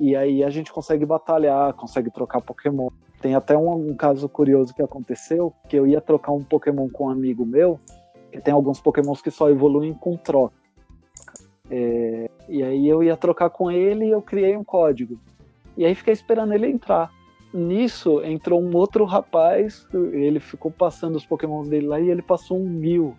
E 0.00 0.16
aí 0.16 0.42
a 0.42 0.50
gente 0.50 0.72
consegue 0.72 1.04
batalhar, 1.06 1.72
consegue 1.74 2.10
trocar 2.10 2.40
Pokémon. 2.40 2.88
Tem 3.20 3.34
até 3.34 3.56
um, 3.56 3.90
um 3.90 3.94
caso 3.94 4.28
curioso 4.28 4.74
que 4.74 4.82
aconteceu, 4.82 5.52
que 5.68 5.76
eu 5.76 5.86
ia 5.86 6.00
trocar 6.00 6.32
um 6.32 6.42
Pokémon 6.42 6.88
com 6.88 7.06
um 7.06 7.10
amigo 7.10 7.46
meu, 7.46 7.78
que 8.30 8.40
tem 8.40 8.52
alguns 8.52 8.80
Pokémons 8.80 9.22
que 9.22 9.30
só 9.30 9.48
evoluem 9.48 9.94
com 9.94 10.16
troca. 10.16 10.54
É, 11.70 12.28
e 12.48 12.62
aí 12.62 12.88
eu 12.88 13.02
ia 13.02 13.16
trocar 13.16 13.48
com 13.48 13.70
ele 13.70 14.06
e 14.06 14.10
eu 14.10 14.20
criei 14.20 14.56
um 14.56 14.64
código. 14.64 15.18
E 15.76 15.86
aí 15.86 15.94
fiquei 15.94 16.12
esperando 16.12 16.52
ele 16.52 16.66
entrar. 16.66 17.10
Nisso 17.52 18.22
entrou 18.24 18.60
um 18.60 18.74
outro 18.76 19.04
rapaz, 19.04 19.86
ele 19.92 20.40
ficou 20.40 20.70
passando 20.70 21.16
os 21.16 21.24
Pokémon 21.24 21.62
dele 21.62 21.86
lá 21.86 22.00
e 22.00 22.10
ele 22.10 22.22
passou 22.22 22.58
um 22.58 22.68
mil. 22.68 23.14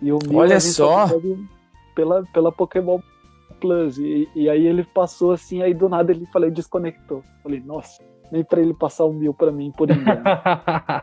E 0.00 0.10
o 0.10 0.18
mil 0.26 0.38
Olha 0.38 0.58
só! 0.58 1.06
Pela, 1.94 2.24
pela 2.32 2.52
Pokémon 2.52 2.98
Plus. 3.60 3.98
E, 3.98 4.28
e, 4.34 4.48
aí 4.48 4.66
ele 4.66 4.84
passou 4.84 5.32
assim, 5.32 5.62
aí 5.62 5.72
do 5.72 5.88
nada 5.88 6.12
ele 6.12 6.26
falei, 6.26 6.50
desconectou. 6.50 7.22
Falei, 7.42 7.60
nossa, 7.60 8.02
nem 8.30 8.44
pra 8.44 8.60
ele 8.60 8.74
passar 8.74 9.06
um 9.06 9.12
mil 9.12 9.32
pra 9.32 9.50
mim 9.50 9.72
por 9.76 9.90
engano. 9.90 10.22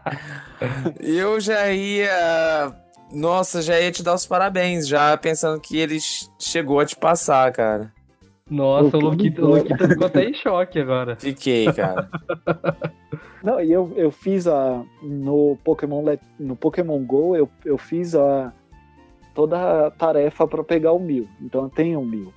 eu 1.00 1.40
já 1.40 1.72
ia. 1.72 2.74
Nossa, 3.12 3.62
já 3.62 3.80
ia 3.80 3.92
te 3.92 4.04
dar 4.04 4.16
os 4.16 4.26
parabéns, 4.26 4.88
já 4.88 5.16
pensando 5.18 5.60
que 5.60 5.78
ele 5.78 5.98
chegou 6.40 6.80
a 6.80 6.86
te 6.86 6.96
passar, 6.96 7.52
cara. 7.52 7.92
Nossa, 8.50 8.98
o 8.98 9.00
Luquita, 9.00 9.42
o 9.42 9.56
Luquita 9.56 9.88
ficou 9.88 10.08
até 10.08 10.26
em 10.26 10.34
choque 10.34 10.80
agora. 10.80 11.16
Fiquei, 11.16 11.72
cara. 11.72 12.10
Não, 13.44 13.60
e 13.60 13.72
eu, 13.72 13.92
eu 13.96 14.12
fiz 14.12 14.48
a. 14.48 14.84
No 15.02 15.58
Pokémon, 15.64 16.04
no 16.40 16.56
Pokémon 16.56 17.04
Go, 17.04 17.36
eu, 17.36 17.50
eu 17.66 17.78
fiz 17.78 18.16
a. 18.16 18.54
Toda 19.34 19.88
a 19.88 19.92
tarefa 19.92 20.48
para 20.48 20.64
pegar 20.64 20.92
o 20.92 21.00
mil. 21.00 21.28
Então 21.42 21.64
eu 21.64 21.70
tenho 21.70 22.00
um 22.00 22.06
mil. 22.06 22.34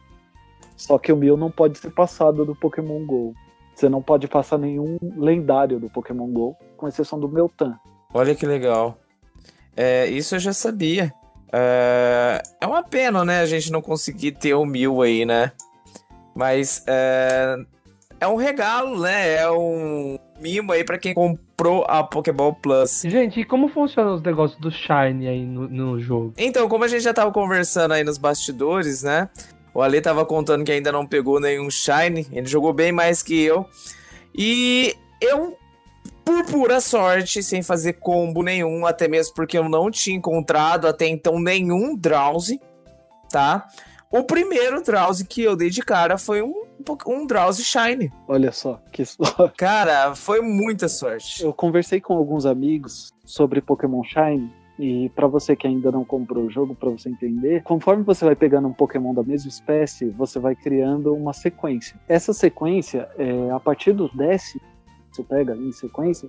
Só 0.77 0.99
que 0.99 1.13
o 1.13 1.17
mil 1.17 1.37
não 1.37 1.51
pode 1.51 1.79
ser 1.79 1.91
passado 1.91 2.45
do 2.45 2.55
Pokémon 2.55 3.05
Go. 3.05 3.35
Você 3.75 3.89
não 3.89 4.03
pode 4.03 4.27
passar 4.29 4.59
nenhum 4.59 4.99
lendário 5.17 5.79
do 5.79 5.91
Pokémon 5.91 6.29
Go, 6.29 6.57
com 6.77 6.89
exceção 6.89 7.21
do 7.21 7.29
Meltan. 7.29 7.79
Olha 8.13 8.35
que 8.35 8.47
legal. 8.47 8.99
É, 9.77 10.07
isso 10.07 10.35
eu 10.35 10.39
já 10.39 10.53
sabia. 10.53 11.13
É, 11.53 12.43
é 12.61 12.67
uma 12.67 12.83
pena, 12.83 13.25
né, 13.25 13.41
a 13.41 13.47
gente 13.47 13.71
não 13.71 13.83
conseguir 13.83 14.33
ter 14.33 14.55
o 14.55 14.65
mil 14.65 15.03
aí, 15.03 15.25
né? 15.27 15.53
Mas 16.35 16.83
é, 16.87 17.57
é 18.21 18.27
um 18.27 18.37
regalo, 18.37 19.01
né? 19.01 19.35
É 19.35 19.51
um 19.51 20.19
mimo 20.41 20.73
aí 20.73 20.85
para 20.85 20.99
quem 20.99 21.15
comprou 21.15 21.85
a 21.89 22.03
Pokéball 22.03 22.55
Plus. 22.55 23.03
Gente, 23.05 23.41
e 23.41 23.45
como 23.45 23.69
funcionam 23.69 24.15
os 24.15 24.23
negócios 24.23 24.61
do 24.61 24.71
Shine 24.71 25.29
aí 25.29 25.45
no, 25.45 25.69
no 25.69 26.01
jogo? 26.01 26.35
Então, 26.37 26.69
como 26.69 26.85
a 26.85 26.89
gente 26.89 27.03
já 27.03 27.15
tava 27.15 27.33
conversando 27.33 27.93
aí 27.93 28.05
nos 28.05 28.19
bastidores, 28.19 29.03
né? 29.03 29.29
O 29.73 29.83
Ale 29.83 30.01
tava 30.01 30.25
contando 30.25 30.65
que 30.65 30.73
ainda 30.73 30.91
não 30.91 31.07
pegou 31.07 31.39
nenhum 31.39 31.71
Shine. 31.71 32.27
Ele 32.33 32.47
jogou 32.47 32.73
bem 32.73 32.93
mais 32.93 33.23
que 33.23 33.43
eu. 33.43 33.67
E 34.35 34.95
eu, 35.21 35.57
por 36.25 36.45
pura 36.47 36.81
sorte, 36.81 37.43
sem 37.43 37.63
fazer 37.63 37.95
combo 37.95 38.43
nenhum, 38.43 38.87
até 38.87 39.09
mesmo 39.09 39.35
porque 39.35 39.57
eu 39.57 39.69
não 39.69 39.91
tinha 39.91 40.17
encontrado 40.17 40.87
até 40.87 41.07
então 41.07 41.39
nenhum 41.41 41.97
Drowsy, 41.97 42.61
tá? 43.31 43.67
O 44.11 44.25
primeiro 44.25 44.83
Drowsy 44.83 45.25
que 45.25 45.43
eu 45.43 45.57
dei 45.57 45.71
de 45.71 45.83
cara 45.83 46.17
foi 46.17 46.43
um, 46.43 46.66
um 47.07 47.27
Drowsy 47.27 47.65
Shine. 47.65 48.13
Olha 48.29 48.53
só, 48.53 48.81
que 48.93 49.05
sorte. 49.05 49.57
Cara, 49.57 50.15
foi 50.15 50.41
muita 50.41 50.89
sorte. 50.89 51.43
Eu 51.43 51.53
conversei 51.53 52.01
com 52.01 52.15
alguns 52.15 52.47
amigos 52.47 53.13
sobre 53.25 53.61
Pokémon 53.61 54.03
Shine. 54.05 54.51
E 54.79 55.09
para 55.11 55.27
você 55.27 55.57
que 55.57 55.67
ainda 55.67 55.91
não 55.91 56.05
comprou 56.05 56.45
o 56.45 56.51
jogo, 56.51 56.75
para 56.75 56.91
você 56.91 57.09
entender, 57.09 57.63
conforme 57.63 58.03
você 58.03 58.25
vai 58.25 58.37
pegando 58.37 58.69
um 58.69 58.73
Pokémon 58.73 59.15
da 59.15 59.23
mesma 59.23 59.49
espécie, 59.49 60.11
você 60.11 60.39
vai 60.39 60.55
criando 60.55 61.15
uma 61.15 61.33
sequência. 61.33 61.99
Essa 62.07 62.35
sequência, 62.35 63.09
é, 63.17 63.51
a 63.51 63.59
partir 63.59 63.95
do 63.95 64.09
décimo, 64.15 64.61
você 65.11 65.23
pega 65.23 65.57
em 65.57 65.73
sequência, 65.73 66.29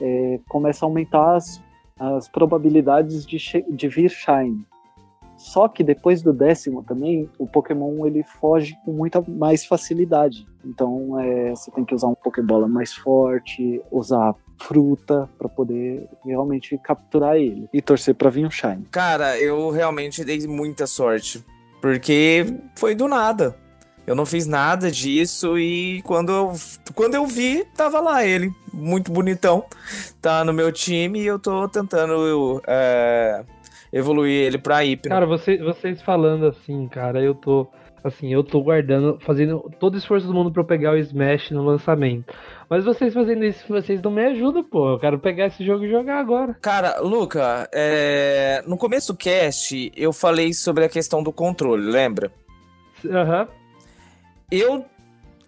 é, 0.00 0.40
começa 0.48 0.84
a 0.84 0.88
aumentar 0.88 1.36
as, 1.36 1.62
as 1.98 2.28
probabilidades 2.28 3.24
de, 3.24 3.38
de 3.70 3.88
vir 3.88 4.10
Shine. 4.10 4.66
Só 5.46 5.68
que 5.68 5.84
depois 5.84 6.22
do 6.22 6.32
décimo 6.32 6.82
também, 6.82 7.30
o 7.38 7.46
Pokémon 7.46 8.04
ele 8.04 8.24
foge 8.24 8.76
com 8.84 8.90
muita 8.90 9.22
mais 9.28 9.64
facilidade. 9.64 10.44
Então 10.64 11.20
é, 11.20 11.50
você 11.50 11.70
tem 11.70 11.84
que 11.84 11.94
usar 11.94 12.08
um 12.08 12.16
Pokébola 12.16 12.66
mais 12.66 12.92
forte, 12.92 13.80
usar 13.88 14.34
fruta 14.58 15.30
para 15.38 15.48
poder 15.48 16.08
realmente 16.24 16.76
capturar 16.78 17.36
ele 17.36 17.68
e 17.72 17.80
torcer 17.80 18.16
para 18.16 18.28
vir 18.28 18.44
um 18.44 18.50
Shine. 18.50 18.88
Cara, 18.90 19.38
eu 19.38 19.70
realmente 19.70 20.24
dei 20.24 20.44
muita 20.48 20.84
sorte, 20.84 21.44
porque 21.80 22.44
foi 22.74 22.96
do 22.96 23.06
nada. 23.06 23.54
Eu 24.04 24.16
não 24.16 24.26
fiz 24.26 24.48
nada 24.48 24.90
disso 24.90 25.56
e 25.56 26.02
quando 26.02 26.32
eu, 26.32 26.52
quando 26.92 27.14
eu 27.14 27.24
vi, 27.24 27.64
tava 27.76 28.00
lá 28.00 28.24
ele, 28.24 28.52
muito 28.72 29.12
bonitão, 29.12 29.64
tá 30.20 30.44
no 30.44 30.52
meu 30.52 30.72
time 30.72 31.20
e 31.20 31.26
eu 31.26 31.38
tô 31.38 31.68
tentando 31.68 32.60
é, 32.66 33.44
evoluir 33.92 34.46
ele 34.46 34.58
pra 34.58 34.82
Hypno. 34.82 35.10
Cara, 35.10 35.26
você, 35.26 35.56
vocês 35.58 36.02
falando 36.02 36.46
assim, 36.46 36.88
cara, 36.88 37.22
eu 37.22 37.34
tô. 37.34 37.66
Assim, 38.04 38.32
eu 38.32 38.44
tô 38.44 38.60
guardando, 38.60 39.18
fazendo 39.20 39.68
todo 39.80 39.94
o 39.94 39.98
esforço 39.98 40.28
do 40.28 40.34
mundo 40.34 40.52
pra 40.52 40.62
eu 40.62 40.66
pegar 40.66 40.92
o 40.92 40.96
Smash 40.96 41.50
no 41.50 41.64
lançamento. 41.64 42.32
Mas 42.70 42.84
vocês 42.84 43.12
fazendo 43.12 43.44
isso, 43.44 43.66
vocês 43.68 44.00
não 44.00 44.12
me 44.12 44.24
ajudam, 44.26 44.62
pô. 44.62 44.90
Eu 44.90 44.98
quero 45.00 45.18
pegar 45.18 45.46
esse 45.46 45.64
jogo 45.64 45.84
e 45.84 45.90
jogar 45.90 46.20
agora. 46.20 46.54
Cara, 46.62 47.00
Luca, 47.00 47.68
é... 47.72 48.62
no 48.64 48.76
começo 48.76 49.12
do 49.12 49.18
cast, 49.18 49.92
eu 49.96 50.12
falei 50.12 50.52
sobre 50.52 50.84
a 50.84 50.88
questão 50.88 51.20
do 51.20 51.32
controle, 51.32 51.82
lembra? 51.90 52.30
Aham. 53.04 53.40
Uhum. 53.40 53.46
Eu 54.52 54.84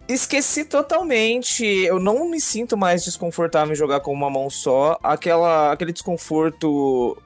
esqueci 0.09 0.65
totalmente. 0.65 1.65
Eu 1.65 2.01
não 2.01 2.29
me 2.29 2.41
sinto 2.41 2.77
mais 2.77 3.05
desconfortável 3.05 3.73
em 3.73 3.77
jogar 3.77 4.01
com 4.01 4.13
uma 4.13 4.31
mão 4.31 4.51
só. 4.51 4.99
Aquela, 5.03 5.73
aquele 5.73 5.93
desconforto 5.93 7.17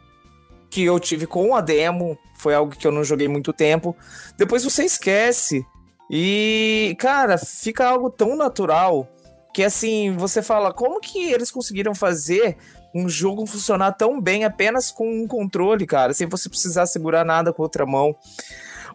que 0.72 0.82
eu 0.82 0.98
tive 0.98 1.26
com 1.26 1.54
a 1.54 1.60
demo, 1.60 2.18
foi 2.34 2.54
algo 2.54 2.74
que 2.74 2.86
eu 2.86 2.90
não 2.90 3.04
joguei 3.04 3.28
muito 3.28 3.52
tempo. 3.52 3.94
Depois 4.38 4.64
você 4.64 4.84
esquece. 4.84 5.66
E, 6.10 6.96
cara, 6.98 7.36
fica 7.36 7.86
algo 7.86 8.08
tão 8.08 8.34
natural 8.34 9.06
que 9.52 9.62
assim, 9.62 10.16
você 10.16 10.40
fala, 10.40 10.72
como 10.72 10.98
que 10.98 11.30
eles 11.30 11.50
conseguiram 11.50 11.94
fazer 11.94 12.56
um 12.94 13.06
jogo 13.06 13.44
funcionar 13.44 13.92
tão 13.92 14.18
bem 14.18 14.46
apenas 14.46 14.90
com 14.90 15.06
um 15.06 15.26
controle, 15.26 15.86
cara, 15.86 16.14
sem 16.14 16.26
você 16.26 16.48
precisar 16.48 16.86
segurar 16.86 17.22
nada 17.22 17.52
com 17.52 17.62
outra 17.62 17.84
mão. 17.84 18.16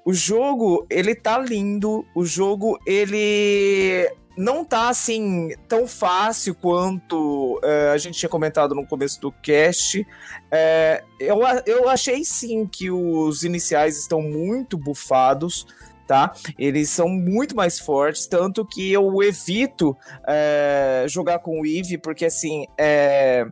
O 0.04 0.12
jogo, 0.12 0.84
ele 0.90 1.14
tá 1.14 1.38
lindo, 1.38 2.04
o 2.16 2.26
jogo, 2.26 2.80
ele 2.88 4.12
não 4.38 4.64
tá 4.64 4.90
assim 4.90 5.50
tão 5.68 5.88
fácil 5.88 6.54
quanto 6.54 7.60
é, 7.64 7.90
a 7.90 7.98
gente 7.98 8.20
tinha 8.20 8.30
comentado 8.30 8.76
no 8.76 8.86
começo 8.86 9.20
do 9.20 9.32
cast. 9.32 10.06
É, 10.52 11.04
eu, 11.20 11.40
eu 11.66 11.90
achei 11.90 12.24
sim 12.24 12.68
que 12.68 12.92
os 12.92 13.44
iniciais 13.44 13.98
estão 13.98 14.22
muito 14.22 14.78
bufados. 14.78 15.66
Tá? 16.08 16.34
Eles 16.58 16.90
são 16.90 17.10
muito 17.10 17.54
mais 17.54 17.78
fortes, 17.78 18.28
tanto 18.28 18.66
que 18.66 18.94
eu 18.94 19.22
evito 19.22 19.94
é, 20.26 21.04
jogar 21.06 21.40
com 21.40 21.60
o 21.60 21.66
Eve, 21.66 21.98
porque 21.98 22.24
assim, 22.24 22.66
é, 22.78 23.46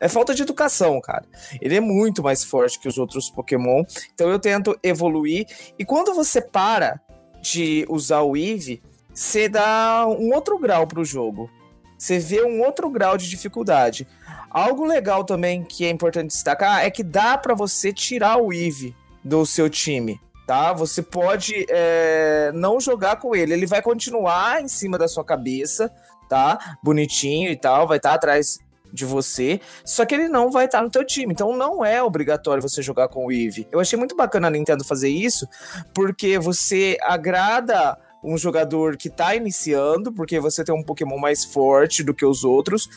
é 0.00 0.08
falta 0.08 0.34
de 0.34 0.40
educação, 0.40 0.98
cara. 1.02 1.26
Ele 1.60 1.76
é 1.76 1.80
muito 1.80 2.22
mais 2.22 2.42
forte 2.42 2.80
que 2.80 2.88
os 2.88 2.96
outros 2.96 3.28
Pokémon, 3.28 3.84
então 4.14 4.30
eu 4.30 4.38
tento 4.38 4.74
evoluir. 4.82 5.46
E 5.78 5.84
quando 5.84 6.14
você 6.14 6.40
para 6.40 6.98
de 7.42 7.84
usar 7.90 8.22
o 8.22 8.34
Eve, 8.34 8.82
você 9.12 9.48
dá 9.48 10.06
um 10.06 10.32
outro 10.32 10.58
grau 10.58 10.86
pro 10.86 11.04
jogo. 11.04 11.50
Você 11.98 12.18
vê 12.18 12.42
um 12.42 12.62
outro 12.62 12.88
grau 12.88 13.18
de 13.18 13.28
dificuldade. 13.28 14.06
Algo 14.48 14.84
legal 14.84 15.22
também 15.22 15.62
que 15.62 15.84
é 15.84 15.90
importante 15.90 16.28
destacar 16.28 16.84
é 16.84 16.90
que 16.90 17.02
dá 17.02 17.36
para 17.36 17.54
você 17.54 17.92
tirar 17.92 18.38
o 18.38 18.52
Eve 18.52 18.96
do 19.22 19.44
seu 19.44 19.68
time, 19.68 20.18
tá? 20.46 20.72
Você 20.72 21.02
pode 21.02 21.66
é, 21.68 22.50
não 22.54 22.80
jogar 22.80 23.16
com 23.16 23.36
ele, 23.36 23.52
ele 23.52 23.66
vai 23.66 23.82
continuar 23.82 24.62
em 24.62 24.66
cima 24.66 24.96
da 24.96 25.06
sua 25.06 25.24
cabeça, 25.24 25.92
tá? 26.28 26.78
Bonitinho 26.82 27.50
e 27.50 27.56
tal, 27.56 27.86
vai 27.86 27.98
estar 27.98 28.10
tá 28.10 28.14
atrás 28.14 28.58
de 28.92 29.04
você, 29.04 29.60
só 29.84 30.04
que 30.04 30.14
ele 30.14 30.28
não 30.28 30.50
vai 30.50 30.64
estar 30.64 30.78
tá 30.78 30.84
no 30.84 30.90
teu 30.90 31.04
time. 31.04 31.32
Então 31.32 31.56
não 31.56 31.84
é 31.84 32.02
obrigatório 32.02 32.62
você 32.62 32.82
jogar 32.82 33.08
com 33.08 33.26
o 33.26 33.32
Eve. 33.32 33.68
Eu 33.70 33.78
achei 33.78 33.98
muito 33.98 34.16
bacana 34.16 34.48
a 34.48 34.50
Nintendo 34.50 34.84
fazer 34.84 35.10
isso, 35.10 35.46
porque 35.94 36.38
você 36.38 36.96
agrada 37.02 37.96
um 38.22 38.36
jogador 38.36 38.96
que 38.96 39.08
tá 39.08 39.34
iniciando, 39.34 40.12
porque 40.12 40.38
você 40.38 40.62
tem 40.62 40.74
um 40.74 40.82
Pokémon 40.82 41.18
mais 41.18 41.44
forte 41.44 42.02
do 42.02 42.14
que 42.14 42.24
os 42.24 42.44
outros. 42.44 42.88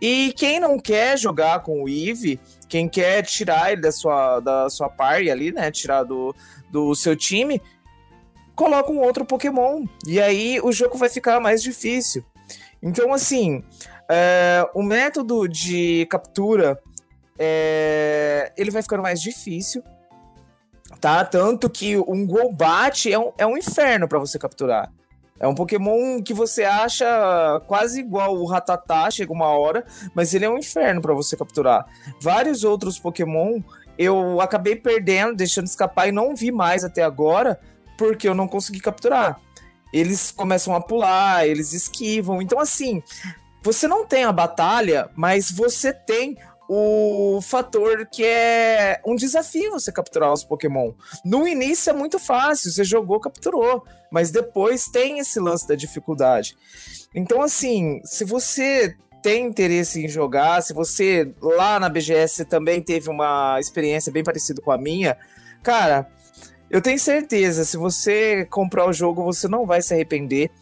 E 0.00 0.32
quem 0.36 0.60
não 0.60 0.78
quer 0.78 1.18
jogar 1.18 1.60
com 1.60 1.82
o 1.82 1.88
Eevee, 1.88 2.40
quem 2.68 2.88
quer 2.88 3.22
tirar 3.24 3.72
ele 3.72 3.82
da 3.82 3.92
sua, 3.92 4.40
da 4.40 4.70
sua 4.70 4.88
party 4.88 5.30
ali, 5.30 5.52
né? 5.52 5.70
Tirar 5.70 6.04
do, 6.04 6.34
do 6.70 6.94
seu 6.94 7.16
time, 7.16 7.60
coloca 8.54 8.92
um 8.92 9.00
outro 9.00 9.24
Pokémon. 9.24 9.84
E 10.06 10.20
aí 10.20 10.60
o 10.62 10.72
jogo 10.72 10.96
vai 10.96 11.08
ficar 11.08 11.40
mais 11.40 11.62
difícil. 11.62 12.24
Então, 12.82 13.12
assim, 13.12 13.62
é, 14.08 14.66
o 14.74 14.82
método 14.82 15.46
de 15.48 16.06
captura 16.10 16.80
é, 17.38 18.52
ele 18.56 18.70
vai 18.70 18.82
ficando 18.82 19.02
mais 19.02 19.20
difícil. 19.20 19.82
Tá? 21.00 21.24
Tanto 21.24 21.70
que 21.70 21.96
um 21.96 22.26
Golbat 22.26 23.10
é 23.10 23.18
um, 23.18 23.32
é 23.38 23.46
um 23.46 23.56
inferno 23.56 24.06
para 24.06 24.18
você 24.18 24.38
capturar. 24.38 24.92
É 25.38 25.48
um 25.48 25.54
Pokémon 25.54 26.22
que 26.22 26.34
você 26.34 26.64
acha 26.64 27.62
quase 27.66 28.00
igual 28.00 28.36
o 28.36 28.44
Ratatá, 28.44 29.10
chega 29.10 29.32
uma 29.32 29.46
hora, 29.46 29.86
mas 30.14 30.34
ele 30.34 30.44
é 30.44 30.50
um 30.50 30.58
inferno 30.58 31.00
para 31.00 31.14
você 31.14 31.34
capturar. 31.34 31.86
Vários 32.20 32.62
outros 32.62 32.98
Pokémon 32.98 33.62
eu 33.96 34.40
acabei 34.40 34.76
perdendo, 34.76 35.36
deixando 35.36 35.66
escapar 35.66 36.08
e 36.08 36.12
não 36.12 36.34
vi 36.34 36.52
mais 36.52 36.84
até 36.84 37.02
agora, 37.02 37.58
porque 37.96 38.28
eu 38.28 38.34
não 38.34 38.46
consegui 38.46 38.80
capturar. 38.80 39.40
Eles 39.92 40.30
começam 40.30 40.74
a 40.74 40.80
pular, 40.80 41.46
eles 41.46 41.72
esquivam. 41.72 42.40
Então, 42.40 42.58
assim, 42.58 43.02
você 43.62 43.86
não 43.86 44.06
tem 44.06 44.24
a 44.24 44.32
batalha, 44.32 45.10
mas 45.14 45.50
você 45.50 45.92
tem 45.92 46.36
o 46.72 47.40
fator 47.42 48.06
que 48.06 48.24
é 48.24 49.00
um 49.04 49.16
desafio 49.16 49.72
você 49.72 49.90
capturar 49.90 50.32
os 50.32 50.44
Pokémon. 50.44 50.92
No 51.24 51.48
início 51.48 51.90
é 51.90 51.92
muito 51.92 52.16
fácil, 52.16 52.70
você 52.70 52.84
jogou, 52.84 53.18
capturou, 53.18 53.84
mas 54.08 54.30
depois 54.30 54.86
tem 54.86 55.18
esse 55.18 55.40
lance 55.40 55.66
da 55.66 55.74
dificuldade. 55.74 56.56
Então, 57.12 57.42
assim, 57.42 58.00
se 58.04 58.24
você 58.24 58.94
tem 59.20 59.46
interesse 59.46 60.04
em 60.04 60.06
jogar, 60.06 60.62
se 60.62 60.72
você 60.72 61.34
lá 61.42 61.80
na 61.80 61.88
BGS 61.88 62.44
também 62.44 62.80
teve 62.80 63.10
uma 63.10 63.58
experiência 63.58 64.12
bem 64.12 64.22
parecida 64.22 64.62
com 64.62 64.70
a 64.70 64.78
minha, 64.78 65.18
cara, 65.64 66.08
eu 66.70 66.80
tenho 66.80 67.00
certeza, 67.00 67.64
se 67.64 67.76
você 67.76 68.44
comprar 68.44 68.88
o 68.88 68.92
jogo, 68.92 69.24
você 69.24 69.48
não 69.48 69.66
vai 69.66 69.82
se 69.82 69.92
arrepender. 69.92 70.52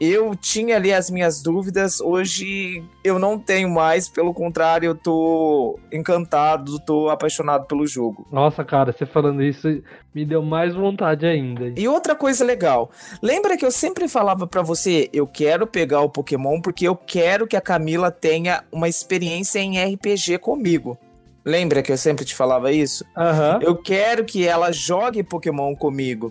Eu 0.00 0.34
tinha 0.36 0.76
ali 0.76 0.92
as 0.92 1.10
minhas 1.10 1.42
dúvidas, 1.42 2.00
hoje 2.00 2.84
eu 3.02 3.18
não 3.18 3.38
tenho 3.38 3.68
mais, 3.68 4.08
pelo 4.08 4.32
contrário, 4.32 4.86
eu 4.86 4.94
tô 4.94 5.78
encantado, 5.92 6.78
tô 6.78 7.08
apaixonado 7.08 7.66
pelo 7.66 7.86
jogo. 7.86 8.26
Nossa, 8.30 8.64
cara, 8.64 8.92
você 8.92 9.04
falando 9.04 9.42
isso 9.42 9.82
me 10.14 10.24
deu 10.24 10.42
mais 10.42 10.74
vontade 10.74 11.26
ainda. 11.26 11.72
E 11.76 11.88
outra 11.88 12.14
coisa 12.14 12.44
legal, 12.44 12.90
lembra 13.20 13.56
que 13.56 13.64
eu 13.64 13.70
sempre 13.72 14.06
falava 14.06 14.46
para 14.46 14.62
você, 14.62 15.08
eu 15.12 15.26
quero 15.26 15.66
pegar 15.66 16.00
o 16.02 16.08
Pokémon 16.08 16.60
porque 16.60 16.86
eu 16.86 16.94
quero 16.94 17.46
que 17.46 17.56
a 17.56 17.60
Camila 17.60 18.10
tenha 18.10 18.62
uma 18.70 18.88
experiência 18.88 19.58
em 19.58 19.82
RPG 19.82 20.38
comigo. 20.38 20.96
Lembra 21.44 21.82
que 21.82 21.90
eu 21.90 21.96
sempre 21.96 22.26
te 22.26 22.34
falava 22.34 22.70
isso? 22.70 23.04
Uhum. 23.16 23.62
Eu 23.62 23.74
quero 23.74 24.24
que 24.24 24.46
ela 24.46 24.70
jogue 24.70 25.22
Pokémon 25.22 25.74
comigo. 25.74 26.30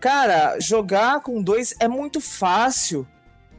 Cara, 0.00 0.60
jogar 0.60 1.20
com 1.20 1.42
dois 1.42 1.74
é 1.80 1.88
muito 1.88 2.20
fácil. 2.20 3.06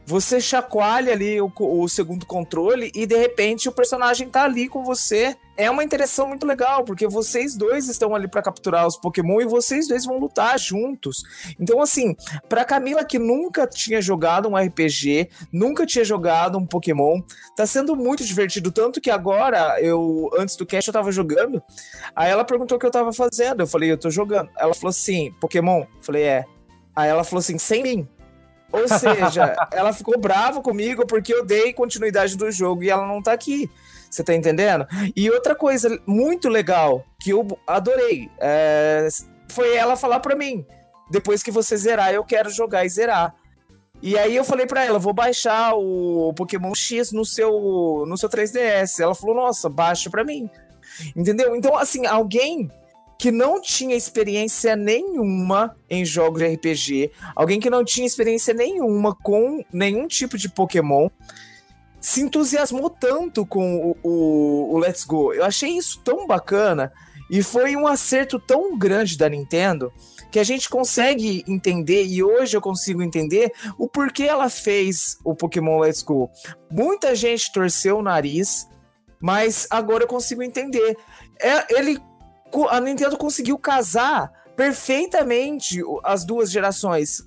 Você 0.06 0.40
chacoalha 0.40 1.12
ali 1.12 1.40
o, 1.40 1.52
o, 1.56 1.88
segundo 1.88 2.26
controle 2.26 2.90
e 2.94 3.06
de 3.06 3.16
repente 3.16 3.68
o 3.68 3.72
personagem 3.72 4.28
tá 4.28 4.44
ali 4.44 4.68
com 4.68 4.82
você. 4.82 5.36
É 5.56 5.70
uma 5.70 5.84
interação 5.84 6.26
muito 6.26 6.46
legal, 6.46 6.84
porque 6.84 7.06
vocês 7.06 7.54
dois 7.54 7.86
estão 7.86 8.14
ali 8.14 8.26
para 8.26 8.42
capturar 8.42 8.86
os 8.86 8.96
Pokémon 8.96 9.40
e 9.40 9.44
vocês 9.44 9.86
dois 9.86 10.06
vão 10.06 10.18
lutar 10.18 10.58
juntos. 10.58 11.22
Então, 11.60 11.80
assim, 11.82 12.16
pra 12.48 12.64
Camila 12.64 13.04
que 13.04 13.18
nunca 13.18 13.66
tinha 13.66 14.00
jogado 14.00 14.48
um 14.48 14.56
RPG, 14.56 15.28
nunca 15.52 15.84
tinha 15.84 16.04
jogado 16.04 16.58
um 16.58 16.66
Pokémon, 16.66 17.20
tá 17.54 17.66
sendo 17.66 17.94
muito 17.94 18.24
divertido. 18.24 18.72
Tanto 18.72 19.00
que 19.00 19.10
agora, 19.10 19.78
eu, 19.80 20.30
antes 20.36 20.56
do 20.56 20.64
cast, 20.66 20.88
eu 20.88 20.94
tava 20.94 21.12
jogando. 21.12 21.62
Aí 22.16 22.30
ela 22.30 22.44
perguntou 22.44 22.76
o 22.76 22.80
que 22.80 22.86
eu 22.86 22.90
tava 22.90 23.12
fazendo. 23.12 23.60
Eu 23.60 23.66
falei, 23.66 23.92
eu 23.92 23.98
tô 23.98 24.10
jogando. 24.10 24.48
Ela 24.58 24.74
falou 24.74 24.90
assim, 24.90 25.32
Pokémon? 25.40 25.80
Eu 25.80 26.02
falei, 26.02 26.22
é. 26.22 26.44
Aí 26.96 27.08
ela 27.08 27.22
falou 27.22 27.40
assim, 27.40 27.58
sem 27.58 27.82
mim. 27.82 28.08
Ou 28.72 28.86
seja, 28.88 29.56
ela 29.72 29.92
ficou 29.92 30.18
brava 30.18 30.60
comigo 30.60 31.06
porque 31.06 31.34
eu 31.34 31.44
dei 31.44 31.72
continuidade 31.72 32.36
do 32.36 32.50
jogo 32.50 32.82
e 32.82 32.90
ela 32.90 33.06
não 33.06 33.22
tá 33.22 33.32
aqui. 33.32 33.70
Você 34.10 34.24
tá 34.24 34.34
entendendo? 34.34 34.86
E 35.14 35.30
outra 35.30 35.54
coisa 35.54 36.00
muito 36.04 36.48
legal 36.48 37.04
que 37.20 37.30
eu 37.30 37.46
adorei 37.66 38.28
é, 38.40 39.06
foi 39.48 39.76
ela 39.76 39.96
falar 39.96 40.18
pra 40.20 40.34
mim: 40.34 40.66
depois 41.10 41.42
que 41.42 41.50
você 41.50 41.76
zerar, 41.76 42.12
eu 42.12 42.24
quero 42.24 42.50
jogar 42.50 42.84
e 42.84 42.88
zerar. 42.88 43.34
E 44.02 44.16
aí 44.18 44.34
eu 44.34 44.44
falei 44.44 44.66
para 44.66 44.84
ela, 44.84 44.98
vou 44.98 45.12
baixar 45.12 45.74
o 45.74 46.32
Pokémon 46.34 46.74
X 46.74 47.12
no 47.12 47.24
seu 47.24 48.04
no 48.06 48.16
seu 48.16 48.28
3DS. 48.28 48.98
Ela 49.00 49.14
falou: 49.14 49.36
"Nossa, 49.36 49.68
baixa 49.68 50.10
para 50.10 50.24
mim". 50.24 50.50
Entendeu? 51.14 51.54
Então 51.54 51.76
assim, 51.76 52.06
alguém 52.06 52.70
que 53.20 53.30
não 53.30 53.60
tinha 53.60 53.94
experiência 53.94 54.74
nenhuma 54.74 55.76
em 55.90 56.06
jogos 56.06 56.40
de 56.40 56.54
RPG, 56.54 57.12
alguém 57.36 57.60
que 57.60 57.68
não 57.68 57.84
tinha 57.84 58.06
experiência 58.06 58.54
nenhuma 58.54 59.14
com 59.14 59.62
nenhum 59.70 60.08
tipo 60.08 60.38
de 60.38 60.48
Pokémon, 60.48 61.10
se 62.00 62.22
entusiasmou 62.22 62.88
tanto 62.88 63.44
com 63.44 63.76
o, 63.76 63.96
o, 64.02 64.74
o 64.74 64.78
Let's 64.78 65.04
Go. 65.04 65.34
Eu 65.34 65.44
achei 65.44 65.76
isso 65.76 66.00
tão 66.02 66.26
bacana 66.26 66.90
e 67.30 67.42
foi 67.42 67.76
um 67.76 67.86
acerto 67.86 68.40
tão 68.40 68.78
grande 68.78 69.18
da 69.18 69.28
Nintendo 69.28 69.92
que 70.32 70.38
a 70.38 70.44
gente 70.44 70.70
consegue 70.70 71.44
entender, 71.46 72.06
e 72.06 72.22
hoje 72.22 72.56
eu 72.56 72.60
consigo 72.62 73.02
entender, 73.02 73.52
o 73.76 73.86
porquê 73.86 74.22
ela 74.22 74.48
fez 74.48 75.18
o 75.22 75.34
Pokémon 75.34 75.78
Let's 75.80 76.02
Go. 76.02 76.30
Muita 76.70 77.14
gente 77.14 77.52
torceu 77.52 77.98
o 77.98 78.02
nariz, 78.02 78.66
mas 79.20 79.66
agora 79.70 80.04
eu 80.04 80.08
consigo 80.08 80.42
entender. 80.42 80.96
É, 81.38 81.78
ele 81.78 81.98
a 82.68 82.80
Nintendo 82.80 83.16
conseguiu 83.16 83.58
casar 83.58 84.32
perfeitamente 84.56 85.82
as 86.04 86.24
duas 86.24 86.50
gerações. 86.50 87.20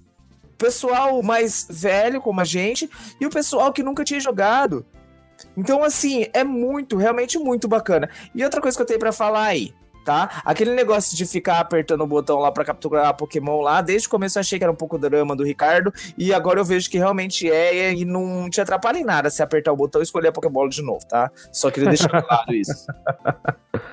O 0.43 0.57
pessoal 0.57 1.21
mais 1.24 1.65
velho, 1.69 2.21
como 2.21 2.39
a 2.39 2.45
gente, 2.45 2.89
e 3.19 3.26
o 3.26 3.30
pessoal 3.30 3.74
que 3.74 3.84
nunca 3.84 4.03
tinha 4.03 4.19
jogado. 4.19 4.86
Então, 5.57 5.84
assim, 5.84 6.28
é 6.34 6.43
muito, 6.43 6.95
realmente 6.95 7.38
muito 7.38 7.67
bacana. 7.67 8.09
E 8.34 8.43
outra 8.43 8.61
coisa 8.61 8.78
que 8.78 8.82
eu 8.82 8.86
tenho 8.86 8.99
para 8.99 9.11
falar 9.11 9.45
aí, 9.45 9.74
tá? 10.05 10.41
Aquele 10.45 10.74
negócio 10.74 11.17
de 11.17 11.26
ficar 11.26 11.59
apertando 11.59 12.01
o 12.01 12.07
botão 12.07 12.39
lá 12.39 12.51
para 12.51 12.65
capturar 12.65 13.13
Pokémon 13.15 13.61
lá, 13.61 13.82
desde 13.82 14.07
o 14.07 14.11
começo 14.11 14.38
eu 14.38 14.41
achei 14.41 14.57
que 14.57 14.63
era 14.63 14.71
um 14.71 14.76
pouco 14.76 14.97
drama 14.97 15.36
do 15.36 15.43
Ricardo, 15.43 15.91
e 16.17 16.34
agora 16.34 16.59
eu 16.59 16.65
vejo 16.65 16.89
que 16.89 16.97
realmente 16.97 17.49
é 17.49 17.93
e 17.93 18.05
não 18.05 18.49
te 18.49 18.61
atrapalha 18.61 18.97
em 18.97 19.03
nada 19.03 19.30
se 19.30 19.41
apertar 19.41 19.71
o 19.71 19.76
botão 19.76 20.01
e 20.01 20.03
escolher 20.03 20.30
a 20.30 20.32
Pokébola 20.32 20.69
de 20.69 20.82
novo, 20.82 21.05
tá? 21.07 21.32
Só 21.51 21.71
queria 21.71 21.89
deixar 21.89 22.21
claro 22.21 22.53
isso. 22.53 22.86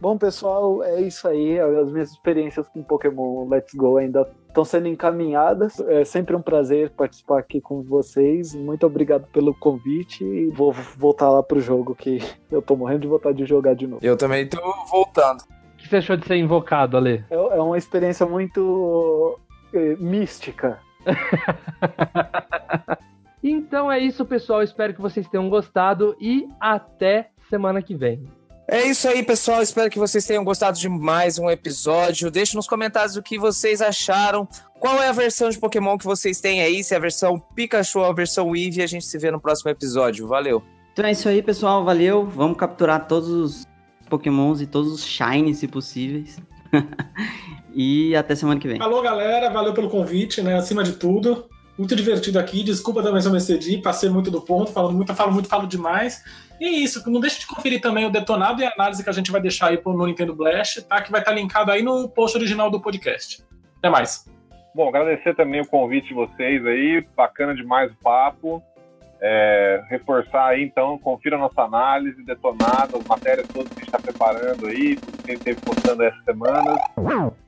Bom, 0.00 0.16
pessoal, 0.16 0.84
é 0.84 1.00
isso 1.00 1.26
aí. 1.26 1.58
As 1.58 1.90
minhas 1.90 2.12
experiências 2.12 2.68
com 2.68 2.84
Pokémon 2.84 3.48
Let's 3.48 3.74
Go 3.74 3.96
ainda 3.96 4.30
estão 4.46 4.64
sendo 4.64 4.86
encaminhadas. 4.86 5.80
É 5.80 6.04
sempre 6.04 6.36
um 6.36 6.42
prazer 6.42 6.90
participar 6.90 7.40
aqui 7.40 7.60
com 7.60 7.82
vocês. 7.82 8.54
Muito 8.54 8.86
obrigado 8.86 9.26
pelo 9.32 9.52
convite 9.52 10.24
e 10.24 10.46
vou 10.50 10.72
voltar 10.72 11.28
lá 11.30 11.42
pro 11.42 11.60
jogo 11.60 11.96
que 11.96 12.18
eu 12.48 12.62
tô 12.62 12.76
morrendo 12.76 13.00
de 13.00 13.08
vontade 13.08 13.38
de 13.38 13.44
jogar 13.44 13.74
de 13.74 13.88
novo. 13.88 14.04
Eu 14.04 14.16
também 14.16 14.48
tô 14.48 14.60
voltando. 14.88 15.42
O 15.42 15.76
que 15.76 15.88
você 15.88 15.96
achou 15.96 16.16
de 16.16 16.26
ser 16.26 16.36
invocado, 16.36 16.96
Ale? 16.96 17.24
É, 17.28 17.34
é 17.34 17.60
uma 17.60 17.76
experiência 17.76 18.24
muito 18.24 19.36
é, 19.74 19.96
mística. 19.96 20.78
então 23.42 23.90
é 23.90 23.98
isso, 23.98 24.24
pessoal. 24.24 24.62
Espero 24.62 24.94
que 24.94 25.00
vocês 25.00 25.28
tenham 25.28 25.48
gostado 25.48 26.16
e 26.20 26.48
até 26.60 27.30
semana 27.48 27.82
que 27.82 27.96
vem. 27.96 28.37
É 28.70 28.86
isso 28.86 29.08
aí, 29.08 29.22
pessoal. 29.22 29.62
Espero 29.62 29.88
que 29.88 29.98
vocês 29.98 30.26
tenham 30.26 30.44
gostado 30.44 30.78
de 30.78 30.90
mais 30.90 31.38
um 31.38 31.48
episódio. 31.48 32.30
Deixe 32.30 32.54
nos 32.54 32.68
comentários 32.68 33.16
o 33.16 33.22
que 33.22 33.38
vocês 33.38 33.80
acharam. 33.80 34.46
Qual 34.78 35.02
é 35.02 35.08
a 35.08 35.12
versão 35.12 35.48
de 35.48 35.58
Pokémon 35.58 35.96
que 35.96 36.04
vocês 36.04 36.38
têm 36.38 36.60
aí? 36.60 36.84
Se 36.84 36.92
é 36.92 36.98
a 36.98 37.00
versão 37.00 37.38
Pikachu 37.38 38.00
ou 38.00 38.04
a 38.04 38.12
versão 38.12 38.54
Eevee. 38.54 38.82
A 38.82 38.86
gente 38.86 39.06
se 39.06 39.16
vê 39.16 39.30
no 39.30 39.40
próximo 39.40 39.70
episódio. 39.70 40.28
Valeu. 40.28 40.62
Então 40.92 41.06
é 41.06 41.12
isso 41.12 41.26
aí, 41.30 41.42
pessoal. 41.42 41.82
Valeu. 41.82 42.26
Vamos 42.26 42.58
capturar 42.58 43.08
todos 43.08 43.30
os 43.30 43.66
Pokémons 44.10 44.60
e 44.60 44.66
todos 44.66 44.92
os 44.92 45.02
Shines, 45.02 45.56
se 45.56 45.66
possíveis. 45.66 46.38
e 47.74 48.14
até 48.14 48.34
semana 48.34 48.60
que 48.60 48.68
vem. 48.68 48.82
Alô, 48.82 49.00
galera. 49.00 49.48
Valeu 49.48 49.72
pelo 49.72 49.88
convite, 49.88 50.42
né? 50.42 50.56
Acima 50.56 50.84
de 50.84 50.92
tudo. 50.92 51.46
Muito 51.78 51.96
divertido 51.96 52.38
aqui. 52.38 52.62
Desculpa 52.62 53.02
também 53.02 53.22
se 53.22 53.28
eu 53.28 53.32
me 53.32 53.38
excedi. 53.38 53.78
Passei 53.78 54.10
muito 54.10 54.30
do 54.30 54.42
ponto. 54.42 54.70
Falando 54.70 54.94
muito, 54.94 55.14
falo 55.14 55.32
muito, 55.32 55.48
falo 55.48 55.66
demais. 55.66 56.22
E 56.60 56.66
é 56.66 56.70
isso, 56.70 57.08
não 57.10 57.20
deixe 57.20 57.40
de 57.40 57.46
conferir 57.46 57.80
também 57.80 58.04
o 58.04 58.10
detonado 58.10 58.60
e 58.60 58.64
a 58.64 58.72
análise 58.72 59.02
que 59.02 59.10
a 59.10 59.12
gente 59.12 59.30
vai 59.30 59.40
deixar 59.40 59.68
aí 59.68 59.80
no 59.84 60.06
Nintendo 60.06 60.34
Blast, 60.34 60.82
tá? 60.82 61.00
Que 61.00 61.10
vai 61.10 61.20
estar 61.20 61.32
linkado 61.32 61.70
aí 61.70 61.82
no 61.82 62.08
post 62.08 62.36
original 62.36 62.70
do 62.70 62.80
podcast. 62.80 63.44
Até 63.78 63.88
mais. 63.88 64.28
Bom, 64.74 64.88
agradecer 64.88 65.34
também 65.34 65.60
o 65.60 65.66
convite 65.66 66.08
de 66.08 66.14
vocês 66.14 66.64
aí, 66.66 67.06
bacana 67.16 67.54
demais 67.54 67.90
o 67.92 67.96
papo. 67.96 68.62
É, 69.20 69.82
reforçar 69.88 70.46
aí, 70.46 70.62
então, 70.62 70.96
confira 70.98 71.34
a 71.36 71.40
nossa 71.40 71.62
análise, 71.62 72.22
detonado, 72.24 72.98
as 72.98 73.04
matérias 73.04 73.48
todas 73.48 73.68
que 73.68 73.80
a 73.80 73.84
gente 73.84 73.88
está 73.88 73.98
preparando 73.98 74.66
aí, 74.68 74.94
tudo 74.94 75.22
que 75.22 75.32
a 75.32 75.34
gente 75.34 75.48
esteve 75.48 75.60
postando 75.60 76.04
essas 76.04 76.24
semanas. 76.24 76.78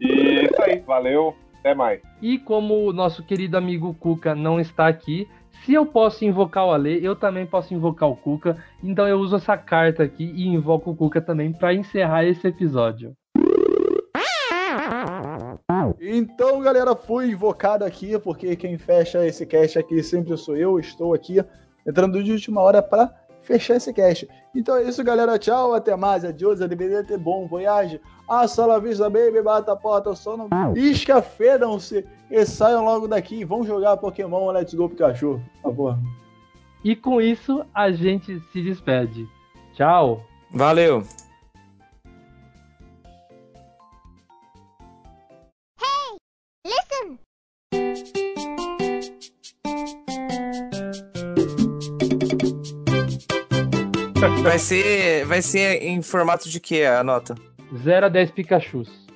E 0.00 0.11
é 0.11 0.44
isso 0.44 0.62
aí, 0.62 0.80
valeu. 0.80 1.36
Até 1.61 1.74
mais. 1.74 2.00
E 2.22 2.38
como 2.38 2.86
o 2.86 2.92
nosso 2.92 3.22
querido 3.22 3.56
amigo 3.56 3.94
Cuca 3.94 4.34
não 4.34 4.58
está 4.58 4.88
aqui, 4.88 5.28
se 5.64 5.74
eu 5.74 5.84
posso 5.84 6.24
invocar 6.24 6.66
o 6.66 6.72
Ale, 6.72 7.04
eu 7.04 7.14
também 7.14 7.46
posso 7.46 7.74
invocar 7.74 8.08
o 8.08 8.16
Cuca. 8.16 8.56
Então 8.82 9.06
eu 9.06 9.18
uso 9.18 9.36
essa 9.36 9.56
carta 9.56 10.02
aqui 10.02 10.24
e 10.24 10.46
invoco 10.46 10.90
o 10.90 10.96
Cuca 10.96 11.20
também 11.20 11.52
para 11.52 11.74
encerrar 11.74 12.24
esse 12.24 12.46
episódio. 12.48 13.14
Então, 16.00 16.61
galera, 16.61 16.96
fui 16.96 17.30
invocado 17.30 17.84
aqui, 17.84 18.18
porque 18.18 18.56
quem 18.56 18.78
fecha 18.78 19.26
esse 19.26 19.44
cast 19.44 19.78
aqui 19.78 20.02
sempre 20.02 20.36
sou 20.36 20.56
eu. 20.56 20.78
Estou 20.78 21.14
aqui 21.14 21.44
entrando 21.86 22.22
de 22.22 22.32
última 22.32 22.61
hora 22.61 22.82
para 22.82 23.12
fechar 23.42 23.76
esse 23.76 23.92
cast. 23.92 24.28
Então 24.54 24.76
é 24.76 24.84
isso, 24.84 25.04
galera. 25.04 25.38
Tchau, 25.38 25.74
até 25.74 25.94
mais. 25.96 26.24
Adiós, 26.24 26.58
ter 27.06 27.18
bom 27.18 27.46
voyage. 27.46 28.00
A 28.28 28.46
sala 28.46 28.80
vista, 28.80 29.11
baby, 29.11 29.42
bata 29.42 29.72
a 29.72 29.76
porta, 29.76 30.14
só 30.14 30.36
não 30.36 30.48
pisca, 30.72 31.20
fedam-se 31.20 32.06
e 32.31 32.47
saiam 32.47 32.85
logo 32.85 33.09
daqui. 33.09 33.45
Vão 33.45 33.64
jogar 33.64 33.97
Pokémon 33.97 34.51
Let's 34.53 34.74
Go 34.74 34.89
Pikachu, 34.89 35.41
por 35.55 35.70
favor. 35.70 35.99
E 36.85 36.97
com 36.97 37.20
isso, 37.20 37.64
a 37.74 37.91
gente 37.91 38.41
se 38.53 38.62
despede. 38.62 39.28
Tchau. 39.74 40.24
Valeu. 40.53 41.03
Listen! 46.66 47.18
Vai 54.43 54.59
ser, 54.59 55.26
vai 55.26 55.43
ser 55.43 55.83
em 55.83 56.01
formato 56.03 56.49
de 56.49 56.59
que 56.59 56.85
a 56.85 57.05
nota? 57.05 57.35
0 57.76 58.07
a 58.07 58.09
10 58.09 58.31
Pikachus. 58.33 59.09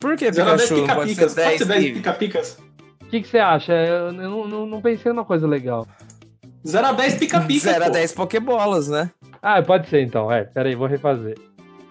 Por 0.00 0.16
que 0.16 0.32
Zero 0.32 0.50
a 0.50 0.54
dez 0.56 0.68
Pikachu? 0.70 0.86
Não 0.86 0.94
Pode 0.96 1.14
ser 1.14 1.24
pica-picas. 1.26 1.34
Pode 1.34 1.46
10 1.48 1.58
ser 1.58 1.64
10 1.66 1.82
Eevee? 1.82 1.96
pica-picas. 1.96 2.58
O 3.02 3.06
que, 3.06 3.20
que 3.22 3.28
você 3.28 3.38
acha? 3.38 3.72
Eu 3.72 4.12
não, 4.12 4.46
não, 4.46 4.66
não 4.66 4.80
pensei 4.80 5.12
numa 5.12 5.24
coisa 5.24 5.46
legal. 5.46 5.86
0 6.66 6.86
a 6.86 6.92
10 6.92 7.14
pica-picas. 7.14 7.62
0 7.72 7.82
a 7.82 7.86
pô. 7.86 7.92
10 7.92 8.12
Pokébolas, 8.12 8.88
né? 8.88 9.10
Ah, 9.42 9.60
pode 9.62 9.88
ser 9.88 10.02
então. 10.02 10.30
É, 10.30 10.44
peraí, 10.44 10.74
vou 10.76 10.86
refazer. 10.86 11.36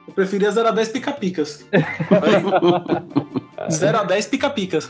Eu 0.07 0.13
preferia 0.13 0.49
0 0.51 0.69
a 0.69 0.71
10 0.71 0.89
pica-picas. 0.89 1.67
0 3.69 3.97
a 3.99 4.03
10 4.03 4.25
pica-picas. 4.27 4.89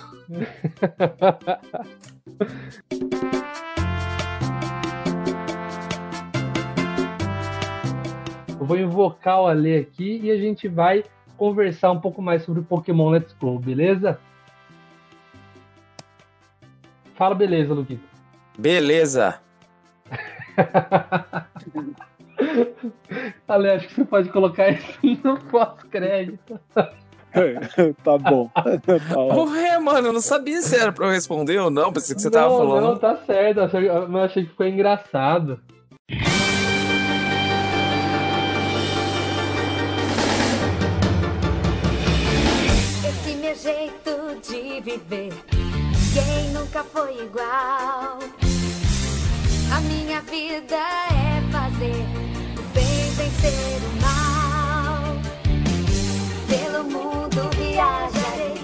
Eu 8.59 8.65
vou 8.65 8.77
invocar 8.77 9.41
o 9.41 9.47
Ale 9.47 9.75
aqui 9.75 10.19
e 10.23 10.31
a 10.31 10.37
gente 10.37 10.67
vai 10.67 11.03
conversar 11.37 11.91
um 11.91 11.99
pouco 11.99 12.21
mais 12.21 12.43
sobre 12.43 12.61
o 12.61 12.63
Pokémon 12.63 13.09
Let's 13.09 13.33
Go, 13.39 13.59
beleza? 13.59 14.19
Fala 17.15 17.33
beleza, 17.33 17.73
Luquito. 17.73 18.03
Beleza. 18.57 19.39
Ale, 23.47 23.69
acho 23.71 23.87
que 23.87 23.95
você 23.95 24.05
pode 24.05 24.29
colocar 24.29 24.69
isso 24.69 24.99
no 25.23 25.39
pós-crédito. 25.39 26.59
tá 28.03 28.17
bom. 28.17 28.49
Tá. 28.85 29.13
Porra, 29.13 29.79
mano, 29.79 30.07
eu 30.09 30.13
não 30.13 30.21
sabia 30.21 30.61
se 30.61 30.75
era 30.75 30.91
pra 30.91 31.07
eu 31.07 31.11
responder 31.11 31.57
ou 31.59 31.69
não. 31.69 31.91
Pensei 31.91 32.15
que 32.15 32.21
você 32.21 32.31
tava 32.31 32.49
não, 32.49 32.57
falando. 32.57 32.83
Não, 32.83 32.97
tá 32.97 33.17
certo. 33.17 33.59
eu 33.59 34.17
achei 34.17 34.43
que 34.43 34.49
ficou 34.49 34.65
engraçado. 34.65 35.59
viver. 44.81 45.33
Quem 46.13 46.49
nunca 46.51 46.83
foi 46.83 47.23
igual? 47.23 48.19
A 49.71 49.81
minha 49.81 50.21
vida 50.21 50.75
é 50.75 51.41
fazer 51.51 52.05
o 52.57 52.61
bem 52.73 53.11
vencer 53.15 53.79
o 53.83 54.01
mal. 54.01 55.15
Pelo 56.47 56.83
mundo 56.83 57.49
viajarei, 57.55 58.55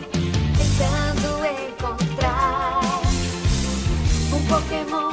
tentando 0.58 1.46
encontrar 1.46 2.82
um 4.34 4.46
Pokémon. 4.48 5.13